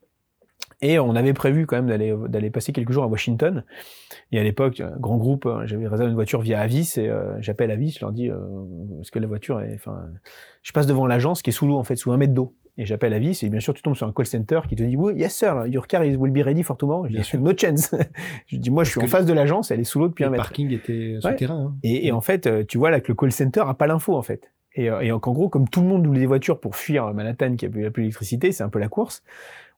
[0.80, 3.64] Et on avait prévu quand même d'aller d'aller passer quelques jours à Washington.
[4.30, 7.70] Et à l'époque, grand groupe, hein, j'avais réservé une voiture via Avis et euh, j'appelle
[7.70, 8.38] Avis, je leur dis euh,
[9.00, 10.06] est-ce que la voiture est enfin
[10.62, 12.54] je passe devant l'agence qui est sous l'eau en fait, sous un mètre d'eau.
[12.78, 14.96] Et j'appelle Avis et bien sûr tu tombes sur un call center qui te dit
[14.96, 17.06] oui, yes sir, your car is will be ready for tomorrow.
[17.08, 17.94] Je dis no chance.
[18.46, 20.30] je dis moi je suis en face de l'agence, elle est sous l'eau depuis un
[20.30, 20.44] mètre.
[20.44, 21.66] Le parking était souterrain.
[21.66, 21.74] Hein.
[21.82, 24.16] Et, et, en fait, euh, tu vois là que le call center a pas l'info
[24.16, 24.52] en fait.
[24.74, 27.66] Et, et en gros, comme tout le monde voulait des voitures pour fuir Manhattan qui
[27.66, 29.24] a plus d'électricité, c'est un peu la course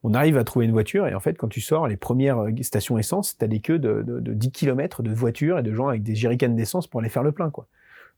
[0.03, 2.51] on arrive à trouver une voiture et en fait quand tu sors les premières euh,
[2.61, 5.73] stations essence tu as des queues de, de, de 10 km de voitures et de
[5.73, 7.67] gens avec des jerrycans d'essence pour aller faire le plein quoi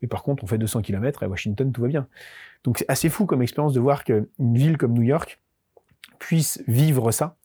[0.02, 2.08] et par contre on fait 200 km et à Washington tout va bien
[2.64, 5.40] donc c'est assez fou comme expérience de voir qu'une ville comme New York
[6.20, 7.36] puisse vivre ça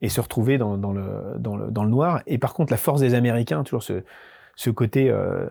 [0.00, 3.00] et se retrouver dans, le, dans, le, dans le noir et par contre la force
[3.00, 5.46] des Américains toujours ce côté euh,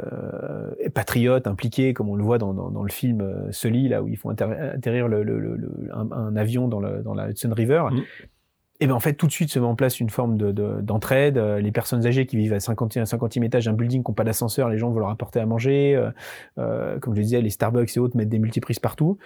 [0.93, 4.17] patriote impliqué, comme on le voit dans, dans, le film euh, Sully, là où ils
[4.17, 5.57] font atterrir le,
[5.91, 7.85] un, avion dans, la Hudson River.
[7.91, 8.01] Mmh.
[8.81, 10.51] Et ben en fait tout de suite se met en place une forme de,
[10.81, 11.35] d'entraide.
[11.35, 14.23] De, les personnes âgées qui vivent à 50 50e étage d'un building qui n'ont pas
[14.23, 15.95] d'ascenseur, les gens vont leur apporter à manger.
[15.95, 16.11] Euh,
[16.57, 19.17] euh, comme je le disais, les Starbucks et autres mettent des multiprises partout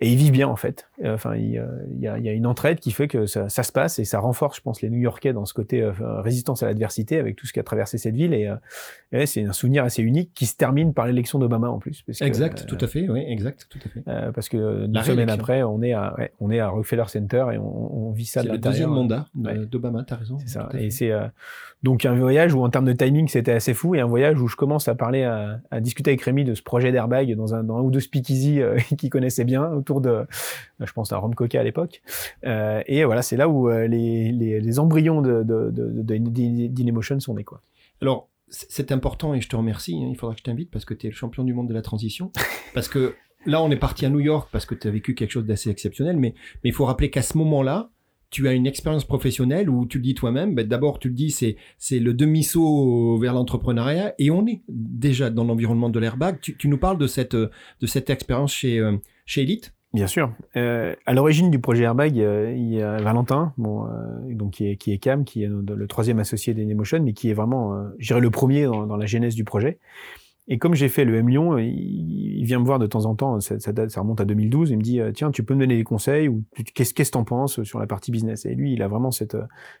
[0.00, 0.88] et ils vivent bien en fait.
[1.02, 3.24] Euh, enfin, il, euh, il, y, a, il y, a, une entraide qui fait que
[3.24, 5.92] ça, ça, se passe et ça renforce, je pense, les New-Yorkais dans ce côté euh,
[6.20, 8.34] résistance à l'adversité avec tout ce qui a traversé cette ville.
[8.34, 8.52] Et,
[9.12, 12.02] et c'est un souvenir assez unique qui se termine par l'élection d'Obama en plus.
[12.02, 14.32] Parce exact, que, tout à fait, oui, exact, tout à fait.
[14.32, 17.58] parce que une semaine après, on est à, ouais, on est à Rockefeller Center et
[17.58, 18.42] on, on vit ça.
[18.42, 20.38] C'est le deuxième mandat d'Obama, t'as raison.
[20.40, 20.68] C'est ça.
[20.74, 21.12] Et c'est
[21.82, 24.48] donc un voyage où en termes de timing c'était assez fou et un voyage où
[24.48, 27.62] je commence à parler, à, à discuter avec Rémi de ce projet d'airbag dans un,
[27.62, 28.60] dans un ou deux speakeasy
[28.98, 30.26] qui connaissait bien autour de
[30.80, 32.02] je pense à Rom Coca à l'époque.
[32.44, 37.20] Euh, et voilà, c'est là où euh, les, les, les, embryons de, de, de, de
[37.20, 37.44] sont nés.
[37.44, 37.62] Quoi.
[38.02, 39.96] Alors, c'est important et je te remercie.
[40.02, 41.74] Hein, il faudra que je t'invite parce que tu es le champion du monde de
[41.74, 42.30] la transition.
[42.74, 43.14] parce que
[43.44, 45.70] là, on est parti à New York parce que tu as vécu quelque chose d'assez
[45.70, 46.16] exceptionnel.
[46.16, 47.90] Mais, mais il faut rappeler qu'à ce moment-là,
[48.30, 51.30] tu as une expérience professionnelle où tu le dis toi-même, ben d'abord tu le dis,
[51.30, 56.38] c'est c'est le demi-saut vers l'entrepreneuriat et on est déjà dans l'environnement de l'airbag.
[56.40, 59.72] Tu, nous parles de cette de cette expérience chez euh, chez Elite?
[59.92, 60.34] Bien sûr.
[60.56, 64.92] Euh, à l'origine du projet Airbag, euh, il y a Valentin, donc qui est, qui
[64.92, 68.64] est Cam, qui est le troisième associé d'Enemotion, mais qui est vraiment, je le premier
[68.64, 69.78] dans, dans, la genèse du projet.
[70.48, 73.40] Et comme j'ai fait le M Lyon, il, vient me voir de temps en temps,
[73.40, 75.82] ça, ça, ça remonte à 2012, il me dit tiens, tu peux me donner des
[75.82, 76.44] conseils ou
[76.74, 78.46] qu'est-ce que t'en penses sur la partie business?
[78.46, 79.36] Et lui, il a vraiment cette,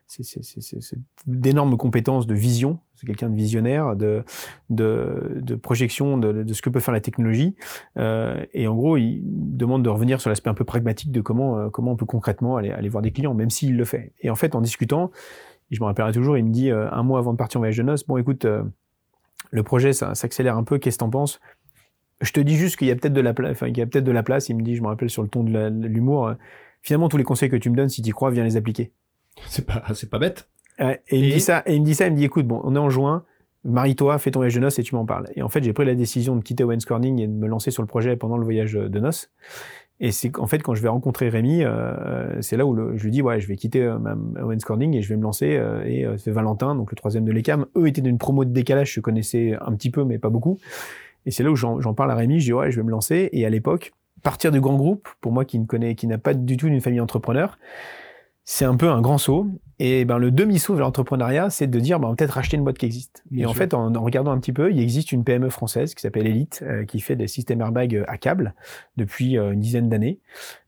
[0.08, 2.80] cette, d'énormes compétences de vision.
[2.96, 4.24] C'est quelqu'un de visionnaire, de,
[4.70, 7.54] de, de projection de, de, ce que peut faire la technologie.
[7.98, 11.58] Euh, et en gros, il demande de revenir sur l'aspect un peu pragmatique de comment
[11.58, 14.12] euh, comment on peut concrètement aller aller voir des clients, même s'il le fait.
[14.22, 15.10] Et en fait, en discutant,
[15.70, 17.76] je me rappellerai toujours, il me dit euh, un mois avant de partir en voyage
[17.76, 18.62] de noces, bon écoute euh,
[19.50, 21.40] le projet s'accélère un peu, qu'est-ce que t'en penses?
[22.20, 23.86] Je te dis juste qu'il y a peut-être de la place, enfin qu'il y a
[23.86, 24.48] peut-être de la place.
[24.48, 26.34] Il me dit, je me rappelle sur le ton de l'humour, euh,
[26.82, 28.92] finalement tous les conseils que tu me donnes, si tu crois, viens les appliquer.
[29.48, 30.48] C'est pas, c'est pas bête.
[30.78, 32.60] et, il me dit ça, et il me dit ça, il me dit, écoute, bon,
[32.64, 33.24] on est en juin,
[33.64, 35.28] marie-toi, fais ton voyage de noces et tu m'en parles.
[35.34, 37.70] Et en fait, j'ai pris la décision de quitter Owens Corning et de me lancer
[37.70, 39.30] sur le projet pendant le voyage de noces.
[39.98, 43.04] Et c'est qu'en fait, quand je vais rencontrer Rémi, euh, c'est là où le, je
[43.04, 43.96] lui dis, ouais, je vais quitter euh,
[44.64, 45.56] Corning et je vais me lancer.
[45.56, 47.66] Euh, et euh, c'est Valentin, donc le troisième de l'ECAM.
[47.76, 50.58] Eux étaient d'une promo de décalage, je connaissais un petit peu, mais pas beaucoup.
[51.24, 53.30] Et c'est là où j'en parle à Rémi, je dis, ouais, je vais me lancer.
[53.32, 53.92] Et à l'époque,
[54.22, 56.80] partir du grand groupe, pour moi qui ne connais, qui n'a pas du tout une
[56.80, 57.58] famille entrepreneur,
[58.46, 59.48] c'est un peu un grand saut.
[59.78, 62.64] Et ben le demi-saut vers l'entrepreneuriat, c'est de dire ben, on va peut-être racheter une
[62.64, 63.22] boîte qui existe.
[63.30, 63.50] Bien et sûr.
[63.50, 66.26] en fait, en, en, regardant un petit peu, il existe une PME française qui s'appelle
[66.26, 68.54] Elite, euh, qui fait des systèmes airbag à câble
[68.96, 70.20] depuis euh, une dizaine d'années,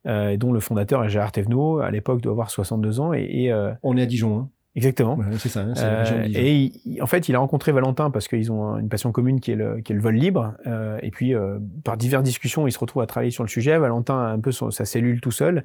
[0.07, 3.15] euh, et dont le fondateur est Gérard Thévenot, à l'époque doit avoir 62 ans.
[3.15, 4.39] Et, et on est à Dijon.
[4.39, 4.49] Hein.
[4.79, 5.17] Exactement.
[5.17, 5.63] Ouais, c'est ça.
[5.63, 9.11] Hein, euh, et il, en fait, il a rencontré Valentin parce qu'ils ont une passion
[9.11, 10.55] commune qui est le, qui est le vol libre.
[10.69, 13.77] Euh, et puis, euh, par diverses discussions, il se retrouve à travailler sur le sujet.
[13.77, 15.65] Valentin a un peu son, sa cellule tout seul.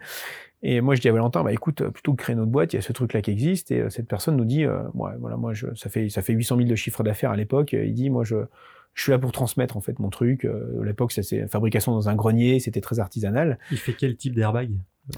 [0.64, 2.80] Et moi, je dis à Valentin, bah écoute, plutôt que créer notre boîte, il y
[2.80, 3.70] a ce truc-là qui existe.
[3.72, 6.76] Et cette personne nous dit, ouais, voilà, moi, ça fait ça fait 800 000 de
[6.76, 7.74] chiffre d'affaires à l'époque.
[7.74, 8.38] Il dit, moi, je
[8.94, 10.46] je suis là pour transmettre en fait mon truc.
[10.46, 13.58] à l'époque, c'est fabrication dans un grenier, c'était très artisanal.
[13.72, 14.72] Il fait quel type d'airbag?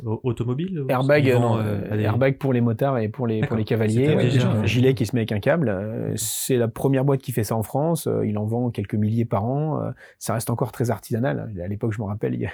[0.04, 0.84] Automobile?
[0.90, 2.04] Airbag, non, euh, des...
[2.04, 4.16] airbag pour les motards et pour les pour les cavaliers.
[4.16, 5.70] Ouais, déjà, un gilet qui se met avec un câble.
[5.70, 8.08] Euh, c'est la première boîte qui fait ça en France.
[8.08, 9.84] Euh, il en vend quelques milliers par an.
[9.84, 11.54] Euh, ça reste encore très artisanal.
[11.64, 12.50] À l'époque, je me rappelle, il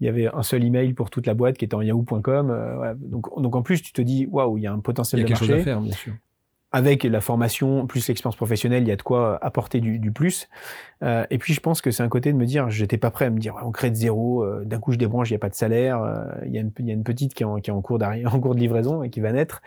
[0.00, 2.96] y, avait un seul email pour toute la boîte qui était en yahoo.com.
[2.98, 5.24] Donc, donc en plus, tu te dis, waouh, il y a un potentiel il y
[5.24, 5.52] a de quelque marché.
[5.52, 6.14] chose à faire, bien sûr
[6.72, 10.48] avec la formation plus l'expérience professionnelle, il y a de quoi apporter du, du plus.
[11.02, 13.26] Euh, et puis je pense que c'est un côté de me dire, j'étais pas prêt
[13.26, 15.38] à me dire, on crée de zéro, euh, d'un coup je débranche, il y a
[15.38, 17.56] pas de salaire, euh, il, y a une, y a une petite qui est en,
[17.56, 19.60] qui est en cours en cours de livraison et qui va naître.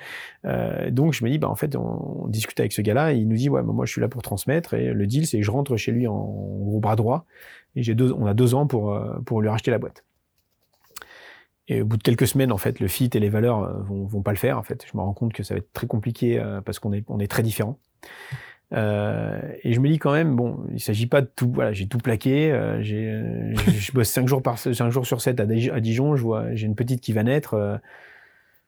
[0.45, 3.27] Euh, donc je me dis, bah en fait, on, on discute avec ce gars-là, il
[3.27, 5.51] nous dit, ouais, moi je suis là pour transmettre et le deal c'est que je
[5.51, 7.25] rentre chez lui en, en gros bras droit
[7.75, 10.04] et deux, on a deux ans pour pour lui racheter la boîte.
[11.67, 14.21] Et au bout de quelques semaines, en fait, le fit et les valeurs vont, vont
[14.21, 14.57] pas le faire.
[14.57, 16.93] En fait, je me rends compte que ça va être très compliqué euh, parce qu'on
[16.93, 17.79] est, on est très différents.
[18.73, 21.51] Euh, et je me dis quand même, bon, il s'agit pas de tout.
[21.51, 22.51] Voilà, j'ai tout plaqué.
[22.51, 25.45] Euh, j'ai, je bosse cinq jours par cinq jours sur 7 à
[25.79, 26.15] Dijon.
[26.15, 27.79] Je vois, j'ai une petite qui va naître.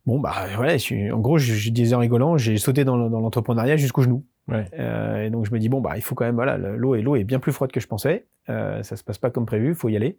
[0.06, 0.78] bon, bah voilà.
[0.78, 4.24] Je en gros, je, je disais en rigolant, j'ai sauté dans, l'entrepreneuriat jusqu'au genou.
[4.48, 4.66] Ouais.
[4.80, 7.02] Euh, et donc je me dis bon bah il faut quand même voilà l'eau et
[7.02, 8.26] l'eau est bien plus froide que je pensais.
[8.50, 10.18] Euh, ça se passe pas comme prévu, faut y aller.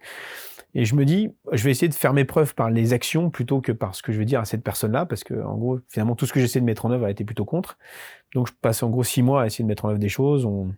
[0.74, 3.60] Et je me dis je vais essayer de faire mes preuves par les actions plutôt
[3.60, 6.14] que par ce que je vais dire à cette personne-là parce que en gros finalement
[6.14, 7.78] tout ce que j'essaie de mettre en œuvre a été plutôt contre.
[8.34, 10.44] Donc je passe en gros six mois à essayer de mettre en œuvre des choses.
[10.44, 10.72] On,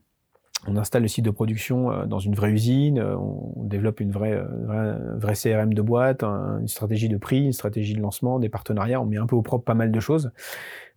[0.66, 4.42] on installe le site de production euh, dans une vraie usine, on développe une vraie,
[4.64, 9.00] vraie, vraie CRM de boîte, une stratégie de prix, une stratégie de lancement, des partenariats,
[9.00, 10.32] on met un peu au propre pas mal de choses.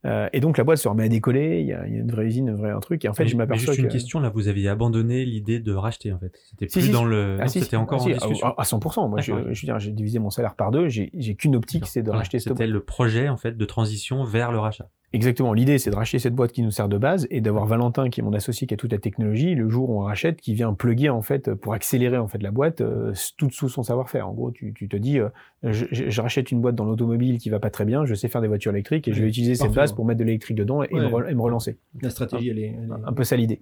[0.06, 2.00] Euh, et donc la boîte se remet à décoller, il y a, il y a
[2.00, 3.06] une vraie usine, un vrai un truc.
[3.06, 3.84] Et en fait, mais, je m'aperçois juste que...
[3.84, 6.38] une question, là, vous aviez abandonné l'idée de racheter, en fait.
[6.50, 7.38] C'était plus si, dans le...
[7.40, 8.48] Ah, si, c'était encore en discussion.
[8.48, 9.10] À, à 100%.
[9.10, 10.90] Moi, je, je, veux dire, j'ai divisé mon salaire par deux.
[10.90, 14.52] J'ai qu'une optique, c'est de racheter cette C'était le projet, en fait, de transition vers
[14.52, 14.90] le rachat.
[15.14, 15.54] Exactement.
[15.54, 18.20] L'idée, c'est de racheter cette boîte qui nous sert de base et d'avoir Valentin, qui
[18.20, 20.74] est mon associé, qui a toute la technologie, le jour où on rachète, qui vient
[20.74, 24.28] plugger, en fait, pour accélérer, en fait, la boîte, euh, tout sous son savoir-faire.
[24.28, 25.30] En gros, tu, tu te dis, euh,
[25.62, 28.42] je, je, rachète une boîte dans l'automobile qui va pas très bien, je sais faire
[28.42, 30.82] des voitures électriques et oui, je vais utiliser cette base pour mettre de l'électrique dedans
[30.82, 31.02] et, ouais.
[31.02, 31.78] me, et, me, relancer.
[32.02, 33.08] La stratégie, elle est, elle est...
[33.08, 33.62] Un peu ça l'idée.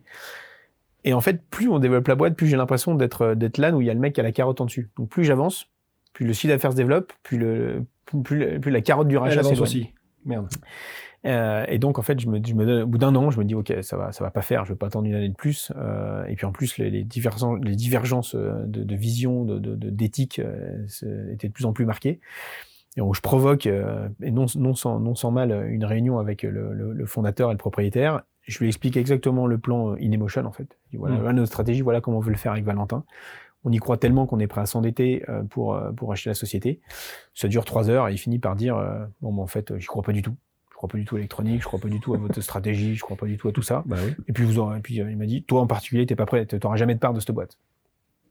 [1.04, 3.82] Et en fait, plus on développe la boîte, plus j'ai l'impression d'être d'être là où
[3.82, 4.90] il y a le mec qui a la carotte en dessus.
[4.98, 5.68] Donc plus j'avance,
[6.14, 7.84] plus le chiffre d'affaires se développe, plus le
[8.24, 9.62] plus, plus, la carotte du rachat s'éloigne.
[9.62, 9.90] aussi.
[10.26, 10.48] Merde.
[11.26, 13.40] Euh, et donc en fait, je me, je me donne, au bout d'un an, je
[13.40, 15.30] me dis ok, ça va, ça va pas faire, je vais pas attendre une année
[15.30, 15.72] de plus.
[15.76, 20.40] Euh, et puis en plus, les, les, divergences, les divergences de, de vision, de, d'éthique
[20.40, 20.86] euh,
[21.32, 22.20] étaient de plus en plus marquées.
[22.98, 26.44] Et donc je provoque, euh, et non, non, sans, non sans mal, une réunion avec
[26.44, 28.24] le, le, le, fondateur et le propriétaire.
[28.42, 30.78] Je lui explique exactement le plan InEmotion en fait.
[30.92, 31.36] Et voilà, mmh.
[31.36, 33.06] notre stratégie, voilà comment on veut le faire avec Valentin.
[33.64, 36.82] On y croit tellement qu'on est prêt à s'endetter pour pour acheter la société.
[37.36, 38.76] Ça dure trois heures et il finit par dire
[39.22, 40.36] bon, ben, en fait, j'y crois pas du tout
[40.82, 43.02] crois pas du tout à l'électronique, je crois pas du tout à votre stratégie, je
[43.02, 43.84] crois pas du tout à tout ça.
[43.86, 44.14] Bah oui.
[44.28, 46.46] Et puis vous aurez, et puis il m'a dit, toi en particulier, t'es pas prêt,
[46.46, 47.58] t'auras jamais de part de cette boîte.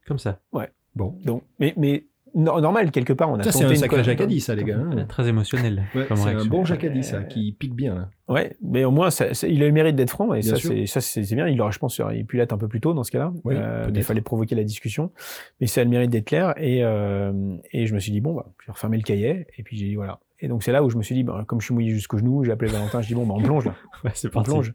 [0.05, 0.39] Comme ça.
[0.51, 0.69] Ouais.
[0.95, 1.15] Bon.
[1.23, 2.05] Donc, mais, mais
[2.35, 3.29] normal quelque part.
[3.29, 4.77] On a ça, c'est un sacré Jacadi, ça, les gars.
[4.77, 5.05] Hein.
[5.07, 5.83] Très émotionnel.
[5.93, 7.95] c'est un bon Jacadi, ça, qui pique bien.
[7.95, 8.09] Là.
[8.27, 11.35] Ouais, mais au moins, il a le mérite d'être franc, et ça, c'est, ça, c'est
[11.35, 11.47] bien.
[11.47, 13.33] Il aurait, je pense, il pu l'être un peu plus tôt dans ce cas-là.
[13.47, 15.11] Euh, il fallait provoquer la discussion,
[15.59, 16.53] mais ça a le mérite d'être clair.
[16.57, 19.63] Et, euh, et je me suis dit bon, bah, je vais refermer le cahier, et
[19.63, 20.19] puis j'ai dit voilà.
[20.41, 22.17] Et donc c'est là où je me suis dit, bah, comme je suis mouillé jusqu'au
[22.17, 23.75] genou, j'ai appelé Valentin, je dis bon, bah, on plonge là.
[24.03, 24.73] ouais, c'est on plonge.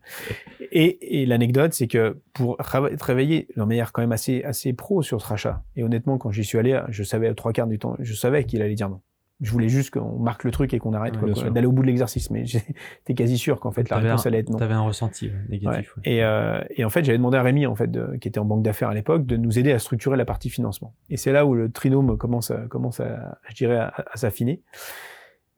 [0.61, 5.21] Et, et l'anecdote, c'est que pour travailler de manière quand même assez, assez pro sur
[5.21, 8.15] ce rachat, et honnêtement, quand j'y suis allé, je savais trois quarts du temps, je
[8.15, 9.01] savais qu'il allait dire non.
[9.43, 11.15] Je voulais juste qu'on marque le truc et qu'on arrête
[11.53, 14.49] d'aller au bout de l'exercice, mais j'étais quasi sûr qu'en fait la réponse allait être
[14.49, 14.57] non.
[14.57, 15.95] T'avais un ressenti négatif.
[16.05, 18.63] Et, euh, et, en fait, j'avais demandé à Rémi, en fait, qui était en banque
[18.63, 20.95] d'affaires à l'époque, de nous aider à structurer la partie financement.
[21.11, 24.63] Et c'est là où le trinôme commence, à, commence à, je dirais, à, à s'affiner.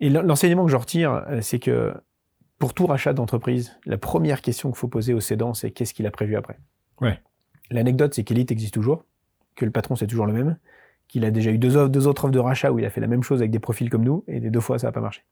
[0.00, 1.94] Et l'enseignement que je retire, euh, c'est que
[2.58, 6.06] pour tout rachat d'entreprise, la première question qu'il faut poser au cédant, c'est qu'est-ce qu'il
[6.06, 6.58] a prévu après?
[7.00, 7.20] Ouais.
[7.70, 9.04] L'anecdote, c'est qu'Elite existe toujours,
[9.54, 10.58] que le patron c'est toujours le même,
[11.08, 13.06] qu'il a déjà eu deux, deux autres offres de rachat où il a fait la
[13.06, 15.22] même chose avec des profils comme nous, et des deux fois ça n'a pas marché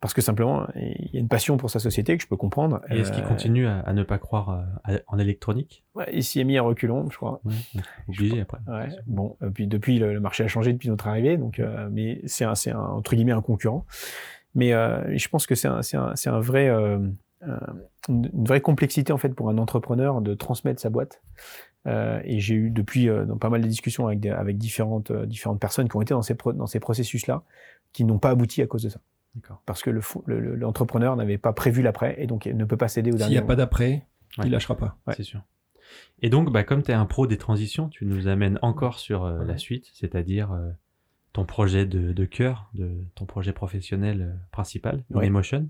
[0.00, 2.80] parce que simplement, il y a une passion pour sa société que je peux comprendre.
[2.88, 5.84] Et est-ce qu'il euh, continue à, ne pas croire euh, en électronique?
[5.94, 7.42] Ouais, Il s'y est mis à reculons, je crois.
[7.44, 7.52] Ouais,
[8.08, 8.60] obligé après.
[8.66, 12.22] Ouais, bon, et puis depuis, le, marché a changé depuis notre arrivée, donc, euh, mais
[12.24, 13.84] c'est un, un, entre guillemets un concurrent.
[14.54, 17.14] Mais je pense que c'est un, un, un, vrai, une
[18.44, 21.22] vraie complexité en fait pour un entrepreneur de transmettre sa boîte.
[21.86, 25.96] et j'ai eu depuis dans pas mal de discussions avec, avec différentes, différentes personnes qui
[25.96, 27.44] ont été dans ces, dans ces processus-là,
[27.92, 28.98] qui n'ont pas abouti à cause de ça.
[29.66, 33.12] Parce que l'entrepreneur le, n'avait pas prévu l'après et donc il ne peut pas céder
[33.12, 33.34] au dernier.
[33.34, 34.06] S'il n'y a pas d'après,
[34.38, 34.98] il il lâchera pas.
[35.14, 35.42] C'est sûr.
[36.22, 39.24] Et donc, bah, comme tu es un pro des transitions, tu nous amènes encore sur
[39.24, 40.70] euh, la suite, c'est-à-dire euh,
[41.32, 45.68] ton projet de, cœur, de ton projet professionnel euh, principal, Emotion.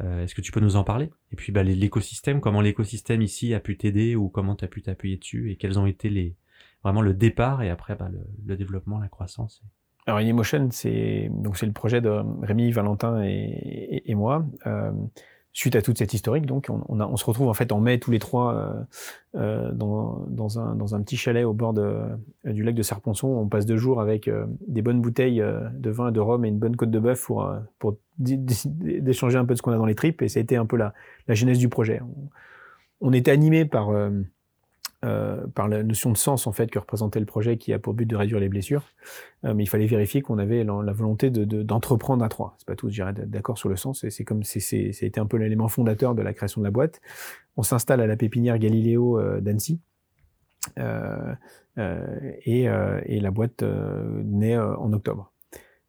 [0.00, 1.10] Est-ce que tu peux nous en parler?
[1.32, 4.80] Et puis bah, l'écosystème, comment l'écosystème ici a pu t'aider ou comment tu as pu
[4.80, 6.36] t'appuyer dessus et quels ont été les
[6.84, 9.60] vraiment le départ et après bah, le, développement, la croissance
[10.08, 12.10] alors InEmotion, c'est donc c'est le projet de
[12.42, 14.46] Rémi, Valentin et, et, moi.
[14.66, 14.90] Euh,
[15.52, 17.80] suite à toute cette historique, donc on, on, a, on, se retrouve en fait en
[17.80, 18.84] mai tous les trois euh,
[19.34, 22.00] euh dans, dans, un, dans un petit chalet au bord de,
[22.44, 23.28] du lac de Serponçon.
[23.28, 26.48] On passe deux jours avec euh, des bonnes bouteilles euh, de vin, de rhum et
[26.48, 29.86] une bonne côte de bœuf pour, pour d'échanger un peu de ce qu'on a dans
[29.86, 30.22] les tripes.
[30.22, 30.94] Et ça a été un peu la,
[31.26, 32.00] la genèse du projet.
[32.00, 33.90] On, on était animé par
[35.04, 37.94] euh, par la notion de sens en fait que représentait le projet qui a pour
[37.94, 38.82] but de réduire les blessures.
[39.44, 42.56] Euh, mais il fallait vérifier qu'on avait la, volonté d'entreprendre de, à trois.
[42.58, 44.04] C'est pas tout, je dirais, d'accord sur le sens.
[44.08, 47.00] C'est comme c'est ça a un peu l'élément fondateur de la création de la boîte.
[47.56, 49.80] On s'installe à la pépinière Galiléo euh, d'Annecy.
[52.44, 53.62] Et, et, la boîte
[54.24, 55.32] naît en octobre.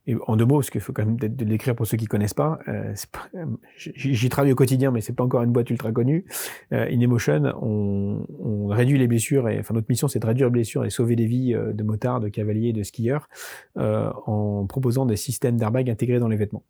[0.09, 2.33] Et en deux mots, parce qu'il faut quand même de l'écrire pour ceux qui connaissent
[2.33, 2.57] pas.
[2.67, 2.95] Euh,
[3.35, 3.45] euh
[3.77, 6.25] J'y travaille au quotidien, mais c'est pas encore une boîte ultra connue.
[6.73, 9.47] Euh, In Emotion, on, on, réduit les blessures.
[9.49, 11.83] Et, enfin, notre mission, c'est de réduire les blessures et sauver des vies euh, de
[11.83, 13.29] motards, de cavaliers, de skieurs,
[13.77, 16.63] euh, en proposant des systèmes d'airbag intégrés dans les vêtements,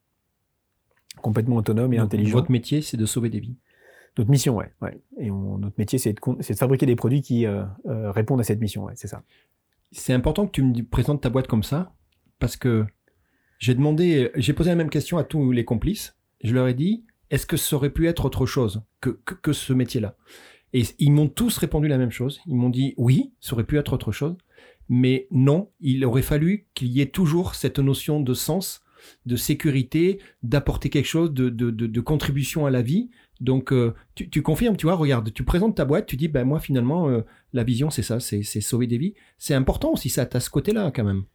[1.22, 2.40] complètement autonomes et intelligents.
[2.40, 3.56] Votre métier, c'est de sauver des vies.
[4.18, 4.74] Notre mission, ouais.
[4.82, 5.00] ouais.
[5.18, 7.46] Et notre métier, c'est de, de, fabriquer des produits qui
[7.86, 8.84] répondent à cette mission.
[8.84, 9.24] Ouais, c'est ça.
[9.94, 11.94] C'est important que tu me présentes ta boîte comme ça,
[12.38, 12.86] parce que
[13.60, 16.18] j'ai demandé, j'ai posé la même question à tous les complices.
[16.44, 19.74] Je leur ai dit, est-ce que ça aurait pu être autre chose que, que, ce
[19.74, 20.16] métier-là?
[20.72, 22.40] Et ils m'ont tous répondu la même chose.
[22.48, 24.38] Ils m'ont dit, oui, ça aurait pu être autre chose.
[24.88, 28.82] Mais non, il aurait fallu qu'il y ait toujours cette notion de sens,
[29.26, 33.10] de sécurité, d'apporter quelque chose, de, de, de, contribution à la vie.
[33.42, 36.60] Donc, euh, tu, confirmes, tu vois, regarde, tu présentes ta boîte, tu dis, ben moi,
[36.60, 37.22] finalement, euh,
[37.54, 39.14] la vision, c'est ça, c'est sauver des vies.
[39.38, 41.26] C'est important aussi, ça, à ce côté-là, quand même.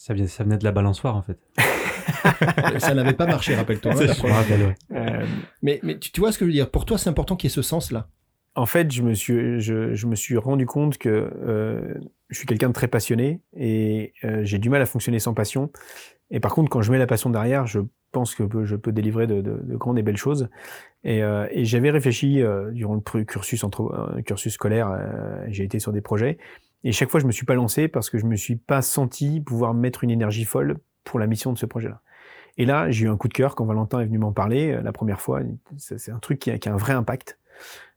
[0.00, 1.36] Ça, ça venait de la balançoire, en fait.
[2.78, 3.92] ça n'avait pas marché, rappelle-toi.
[3.92, 5.26] Hein, euh,
[5.60, 7.52] mais, mais tu, vois ce que je veux dire Pour toi, c'est important qu'il y
[7.52, 8.08] ait ce sens-là.
[8.54, 11.92] En fait, je me suis, je, je me suis rendu compte que euh,
[12.30, 15.70] je suis quelqu'un de très passionné et euh, j'ai du mal à fonctionner sans passion.
[16.30, 19.26] Et par contre, quand je mets la passion derrière, je pense que je peux délivrer
[19.26, 20.48] de, de, de grandes et belles choses.
[21.04, 24.98] Et, euh, et j'avais réfléchi euh, durant le cursus, entre, cursus scolaire,
[25.48, 26.38] j'ai été sur des projets.
[26.84, 29.40] Et chaque fois, je me suis pas lancé parce que je me suis pas senti
[29.40, 32.00] pouvoir mettre une énergie folle pour la mission de ce projet-là.
[32.56, 34.82] Et là, j'ai eu un coup de cœur quand Valentin est venu m'en parler euh,
[34.82, 35.40] la première fois.
[35.76, 37.38] C'est un truc qui a, qui a, un vrai impact.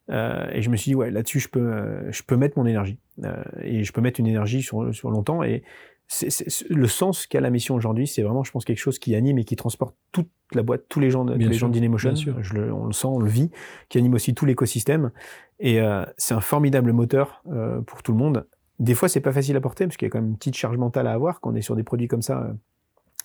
[0.10, 2.66] Euh, et je me suis dit, ouais, là-dessus, je peux, euh, je peux mettre mon
[2.66, 2.98] énergie.
[3.24, 5.44] Euh, et je peux mettre une énergie sur, sur longtemps.
[5.44, 5.64] Et
[6.08, 6.30] c'est
[6.70, 9.46] le sens qu'a la mission aujourd'hui, c'est vraiment, je pense, quelque chose qui anime et
[9.46, 12.14] qui transporte toute la boîte, tous les gens, tous les gens d'Inemotion.
[12.16, 13.50] on le sent, on le vit,
[13.90, 15.12] qui anime aussi tout l'écosystème.
[15.60, 17.44] Et euh, c'est un formidable moteur
[17.88, 18.46] pour tout le monde.
[18.84, 20.58] Des fois, c'est pas facile à porter parce qu'il y a quand même une petite
[20.58, 22.42] charge mentale à avoir quand on est sur des produits comme ça.
[22.42, 22.54] Euh,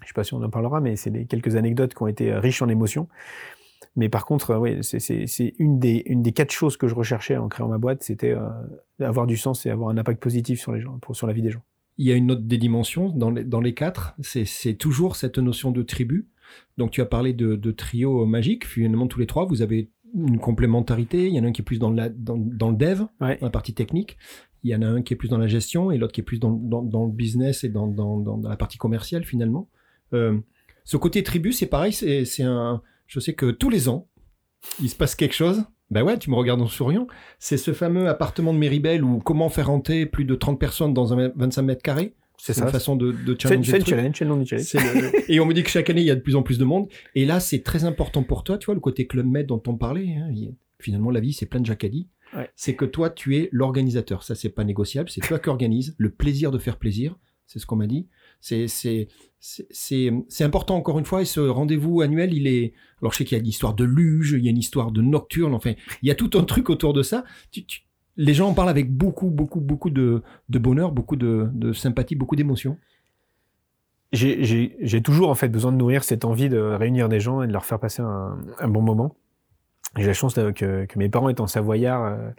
[0.03, 2.39] je sais pas si on en parlera, mais c'est quelques anecdotes qui ont été euh,
[2.39, 3.09] riches en émotions.
[3.97, 7.67] Mais par contre, euh, oui, c'est une des, quatre choses que je recherchais en créant
[7.67, 8.37] ma boîte, c'était
[9.01, 11.51] avoir du sens et avoir un impact positif sur les gens, sur la vie des
[11.51, 11.63] gens.
[11.97, 14.15] il y a une autre des dimensions dans les, dans les quatre.
[14.23, 16.29] C'est toujours cette notion de tribu.
[16.77, 18.65] Donc tu as parlé de, de trio magique.
[18.65, 21.27] Finalement, tous les trois, vous avez une complémentarité.
[21.27, 23.27] Il y en a un qui est plus dans, la, dans, dans le dev, dans
[23.41, 24.17] la partie technique.
[24.65, 26.25] Il y en a un qui est plus dans la gestion et l'autre qui est
[26.25, 29.69] plus dans, dans, dans, le business et dans, dans, dans la partie commerciale finalement.
[30.13, 30.39] Euh,
[30.85, 31.93] ce côté tribu, c'est pareil.
[31.93, 32.83] C'est un.
[33.07, 34.09] Je sais que tous les ans,
[34.81, 35.65] il se passe quelque chose.
[35.91, 37.07] Ben ouais, tu me regardes en souriant.
[37.39, 41.15] C'est ce fameux appartement de Méribel où comment faire rentrer plus de 30 personnes dans
[41.15, 42.15] un 25 mètres carrés.
[42.41, 42.65] C'est ça.
[42.65, 43.73] une façon de, de challenger.
[43.73, 45.13] C'est le challenge, c'est le nom du challenge.
[45.29, 46.65] Et on me dit que chaque année, il y a de plus en plus de
[46.65, 46.89] monde.
[47.15, 49.77] Et là, c'est très important pour toi, tu vois, le côté Club Med dont on
[49.77, 50.15] parlait.
[50.15, 50.31] Hein.
[50.81, 52.09] Finalement, la vie, c'est plein de jacadis.
[52.37, 52.49] Ouais.
[52.55, 54.23] C'est que toi, tu es l'organisateur.
[54.23, 55.11] Ça, c'est pas négociable.
[55.11, 55.95] C'est toi qui organise.
[55.99, 57.17] Le plaisir de faire plaisir.
[57.47, 58.07] C'est ce qu'on m'a dit.
[58.41, 58.67] C'est,
[59.41, 61.23] c'est important encore une fois.
[61.23, 62.75] Et ce rendez-vous annuel, il est.
[63.01, 64.93] Alors, je sais qu'il y a une histoire de luge, il y a une histoire
[64.93, 65.55] de nocturne.
[65.55, 67.25] Enfin, il y a tout un truc autour de ça.
[67.51, 67.81] Tu, tu,
[68.19, 72.77] les gens en parlent avec beaucoup, beaucoup, beaucoup de, bonheur, beaucoup de, sympathie, beaucoup d'émotion.
[74.13, 77.53] J'ai toujours en fait besoin de nourrir cette envie de réunir des gens et de
[77.53, 79.15] leur faire passer un, bon moment.
[79.97, 82.31] J'ai la chance que, mes parents étant savoyards, euh,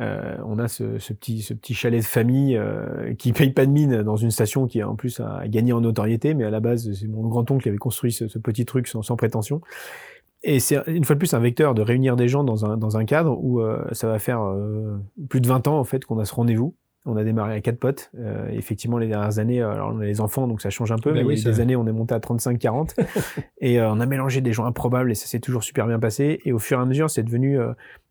[0.00, 4.16] euh, on a ce, petit, chalet de famille euh, qui paye pas de mine dans
[4.16, 7.26] une station qui en plus a gagné en notoriété, mais à la base c'est mon
[7.26, 9.60] grand-oncle qui avait construit ce, petit truc sans prétention.
[10.42, 12.96] Et c'est une fois de plus un vecteur de réunir des gens dans un, dans
[12.96, 14.98] un cadre où euh, ça va faire euh,
[15.28, 16.76] plus de 20 ans en fait qu'on a ce rendez-vous.
[17.06, 18.10] On a démarré à quatre potes.
[18.18, 21.12] Euh, effectivement, les dernières années, alors on a les enfants, donc ça change un peu.
[21.12, 22.94] Ben mais oui, des années, on est monté à 35-40.
[23.60, 26.40] et on a mélangé des gens improbables et ça s'est toujours super bien passé.
[26.44, 27.58] Et au fur et à mesure, c'est devenu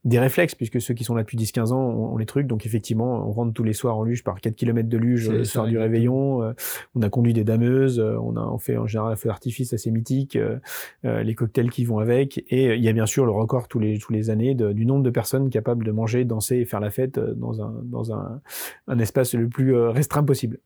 [0.05, 2.47] des réflexes, puisque ceux qui sont là depuis 10-15 ans ont, les trucs.
[2.47, 5.43] Donc effectivement, on rentre tous les soirs en luge par 4 km de luge le
[5.43, 6.43] soir du réveillon.
[6.43, 6.53] Euh,
[6.95, 9.73] on a conduit des dameuses, euh, on a on fait en général un feu d'artifice
[9.73, 10.59] assez mythique, euh,
[11.03, 12.43] les cocktails qui vont avec.
[12.49, 14.85] Et il y a bien sûr le record tous les tous les années de, du
[14.85, 18.41] nombre de personnes capables de manger, danser et faire la fête dans un dans un,
[18.87, 20.59] un espace le plus restreint possible.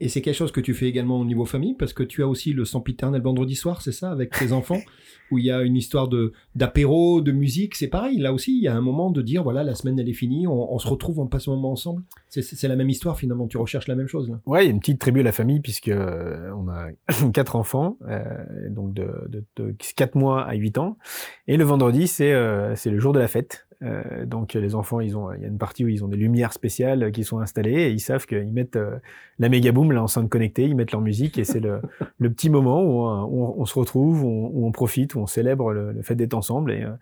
[0.00, 2.28] Et c'est quelque chose que tu fais également au niveau famille, parce que tu as
[2.28, 4.80] aussi le sempiternel vendredi soir, c'est ça, avec tes enfants,
[5.30, 8.18] où il y a une histoire de d'apéro, de musique, c'est pareil.
[8.18, 10.46] Là aussi, il y a un moment de dire, voilà, la semaine elle est finie,
[10.46, 12.02] on, se retrouve, on passe un moment ensemble.
[12.28, 14.28] C'est la même histoire finalement, tu recherches la même chose.
[14.28, 14.40] Là.
[14.46, 16.88] Ouais, il y a une petite tribu à la famille, puisque euh, on a
[17.32, 18.24] quatre enfants, euh,
[18.70, 20.98] donc de, de, de 4 mois à 8 ans.
[21.46, 23.66] Et le vendredi, c'est euh, c'est le jour de la fête.
[23.84, 26.16] Euh, donc les enfants, ils ont, il y a une partie où ils ont des
[26.16, 28.96] lumières spéciales qui sont installées et ils savent qu'ils mettent euh,
[29.38, 31.80] la méga boom, l'enceinte connectée, ils mettent leur musique et c'est le,
[32.18, 35.26] le, petit moment où, on, on se retrouve, où on, où on, profite, où on
[35.26, 36.92] célèbre le, le fait d'être ensemble et, euh,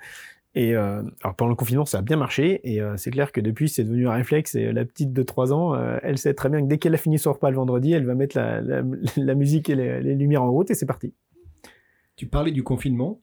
[0.54, 3.70] et euh, alors pendant le confinement, ça a bien marché et c'est clair que depuis
[3.70, 4.54] c'est devenu un réflexe.
[4.54, 7.18] Et la petite de 3 ans, elle sait très bien que dès qu'elle a fini
[7.18, 8.82] son repas le vendredi, elle va mettre la, la,
[9.16, 11.14] la musique et les, les, lumières en route et c'est parti.
[12.16, 13.22] Tu parlais du confinement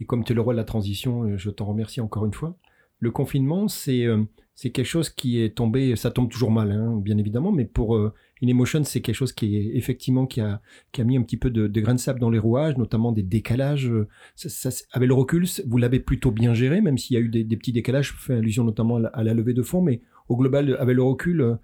[0.00, 2.58] et comme tu es le roi de la transition, je t'en remercie encore une fois
[3.00, 4.22] le confinement, c'est euh,
[4.54, 7.96] c'est quelque chose qui est tombé, ça tombe toujours mal, hein, bien évidemment, mais pour
[7.96, 8.12] euh,
[8.42, 10.60] InEmotion, c'est quelque chose qui est effectivement qui a
[10.92, 13.10] qui a mis un petit peu de, de grain de sable dans les rouages, notamment
[13.12, 13.90] des décalages.
[14.36, 17.28] Ça, ça, avec le recul, vous l'avez plutôt bien géré, même s'il y a eu
[17.28, 18.08] des, petits décalages.
[18.08, 21.40] Je fais allusion notamment à la, levée de fonds, mais au global, avec le recul,
[21.40, 21.54] euh,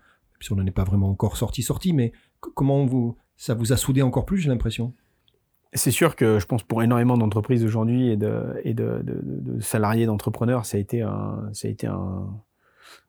[0.51, 4.01] on n'en est pas vraiment encore sorti sorti, mais comment vous ça vous a soudé
[4.01, 4.95] encore plus, j'ai l'impression?
[5.77, 9.61] C'est sûr que je pense pour énormément d'entreprises aujourd'hui et de, et de, de, de
[9.61, 12.27] salariés, d'entrepreneurs, ça a été un, ça a été un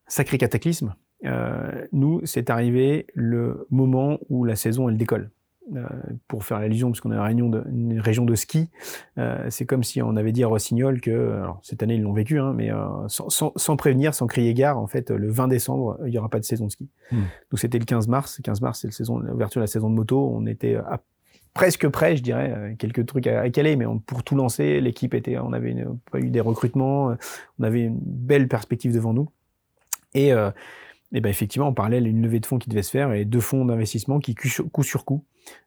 [0.07, 0.94] sacré cataclysme.
[1.26, 5.31] Euh, nous, c'est arrivé le moment où la saison elle décolle.
[5.76, 5.85] Euh,
[6.30, 8.69] pour faire l'allusion, parce qu'on a une, de, une région de ski,
[9.18, 12.14] euh, c'est comme si on avait dit à Rossignol que, alors cette année ils l'ont
[12.14, 12.69] vécu, hein, mais
[13.10, 16.30] sans, sans, sans, prévenir, sans crier gare, en fait, le 20 décembre, il n'y aura
[16.30, 16.88] pas de saison de ski.
[17.11, 17.23] Hmm.
[17.52, 20.45] Donc c'était le 15 mars, 15 mars c'est l'ouverture de la saison de moto, on
[20.45, 21.02] était à
[21.53, 25.38] presque prêt, je dirais, euh, quelques trucs à, caler, mais pour tout lancer, l'équipe était,
[25.38, 25.76] on avait
[26.11, 27.15] pas eu des recrutements, euh,
[27.60, 29.30] on avait une belle perspective devant nous.
[30.14, 30.52] Et, euh,
[31.11, 33.65] ben effectivement, en parallèle, une levée de fonds qui devait se faire et deux fonds
[33.65, 35.24] d'investissement qui, coup sur coup,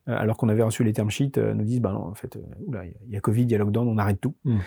[0.07, 2.39] alors qu'on avait reçu les term sheets, nous disent, ben non, en fait,
[2.69, 4.35] il y a Covid, il y a lockdown, on arrête tout.
[4.45, 4.59] Mmh.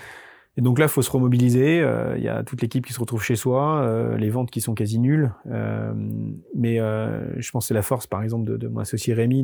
[0.55, 1.79] Et donc là, il faut se remobiliser.
[1.81, 4.61] Euh, il y a toute l'équipe qui se retrouve chez soi, euh, les ventes qui
[4.61, 5.33] sont quasi nulles.
[5.49, 5.93] Euh,
[6.55, 9.43] mais je pense que c'est la force, par exemple, de, de mon associé Rémi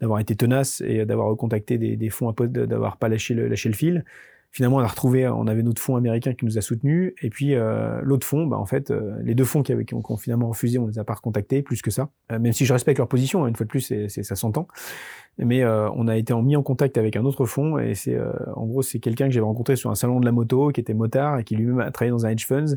[0.00, 3.74] d'avoir été tenace et d'avoir recontacté des, des fonds d'avoir pas lâché le, lâché le
[3.74, 4.04] fil.
[4.50, 7.54] Finalement, on a retrouvé, on avait notre fonds américain qui nous a soutenus, et puis
[8.02, 8.90] l'autre fonds, bah, en fait,
[9.22, 11.82] les deux fonds qui, avaient, qui, ont, finalement refusé, on les a pas recontactés, plus
[11.82, 12.10] que ça.
[12.30, 14.66] même si je respecte leur position, hein, une fois de plus, c'est, ça s'entend
[15.38, 18.14] mais euh, on a été en, mis en contact avec un autre fonds et c'est
[18.14, 20.80] euh, en gros c'est quelqu'un que j'avais rencontré sur un salon de la moto qui
[20.80, 22.76] était motard et qui lui-même a travaillé dans un hedge funds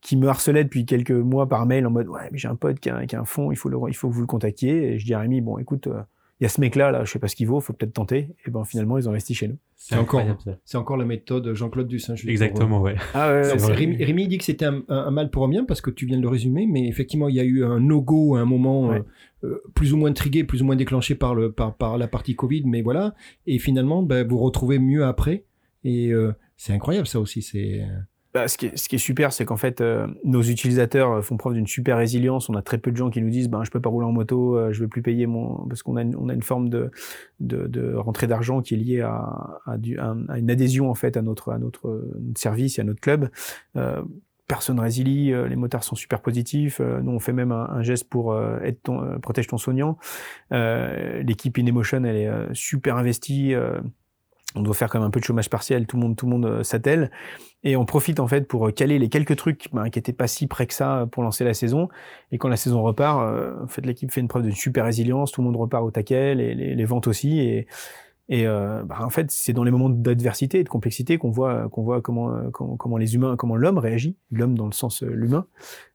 [0.00, 2.80] qui me harcelait depuis quelques mois par mail en mode ouais mais j'ai un pote
[2.80, 4.94] qui a, qui a un fonds il faut le, il faut que vous le contactiez.
[4.94, 6.02] Et je dis à Rémi bon écoute euh,
[6.40, 8.28] il y a ce mec-là, là, je sais pas ce qu'il vaut, faut peut-être tenter.
[8.46, 9.58] Et ben finalement, ils ont investi chez nous.
[9.76, 10.22] C'est encore,
[10.64, 12.10] c'est encore la méthode Jean-Claude Duss.
[12.26, 12.96] Exactement, ouais.
[13.12, 16.06] Ah ouais, Rémi, Rémi, dit que c'était un, mal pour un bien parce que tu
[16.06, 18.90] viens de le résumer, mais effectivement, il y a eu un no-go à un moment
[18.92, 19.00] euh,
[19.44, 22.34] euh, plus ou moins trigué, plus ou moins déclenché par le par, par la partie
[22.34, 23.14] Covid, mais voilà.
[23.46, 25.44] Et finalement, ben, vous retrouvez mieux après.
[25.84, 27.42] Et euh, c'est incroyable ça aussi.
[27.42, 27.82] C'est
[28.32, 31.96] bah, ce, qui est, super, c'est qu'en fait, euh, nos utilisateurs font preuve d'une super
[31.96, 32.48] résilience.
[32.48, 34.12] On a très peu de gens qui nous disent, ben, je peux pas rouler en
[34.12, 36.90] moto, euh, je veux plus payer mon, parce qu'on a, une, forme de,
[37.96, 42.82] rentrée d'argent qui est liée à, une adhésion en fait à notre, notre, service et
[42.82, 43.30] à notre club.
[43.74, 44.00] Euh,
[44.46, 46.80] personne résilie, les motards sont super positifs.
[46.80, 49.96] nous, on fait même un, geste pour être ton, protège ton soignant.
[50.50, 53.54] L'équipe InEmotion, elle est super investie
[54.54, 56.32] on doit faire quand même un peu de chômage partiel, tout le monde, tout le
[56.32, 57.10] monde euh, s'attelle.
[57.62, 60.26] Et on profite en fait pour euh, caler les quelques trucs ben, qui étaient pas
[60.26, 61.88] si près que ça pour lancer la saison.
[62.32, 65.32] Et quand la saison repart, euh, en fait, l'équipe fait une preuve de super résilience,
[65.32, 67.40] tout le monde repart au taquet, les, les, ventes aussi.
[67.40, 67.66] Et,
[68.30, 72.00] et ben, en fait, c'est dans les moments d'adversité et de complexité qu'on voit, voit
[72.00, 75.46] comment, les humains, comment l'homme réagit, l'homme dans le sens l'humain,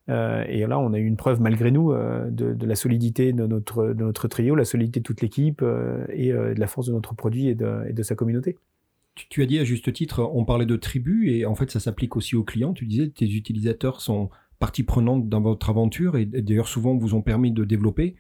[0.10, 3.46] euh, et là, on a eu une preuve malgré nous euh, de, la solidité de
[3.48, 7.48] notre, trio, la solidité de toute l'équipe euh, et de la force de notre produit
[7.48, 8.58] et de, sa communauté.
[9.16, 11.80] Tu, tu, as dit à juste titre, on parlait de tribu et en fait, ça
[11.80, 12.74] s'applique aussi aux clients.
[12.74, 14.30] Tu disais, tes utilisateurs sont
[14.60, 18.16] partie prenante dans votre aventure et d'ailleurs souvent vous ont permis de développer,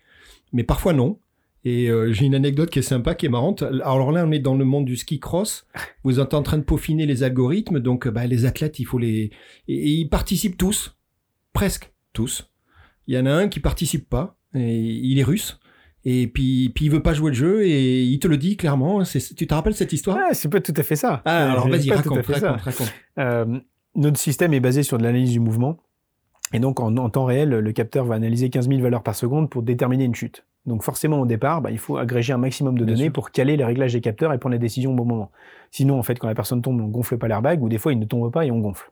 [0.51, 1.19] mais parfois non.
[1.67, 3.63] Et j'ai une anecdote qui est sympa, qui est marrante.
[3.63, 5.65] Alors là, on est dans le monde du ski cross.
[6.03, 9.31] Vous êtes en train de peaufiner les algorithmes, donc bah, les athlètes, il faut les
[9.67, 10.95] et ils participent tous
[11.53, 12.51] presque tous.
[13.07, 15.59] Il y en a un qui participe pas, et il est russe.
[16.03, 19.01] Et puis, puis il veut pas jouer le jeu et il te le dit clairement.
[19.03, 20.19] Tu te rappelles cette histoire?
[20.21, 21.23] Ah, C'est pas tout à fait ça.
[21.25, 22.93] Ah, alors vas-y, raconte, raconte, raconte.
[23.17, 23.59] Euh,
[23.95, 25.77] notre système est basé sur de l'analyse du mouvement.
[26.53, 29.63] Et donc, en, temps réel, le capteur va analyser 15 000 valeurs par seconde pour
[29.63, 30.45] déterminer une chute.
[30.65, 33.63] Donc, forcément, au départ, bah, il faut agréger un maximum de données pour caler les
[33.63, 35.31] réglages des capteurs et prendre les décisions au bon moment.
[35.71, 37.99] Sinon, en fait, quand la personne tombe, on gonfle pas l'airbag, ou des fois, il
[37.99, 38.89] ne tombe pas et on gonfle.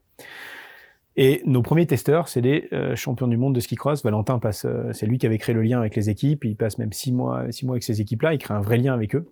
[1.16, 4.04] Et nos premiers testeurs, c'est des euh, champions du monde de ski cross.
[4.04, 6.44] Valentin passe, euh, c'est lui qui avait créé le lien avec les équipes.
[6.46, 8.34] Il passe même six mois, six mois avec ces équipes-là.
[8.34, 9.28] Il crée un vrai lien avec eux.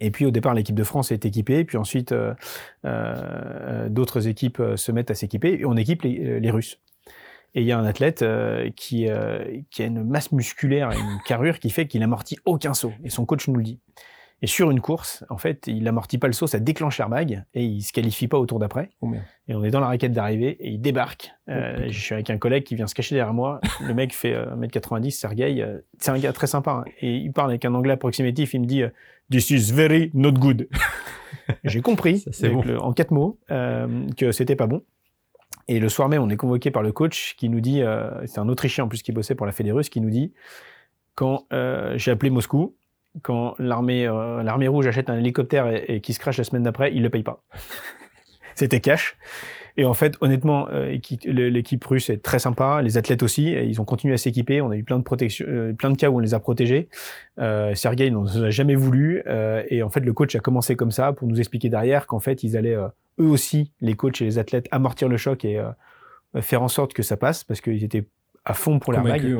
[0.00, 1.64] Et puis au départ, l'équipe de France est équipée.
[1.64, 5.60] Puis ensuite, euh, d'autres équipes se mettent à s'équiper.
[5.60, 6.80] Et on équipe les, les Russes.
[7.54, 8.24] Et il y a un athlète
[8.74, 9.06] qui,
[9.70, 12.92] qui a une masse musculaire et une carrure qui fait qu'il amortit aucun saut.
[13.04, 13.80] Et son coach nous le dit.
[14.44, 17.64] Et sur une course, en fait, il amortit pas le saut, ça déclenche l'airbag et
[17.64, 18.90] il se qualifie pas au tour d'après.
[19.00, 19.10] Oh,
[19.48, 21.32] et on est dans la raquette d'arrivée et il débarque.
[21.48, 23.60] Oh, euh, je suis avec un collègue qui vient se cacher derrière moi.
[23.80, 25.62] Le mec fait 1m90, euh, Sergei.
[25.62, 26.72] Euh, c'est un gars très sympa.
[26.72, 26.84] Hein.
[27.00, 28.52] Et il parle avec un anglais approximatif.
[28.52, 28.82] Il me dit
[29.30, 30.68] This is very not good.
[31.64, 32.22] J'ai compris,
[32.78, 34.82] en quatre mots, que c'était pas bon.
[35.68, 37.82] Et le soir même, on est convoqué par le coach qui nous dit,
[38.26, 40.32] c'est un Autrichien en plus qui bossait pour la Fédé russe, qui nous dit,
[41.14, 41.46] quand
[41.96, 42.74] j'ai appelé Moscou,
[43.22, 46.92] quand l'armée euh, l'armée rouge achète un hélicoptère et, qui se crache la semaine d'après,
[46.94, 47.42] il le paye pas.
[48.54, 49.16] C'était cash.
[49.76, 50.96] Et en fait, honnêtement, euh,
[51.26, 54.60] l'équipe russe est très sympa, les athlètes aussi, et ils ont continué à s'équiper.
[54.60, 56.88] On a eu plein de protection, euh, plein de cas où on les a protégés.
[57.38, 60.92] Euh, Sergei n'en a jamais voulu, euh, et en fait, le coach a commencé comme
[60.92, 64.38] ça pour nous expliquer derrière qu'en fait, ils allaient eux aussi, les coachs et les
[64.38, 65.60] athlètes, amortir le choc et
[66.40, 68.06] faire en sorte que ça passe, parce qu'ils étaient
[68.44, 69.38] à fond pour la vague.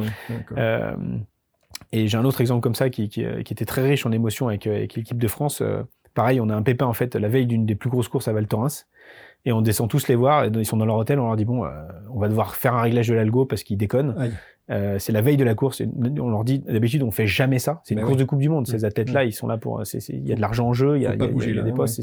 [1.92, 4.48] Et j'ai un autre exemple comme ça qui, qui, qui, était très riche en émotions
[4.48, 5.60] avec, avec l'équipe de France.
[5.60, 5.82] Euh,
[6.14, 8.32] pareil, on a un pépin en fait la veille d'une des plus grosses courses à
[8.32, 8.86] Val Thorens.
[9.46, 11.44] Et on descend tous les voir, et ils sont dans leur hôtel, on leur dit
[11.44, 11.68] bon, euh,
[12.10, 14.14] on va devoir faire un réglage de l'algo parce qu'ils déconnent.
[14.70, 15.88] Euh, c'est la veille de la course, et
[16.18, 17.82] on leur dit d'habitude on fait jamais ça.
[17.84, 18.66] C'est une bah course de Coupe du Monde.
[18.66, 18.84] Ces mmh.
[18.86, 19.28] athlètes-là, mmh.
[19.28, 19.82] ils sont là pour.
[20.08, 21.72] Il y a de l'argent en jeu, il y a, y a, y a des
[21.72, 22.00] postes.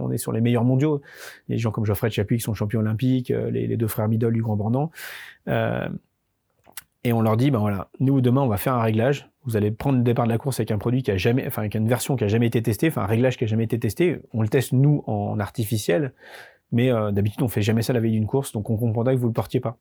[0.00, 1.00] on est sur les meilleurs mondiaux.
[1.46, 3.86] Il y a des gens comme Geoffrey Chapuis qui sont champions olympiques, les, les deux
[3.86, 4.90] frères Midol du Grand Bornand.
[5.46, 5.88] Euh,
[7.04, 9.28] et on leur dit, ben voilà, nous demain on va faire un réglage.
[9.44, 11.62] Vous allez prendre le départ de la course avec un produit qui a jamais, enfin
[11.62, 13.78] avec une version qui a jamais été testée, enfin un réglage qui a jamais été
[13.78, 14.20] testé.
[14.32, 16.12] On le teste nous en artificiel,
[16.72, 19.20] mais euh, d'habitude on fait jamais ça la veille d'une course, donc on comprendra que
[19.20, 19.76] vous le portiez pas.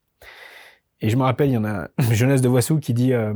[1.00, 3.34] Et je me rappelle, il y en a jeunesse de Voissou qui dit, euh,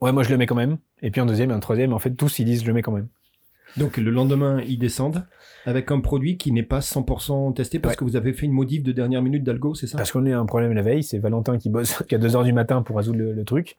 [0.00, 0.78] ouais moi je le mets quand même.
[1.02, 2.82] Et puis un deuxième et un troisième, en fait tous ils disent je le mets
[2.82, 3.08] quand même.
[3.76, 5.26] Donc le lendemain, ils descendent
[5.66, 8.82] avec un produit qui n'est pas 100% testé parce que vous avez fait une modif
[8.82, 9.98] de dernière minute d'algo, c'est ça?
[9.98, 12.44] Parce qu'on a eu un problème la veille, c'est Valentin qui bosse qu'à 2 heures
[12.44, 13.76] du matin pour résoudre le, truc.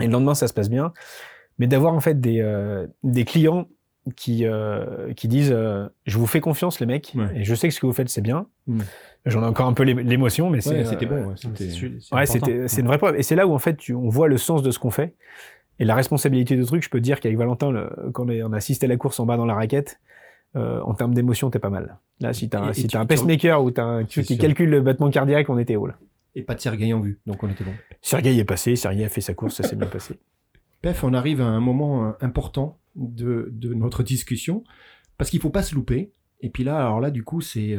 [0.00, 0.92] Et le lendemain, ça se passe bien.
[1.58, 3.66] Mais d'avoir en fait des, euh, des clients
[4.14, 7.74] qui, euh, qui disent euh, Je vous fais confiance, les mecs, et je sais que
[7.74, 8.46] ce que vous faites, c'est bien.
[8.66, 8.80] Hmm.
[9.24, 10.84] J'en ai encore un peu l'émotion, mais c'est.
[10.84, 11.34] c'était bon.
[12.12, 13.16] Ouais, c'est une vraie preuve.
[13.16, 15.14] Et c'est là où en fait, on voit le sens de ce qu'on fait.
[15.78, 18.86] Et la responsabilité de truc, je peux dire qu'avec Valentin, le, quand on a assisté
[18.86, 20.00] à la course en bas dans la raquette,
[20.56, 21.98] euh, en termes d'émotion, t'es pas mal.
[22.20, 25.10] Là, si t'as un, si as un pacemaker ou t'as un qui calcule le battement
[25.10, 25.96] cardiaque, on était haut là.
[26.34, 27.72] Et pas de Sergei en vue, donc on était bon.
[28.00, 30.18] Sergei est passé, Sergei a fait sa course, ça s'est bien passé.
[30.82, 34.64] Pef, on arrive à un moment important de, notre discussion
[35.18, 36.12] parce qu'il faut pas se louper.
[36.40, 37.76] Et puis là, alors là, du coup, c'est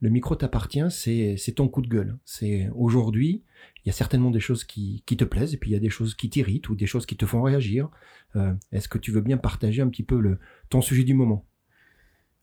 [0.00, 2.18] le micro t'appartient, c'est ton coup de gueule.
[2.24, 3.42] C'est aujourd'hui,
[3.84, 5.90] il y a certainement des choses qui, te plaisent et puis il y a des
[5.90, 7.88] choses qui t'irritent ou des choses qui te font réagir.
[8.36, 10.38] Euh, Est-ce que tu veux bien partager un petit peu
[10.70, 11.47] ton sujet du moment?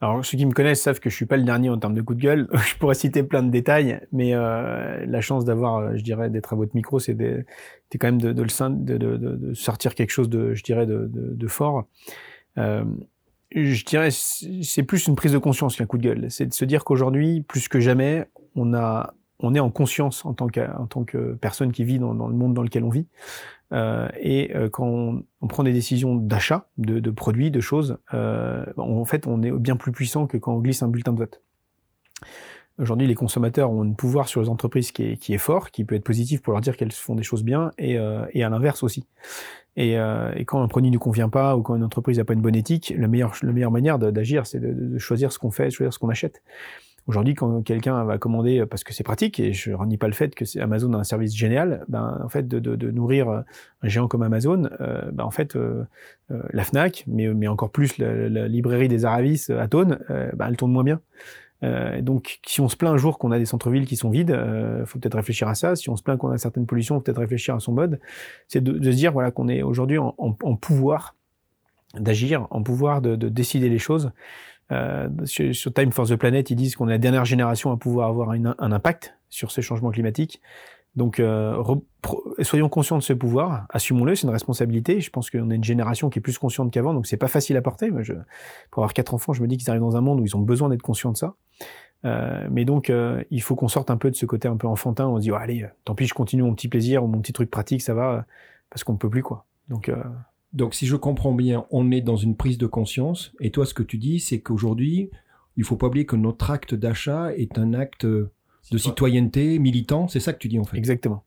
[0.02, 2.02] Alors, ceux qui me connaissent savent que je suis pas le dernier en termes de
[2.02, 2.48] coup de gueule.
[2.68, 6.54] je pourrais citer plein de détails, mais euh, la chance d'avoir, euh, je dirais, d'être
[6.54, 10.54] à votre micro, c'est quand même de, de, de, de, de, sortir quelque chose de,
[10.54, 11.86] je dirais, de, de, fort.
[12.58, 12.84] Euh,
[13.52, 16.30] je dirais, c'est plus une prise de conscience qu'un coup de gueule.
[16.30, 20.34] C'est de se dire qu'aujourd'hui, plus que jamais, on a, on est en conscience en
[20.34, 22.90] tant que, en tant que personne qui vit dans, dans le monde dans lequel on
[22.90, 23.08] vit.
[23.74, 28.66] Euh, et euh, quand on, prend des décisions d'achat de, de, produits, de choses, euh,
[28.78, 31.42] en fait, on est bien plus puissant que quand on glisse un bulletin de vote.
[32.78, 35.86] Aujourd'hui, les consommateurs ont un pouvoir sur les entreprises qui est, qui est fort, qui
[35.86, 38.50] peut être positif pour leur dire qu'elles font des choses bien, et, euh, et à
[38.50, 39.06] l'inverse aussi.
[39.78, 42.34] Et, euh, et, quand un produit ne convient pas ou quand une entreprise n'a pas
[42.34, 45.52] une bonne éthique, la meilleure, la meilleure manière d'agir, c'est de, de, choisir ce qu'on
[45.52, 46.44] fait, de choisir ce qu'on achète.
[47.08, 50.34] Aujourd'hui, quand quelqu'un va commander parce que c'est pratique, et je renie pas le fait
[50.34, 54.08] que Amazon a un service génial, ben en fait de, de, de nourrir un géant
[54.08, 55.84] comme Amazon, euh, ben en fait euh,
[56.32, 60.32] euh, la Fnac, mais, mais encore plus la, la librairie des Aravis à Tone, euh,
[60.34, 61.00] ben, elle tourne moins bien.
[61.64, 64.32] Euh, donc, si on se plaint un jour qu'on a des centres-villes qui sont vides,
[64.32, 65.76] euh, faut peut-être réfléchir à ça.
[65.76, 68.00] Si on se plaint qu'on a certaines pollutions, faut peut-être réfléchir à son mode.
[68.48, 71.16] C'est de, de, se dire voilà qu'on est aujourd'hui en, en, en, pouvoir
[71.96, 74.12] d'agir, en pouvoir de, de, décider les choses.
[74.72, 77.78] Euh, sur, sur, Time for the Planet, ils disent qu'on est la dernière génération à
[77.78, 80.42] pouvoir avoir un impact sur ces changements climatiques.
[80.96, 81.62] Donc, euh,
[82.42, 85.02] soyons conscients de ce pouvoir, assumons-le, c'est une responsabilité.
[85.02, 87.58] Je pense qu'on est une génération qui est plus consciente qu'avant, donc c'est pas facile
[87.58, 87.92] à porter.
[87.92, 88.14] Moi, je,
[88.72, 90.42] pour avoir quatre enfants, je me dis qu'ils arrivent dans un monde où ils ont
[90.42, 91.36] besoin d'être conscients de ça.
[92.06, 94.68] Euh, mais donc, euh, il faut qu'on sorte un peu de ce côté un peu
[94.68, 95.08] enfantin.
[95.08, 97.34] On se dit, oh, allez, tant pis, je continue mon petit plaisir ou mon petit
[97.34, 98.26] truc pratique, ça va,
[98.70, 99.46] parce qu'on ne peut plus, quoi.
[99.68, 100.02] Donc, euh...
[100.56, 103.34] donc, si je comprends bien, on est dans une prise de conscience.
[103.42, 105.12] Et toi, ce que tu dis, c'est qu'aujourd'hui,
[105.58, 108.30] il faut pas oublier que notre acte d'achat est un acte de
[108.78, 110.78] citoyenneté militant, c'est ça que tu dis en fait.
[110.78, 111.26] Exactement.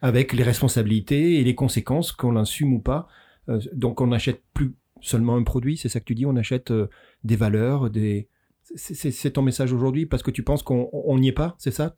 [0.00, 3.06] Avec les responsabilités et les conséquences qu'on l'assume ou pas.
[3.48, 6.70] Euh, donc on n'achète plus seulement un produit, c'est ça que tu dis, on achète
[6.70, 6.88] euh,
[7.22, 8.28] des valeurs, des...
[8.76, 11.94] C'est ton message aujourd'hui parce que tu penses qu'on n'y est pas, c'est ça?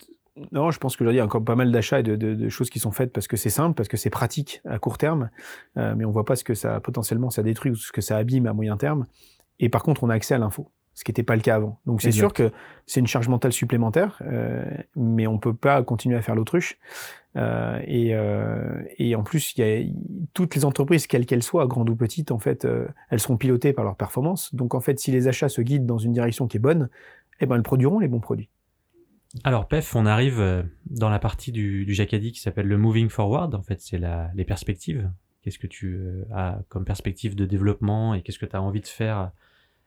[0.53, 2.49] Non, je pense que il y a encore pas mal d'achats et de, de, de,
[2.49, 5.31] choses qui sont faites parce que c'est simple, parce que c'est pratique à court terme,
[5.77, 8.17] euh, mais on voit pas ce que ça potentiellement ça détruit ou ce que ça
[8.17, 9.07] abîme à moyen terme.
[9.61, 11.79] Et par contre, on a accès à l'info ce qui n'était pas le cas avant.
[11.85, 12.51] Donc c'est sûr que
[12.87, 14.65] c'est une charge mentale supplémentaire, euh,
[14.97, 16.79] mais on peut pas continuer à faire l'autruche.
[17.37, 19.85] Euh, et, euh, et, en plus, il y a
[20.33, 23.75] toutes les entreprises, quelles qu'elles soient, grandes ou petites, en fait, euh, elles seront pilotées
[23.75, 24.55] par leur performance.
[24.55, 26.89] Donc en fait, si les achats se guident dans une direction qui est bonne,
[27.41, 28.49] eh ben elles produiront les bons produits.
[29.45, 33.09] Alors Pef, on arrive euh, dans la partie du, du Jacadi qui s'appelle le moving
[33.09, 33.55] forward.
[33.55, 34.01] En fait, c'est
[34.35, 35.11] les perspectives.
[35.43, 38.81] Qu'est-ce que tu euh, as comme perspective de développement et qu'est-ce que tu as envie
[38.81, 39.31] de faire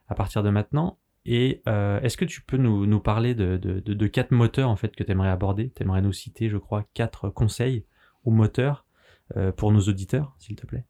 [0.07, 0.97] à partir de maintenant?
[1.25, 5.11] Et euh, est-ce que tu peux nous, parler de, quatre moteurs en fait que tu
[5.11, 5.71] aimerais aborder?
[5.75, 7.85] Tu aimerais nous citer, je crois, quatre conseils
[8.23, 8.85] ou moteurs
[9.57, 10.85] pour nos auditeurs, s'il te plaît?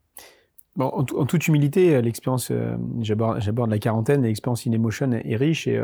[0.76, 2.52] Bon, en, toute humilité, l'expérience,
[3.00, 5.82] j'aborde la quarantaine, l'expérience in emotion est riche et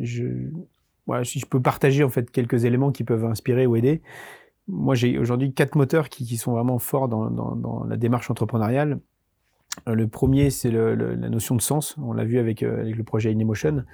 [0.00, 0.50] je,
[1.06, 4.02] ouais, si je peux partager en fait quelques éléments qui peuvent inspirer ou aider.
[4.66, 8.30] Moi, j'ai aujourd'hui quatre moteurs qui, qui, sont vraiment forts dans, dans, dans la démarche
[8.30, 9.00] entrepreneuriale.
[9.88, 11.96] Euh, le premier, c'est le, la notion de sens.
[11.98, 13.84] On l'a vu avec, euh, avec, le projet InEmotion.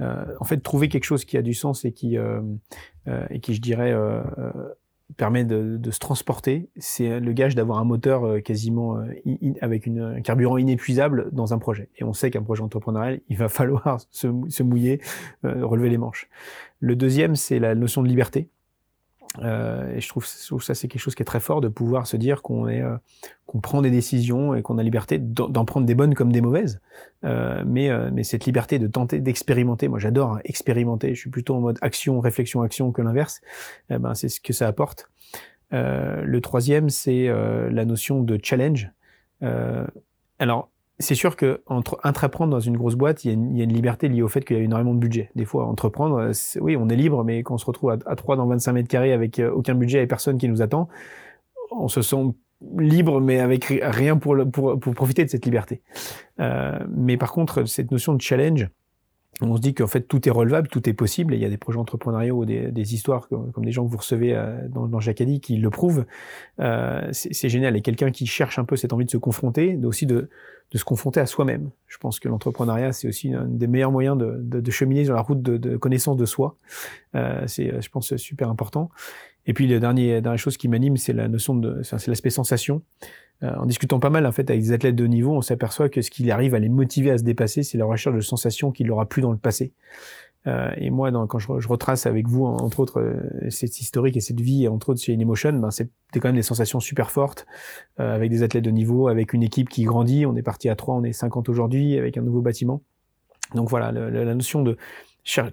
[0.00, 2.40] Euh, en fait, trouver quelque chose qui a du sens et qui, euh,
[3.08, 3.94] euh et qui je dirais,
[5.16, 10.00] permet de, de, se transporter, c'est le gage d'avoir un moteur quasiment in, avec une,
[10.00, 11.88] un carburant inépuisable dans un projet.
[11.96, 15.00] Et on sait qu'un projet entrepreneurial, il va falloir se, se mouiller,
[15.42, 16.28] relever les manches.
[16.78, 18.48] Le deuxième, c'est la notion de liberté.
[19.38, 21.68] Euh, et je trouve, je trouve ça c'est quelque chose qui est très fort de
[21.68, 22.96] pouvoir se dire qu'on est euh,
[23.46, 26.80] qu'on prend des décisions et qu'on a liberté d'en prendre des bonnes comme des mauvaises.
[27.24, 31.14] Euh, mais euh, mais cette liberté de tenter d'expérimenter moi j'adore expérimenter.
[31.14, 33.40] Je suis plutôt en mode action réflexion action que l'inverse.
[33.88, 35.08] Eh ben c'est ce que ça apporte.
[35.72, 38.90] Euh, le troisième c'est la notion de challenge.
[40.40, 40.70] Alors
[41.00, 43.60] c'est sûr que entre entreprendre dans une grosse boîte, il y, a une, il y,
[43.60, 45.30] a une, liberté liée au fait qu'il y a énormément de budget.
[45.34, 48.46] Des fois, entreprendre, oui, on est libre, mais quand on se retrouve à, 3 dans
[48.46, 50.88] 25 mètres carrés avec euh, aucun budget et personne qui nous attend,
[51.70, 52.34] on se sent
[52.78, 55.80] libre, mais avec rien pour, le, pour, pour profiter de cette liberté.
[56.40, 58.68] Euh, mais par contre, cette notion de challenge,
[59.40, 61.56] on se dit qu'en fait tout est relevable, tout est possible, il y a des
[61.56, 65.00] projets entrepreneuriaux ou des, des histoires comme, des gens que vous recevez euh, dans, dans
[65.00, 66.04] Jacadi qui le prouvent.
[66.58, 70.06] Euh, c'est génial, et quelqu'un qui cherche un peu cette envie de se confronter, aussi
[70.06, 70.28] de,
[70.72, 71.70] de se confronter à soi-même.
[71.86, 75.14] Je pense que l'entrepreneuriat, c'est aussi un des meilleurs moyens de, de, de cheminer sur
[75.14, 76.56] la route de, de connaissance de soi.
[77.14, 78.90] Euh, c'est, je pense, super important.
[79.46, 82.82] Et puis, la dernière, dernière chose qui m'anime, c'est la notion de, c'est l'aspect sensation.
[83.42, 86.10] En discutant pas mal en fait avec des athlètes de niveau, on s'aperçoit que ce
[86.10, 89.06] qui arrive à les motiver à se dépasser, c'est la recherche de sensations qu'il n'aura
[89.06, 89.72] plus dans le passé.
[90.46, 94.20] Euh, et moi, quand je, je, retrace avec vous, entre autres, euh, cette historique et
[94.20, 97.46] cette vie, entre autres chez InEmotion, ben, c'était quand même des sensations super fortes,
[97.98, 100.24] euh, avec des athlètes de niveau, avec une équipe qui grandit.
[100.24, 102.82] On est parti à 3, on est 50 aujourd'hui, avec un nouveau bâtiment.
[103.54, 104.76] Donc voilà, la notion de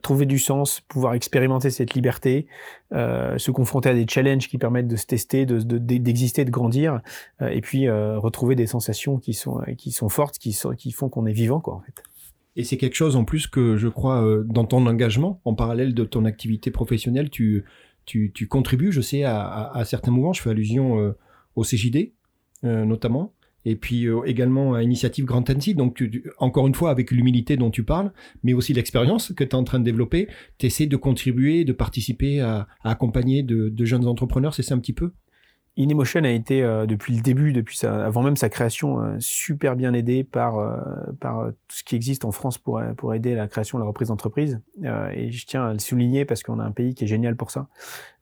[0.01, 2.47] trouver du sens, pouvoir expérimenter cette liberté,
[2.93, 7.01] euh, se confronter à des challenges qui permettent de se tester, d'exister, de, de, grandir,
[7.41, 10.91] euh, et puis euh, retrouver des sensations qui sont qui sont fortes, qui sont qui
[10.91, 12.03] font qu'on est vivant quoi en fait.
[12.55, 16.03] Et c'est quelque chose en plus que je crois dans ton engagement, en parallèle de
[16.05, 17.65] ton activité professionnelle, tu,
[18.05, 20.33] tu, tu contribues, je sais, à, à, certains mouvements.
[20.33, 21.13] Je fais allusion
[21.55, 22.13] au CJD,
[22.63, 23.31] notamment,
[23.67, 25.75] et puis également à Initiative Grand Annecy.
[25.75, 26.03] Donc,
[26.37, 28.11] encore une fois, avec l'humilité dont tu parles,
[28.43, 30.27] mais aussi l'expérience que tu es en train de développer,
[30.57, 34.93] tu essaies de contribuer, de participer à, accompagner de, jeunes entrepreneurs, c'est ça un petit
[34.93, 35.11] peu?
[35.79, 39.93] InEmotion a été euh, depuis le début, depuis avant même sa création, euh, super bien
[39.93, 40.75] aidé par euh,
[41.19, 44.59] par tout ce qui existe en France pour pour aider la création, la reprise d'entreprise.
[45.13, 47.51] et je tiens à le souligner parce qu'on a un pays qui est génial pour
[47.51, 47.67] ça.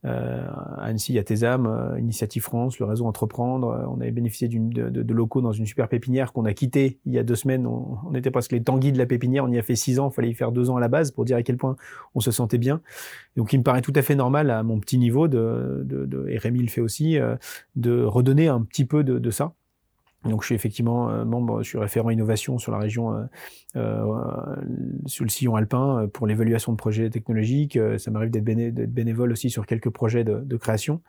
[0.06, 0.46] Euh,
[0.78, 3.70] Annecy, il euh, Initiative France, le réseau Entreprendre.
[3.70, 7.14] Euh, on avait bénéficié de, de, locaux dans une super pépinière qu'on a quitté il
[7.14, 7.66] y a deux semaines.
[7.66, 9.44] On, on, était presque les tanguis de la pépinière.
[9.46, 10.10] On y a fait six ans.
[10.12, 11.76] Il fallait y faire deux ans à la base pour dire à quel point
[12.14, 12.82] on se sentait bien.
[13.36, 16.28] Donc, il me paraît tout à fait normal à mon petit niveau de, de, de
[16.30, 17.18] et Rémi le fait aussi,
[17.76, 19.54] de redonner un petit peu de, de ça.
[20.26, 23.26] Donc je suis effectivement euh, membre, je suis référent innovation sur la région, euh,
[23.76, 24.56] euh,
[25.06, 27.78] sur le sillon alpin euh, pour l'évaluation de projets technologiques.
[27.98, 31.02] Ça m'arrive d'être béné bénévole aussi sur quelques projets de, de création.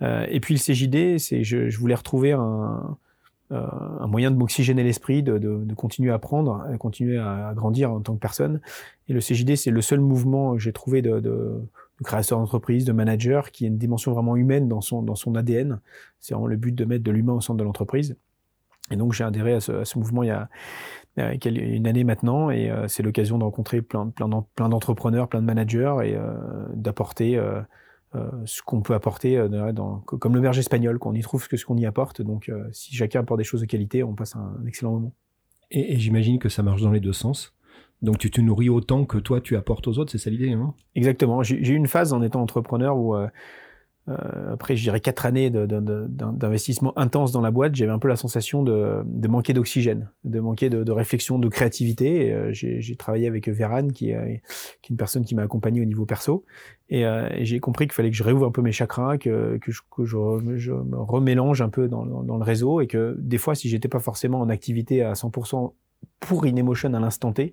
[0.00, 2.96] et puis le CJD, c'est je, je, voulais retrouver un,
[3.50, 7.92] un moyen de m'oxygéner l'esprit, de, de, de, continuer à apprendre, de continuer à, grandir
[7.92, 8.60] en tant que personne.
[9.08, 11.60] Et le CJD, c'est le seul mouvement que j'ai trouvé de, de
[11.98, 15.34] de créateur d'entreprise, de manager, qui a une dimension vraiment humaine dans son, dans son
[15.34, 15.80] ADN.
[16.20, 18.16] C'est vraiment le but de mettre de l'humain au centre de l'entreprise.
[18.90, 20.48] Et donc j'ai adhéré à ce, à ce, mouvement il y a,
[21.16, 24.68] il y a une année maintenant, et euh, c'est l'occasion de rencontrer plein, plein, plein
[24.68, 26.34] d'entrepreneurs, plein de managers, et euh,
[26.74, 27.60] d'apporter euh,
[28.14, 31.56] euh ce qu'on peut apporter euh, dans, comme le berger espagnol, qu'on y trouve que
[31.56, 32.20] ce qu'on y apporte.
[32.20, 35.14] Donc si chacun apporte des choses de qualité, on passe un, excellent moment.
[35.70, 37.54] Et, et j'imagine que ça marche dans les deux sens.
[38.04, 40.74] Donc tu te nourris autant que toi tu apportes aux autres, c'est ça l'idée hein
[40.94, 41.42] Exactement.
[41.42, 43.28] J'ai eu une phase en étant entrepreneur où euh,
[44.06, 48.62] après, je dirais quatre années d'investissement intense dans la boîte, j'avais un peu la sensation
[48.62, 52.30] de, de manquer d'oxygène, de manquer de, de, réflexion, de créativité.
[52.32, 54.42] Euh, j'ai travaillé avec Véran, qui qui est
[54.90, 56.44] une personne qui m'a accompagné au niveau perso,
[56.90, 59.56] et, euh, et j'ai compris qu'il fallait que je réouvre un peu mes chakras, que,
[59.58, 60.16] que, je, que je,
[60.56, 63.70] je, me remélange un peu dans, dans, dans, le réseau, et que des fois, si
[63.70, 65.72] j'étais pas forcément en activité à 100%
[66.20, 67.52] pour InEmotion à l'instant T,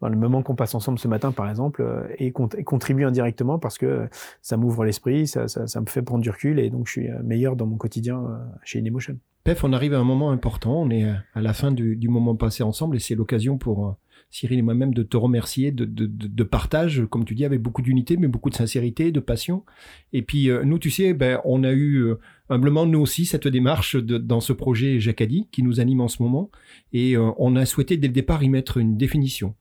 [0.00, 4.08] le moment qu'on passe ensemble ce matin par exemple, euh, et, contribue indirectement parce que
[4.40, 5.46] ça m'ouvre l'esprit, ça,
[5.80, 8.38] me fait prendre du recul et donc je suis euh, meilleur dans mon quotidien euh,
[8.64, 9.18] chez InEmotion.
[9.44, 12.62] Pef, on arrive à un moment important, on est à la fin du, moment passé
[12.62, 13.96] ensemble et c'est l'occasion pour
[14.30, 18.28] Cyril et moi-même de te remercier de, partage, comme tu dis, avec beaucoup d'unité, mais
[18.28, 19.64] beaucoup de sincérité, de passion.
[20.12, 22.14] Et puis nous, tu sais, ben, on a eu
[22.52, 26.50] humblement nous aussi cette démarche dans ce projet Jacadi qui nous anime en ce moment
[26.92, 29.54] et euh, on a souhaité dès le départ y mettre une définition.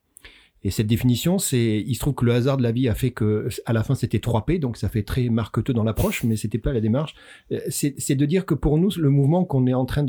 [0.63, 3.09] Et cette définition, c'est, il se trouve que le hasard de la vie a fait
[3.09, 6.59] que, à la fin, c'était 3P, donc ça fait très marqueteux dans l'approche, mais c'était
[6.59, 7.15] pas la démarche.
[7.51, 10.05] Euh, c'est de dire que pour nous, le mouvement qu'on est en train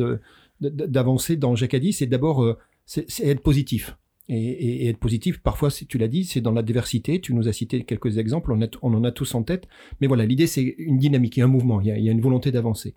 [0.61, 3.97] d'avancer dans Jacadi, c'est d'abord, euh, c'est être positif.
[4.29, 7.21] Et, et, et, être positif, parfois, tu l'as dit, c'est dans la diversité.
[7.21, 9.67] Tu nous as cité quelques exemples, on, a, on en a tous en tête.
[10.01, 12.05] Mais voilà, l'idée, c'est une dynamique, il y a un mouvement, il y a, il
[12.05, 12.95] y a une volonté d'avancer.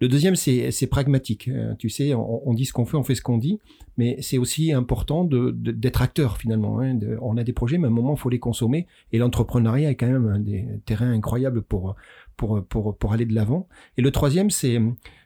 [0.00, 1.48] Le deuxième, c'est pragmatique.
[1.48, 3.58] Euh, tu sais, on, on, dit ce qu'on fait, on fait ce qu'on dit,
[3.98, 6.80] mais c'est aussi important d'être de, d'être acteur finalement.
[6.80, 8.86] Hein, de, on a des projets, mais à un moment, il faut les consommer.
[9.12, 11.96] Et l'entrepreneuriat est quand même un des terrains incroyables pour,
[12.38, 13.68] pour, pour, pour aller de l'avant.
[13.98, 14.80] Et le troisième, c'est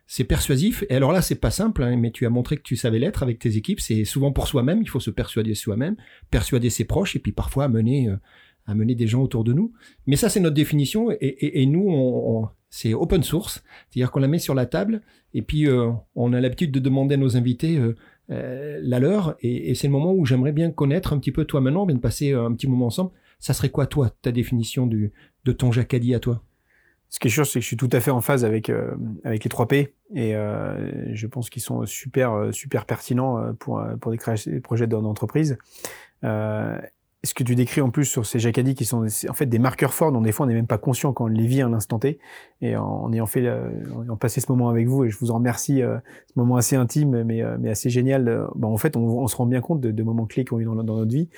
[0.06, 0.84] c'est persuasif.
[0.90, 3.22] Et alors là, c'est pas simple, hein, mais tu as montré que tu savais l'être
[3.22, 3.80] avec tes équipes.
[3.80, 4.82] C'est souvent pour soi-même.
[4.82, 5.96] Il faut se persuader soi-même,
[6.30, 8.16] persuader ses proches, et puis parfois amener, euh,
[8.66, 9.72] amener des gens autour de nous.
[10.06, 11.10] Mais ça, c'est notre définition.
[11.10, 14.66] Et, et, et nous, on, on, c'est open source, c'est-à-dire qu'on la met sur la
[14.66, 15.02] table,
[15.32, 17.94] et puis euh, on a l'habitude de demander à nos invités euh,
[18.30, 19.36] euh, la leur.
[19.40, 21.86] Et, et c'est le moment où j'aimerais bien connaître un petit peu toi maintenant.
[21.86, 23.12] Vient de passer un petit moment ensemble.
[23.38, 25.12] Ça serait quoi, toi, ta définition du,
[25.44, 26.42] de ton Jacadi à toi?
[27.10, 28.90] Ce qui est sûr, c'est que je suis tout à fait en phase avec euh,
[29.22, 33.52] avec les 3 P et euh, je pense qu'ils sont super euh, super pertinents euh,
[33.52, 35.56] pour pour des, des projets d'entreprise.
[36.24, 36.76] Euh,
[37.22, 39.94] ce que tu décris en plus sur ces jacadis qui sont en fait des marqueurs
[39.94, 41.98] forts dont des fois on n'est même pas conscient quand on les vit à l'instant
[41.98, 42.18] T
[42.60, 45.36] et en, ayant fait en ayant passé ce moment avec vous et je vous en
[45.36, 49.36] remercie ce moment assez intime mais mais assez génial bon, en fait on, on, se
[49.36, 51.30] rend bien compte de, de moments clés qu'on vit dans, dans notre vie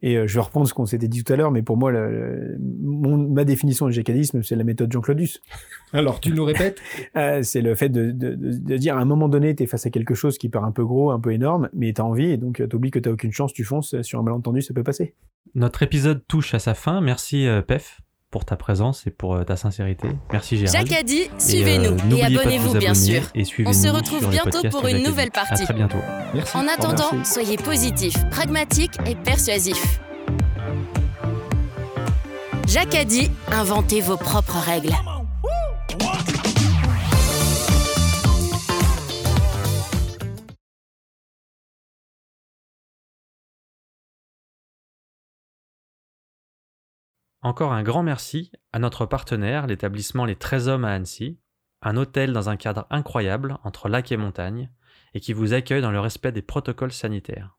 [0.00, 1.90] Et euh, je vais reprendre ce qu'on s'était dit tout à l'heure, mais pour moi,
[1.90, 5.40] le, le- mon- ma définition du jacadisme, c'est la méthode Jean Claudius.
[5.92, 6.80] Alors, tu nous répètes?
[7.16, 9.66] Euh, c'est le fait de, de, de, de dire à un moment donné, tu es
[9.66, 12.04] face à quelque chose qui paraît un peu gros, un peu énorme, mais tu as
[12.04, 14.72] envie, et donc tu oublies que tu aucune chance, tu fonces, sur un malentendu, ça
[14.72, 15.14] peut passer.
[15.54, 17.00] Notre épisode touche à sa fin.
[17.00, 18.00] Merci euh, Pef
[18.30, 20.08] pour ta présence et pour euh, ta sincérité.
[20.32, 20.86] Merci Gérald.
[20.86, 23.22] Jacadi, Et, suivez-nous euh, et, abonnez-vous vous bien sûr.
[23.34, 25.62] Et suivez-nous On se retrouve bientôt pour une nouvelle partie.
[25.62, 25.98] À très bientôt.
[26.34, 26.56] Merci.
[26.56, 27.32] En attendant, Merci.
[27.32, 30.00] soyez positifs, pragmatiques et persuasifs.
[32.66, 34.92] Jacadi, inventez vos propres règles.
[47.42, 51.38] Encore un grand merci à notre partenaire, l'établissement Les 13 Hommes à Annecy,
[51.82, 54.70] un hôtel dans un cadre incroyable entre lac et montagne,
[55.14, 57.57] et qui vous accueille dans le respect des protocoles sanitaires.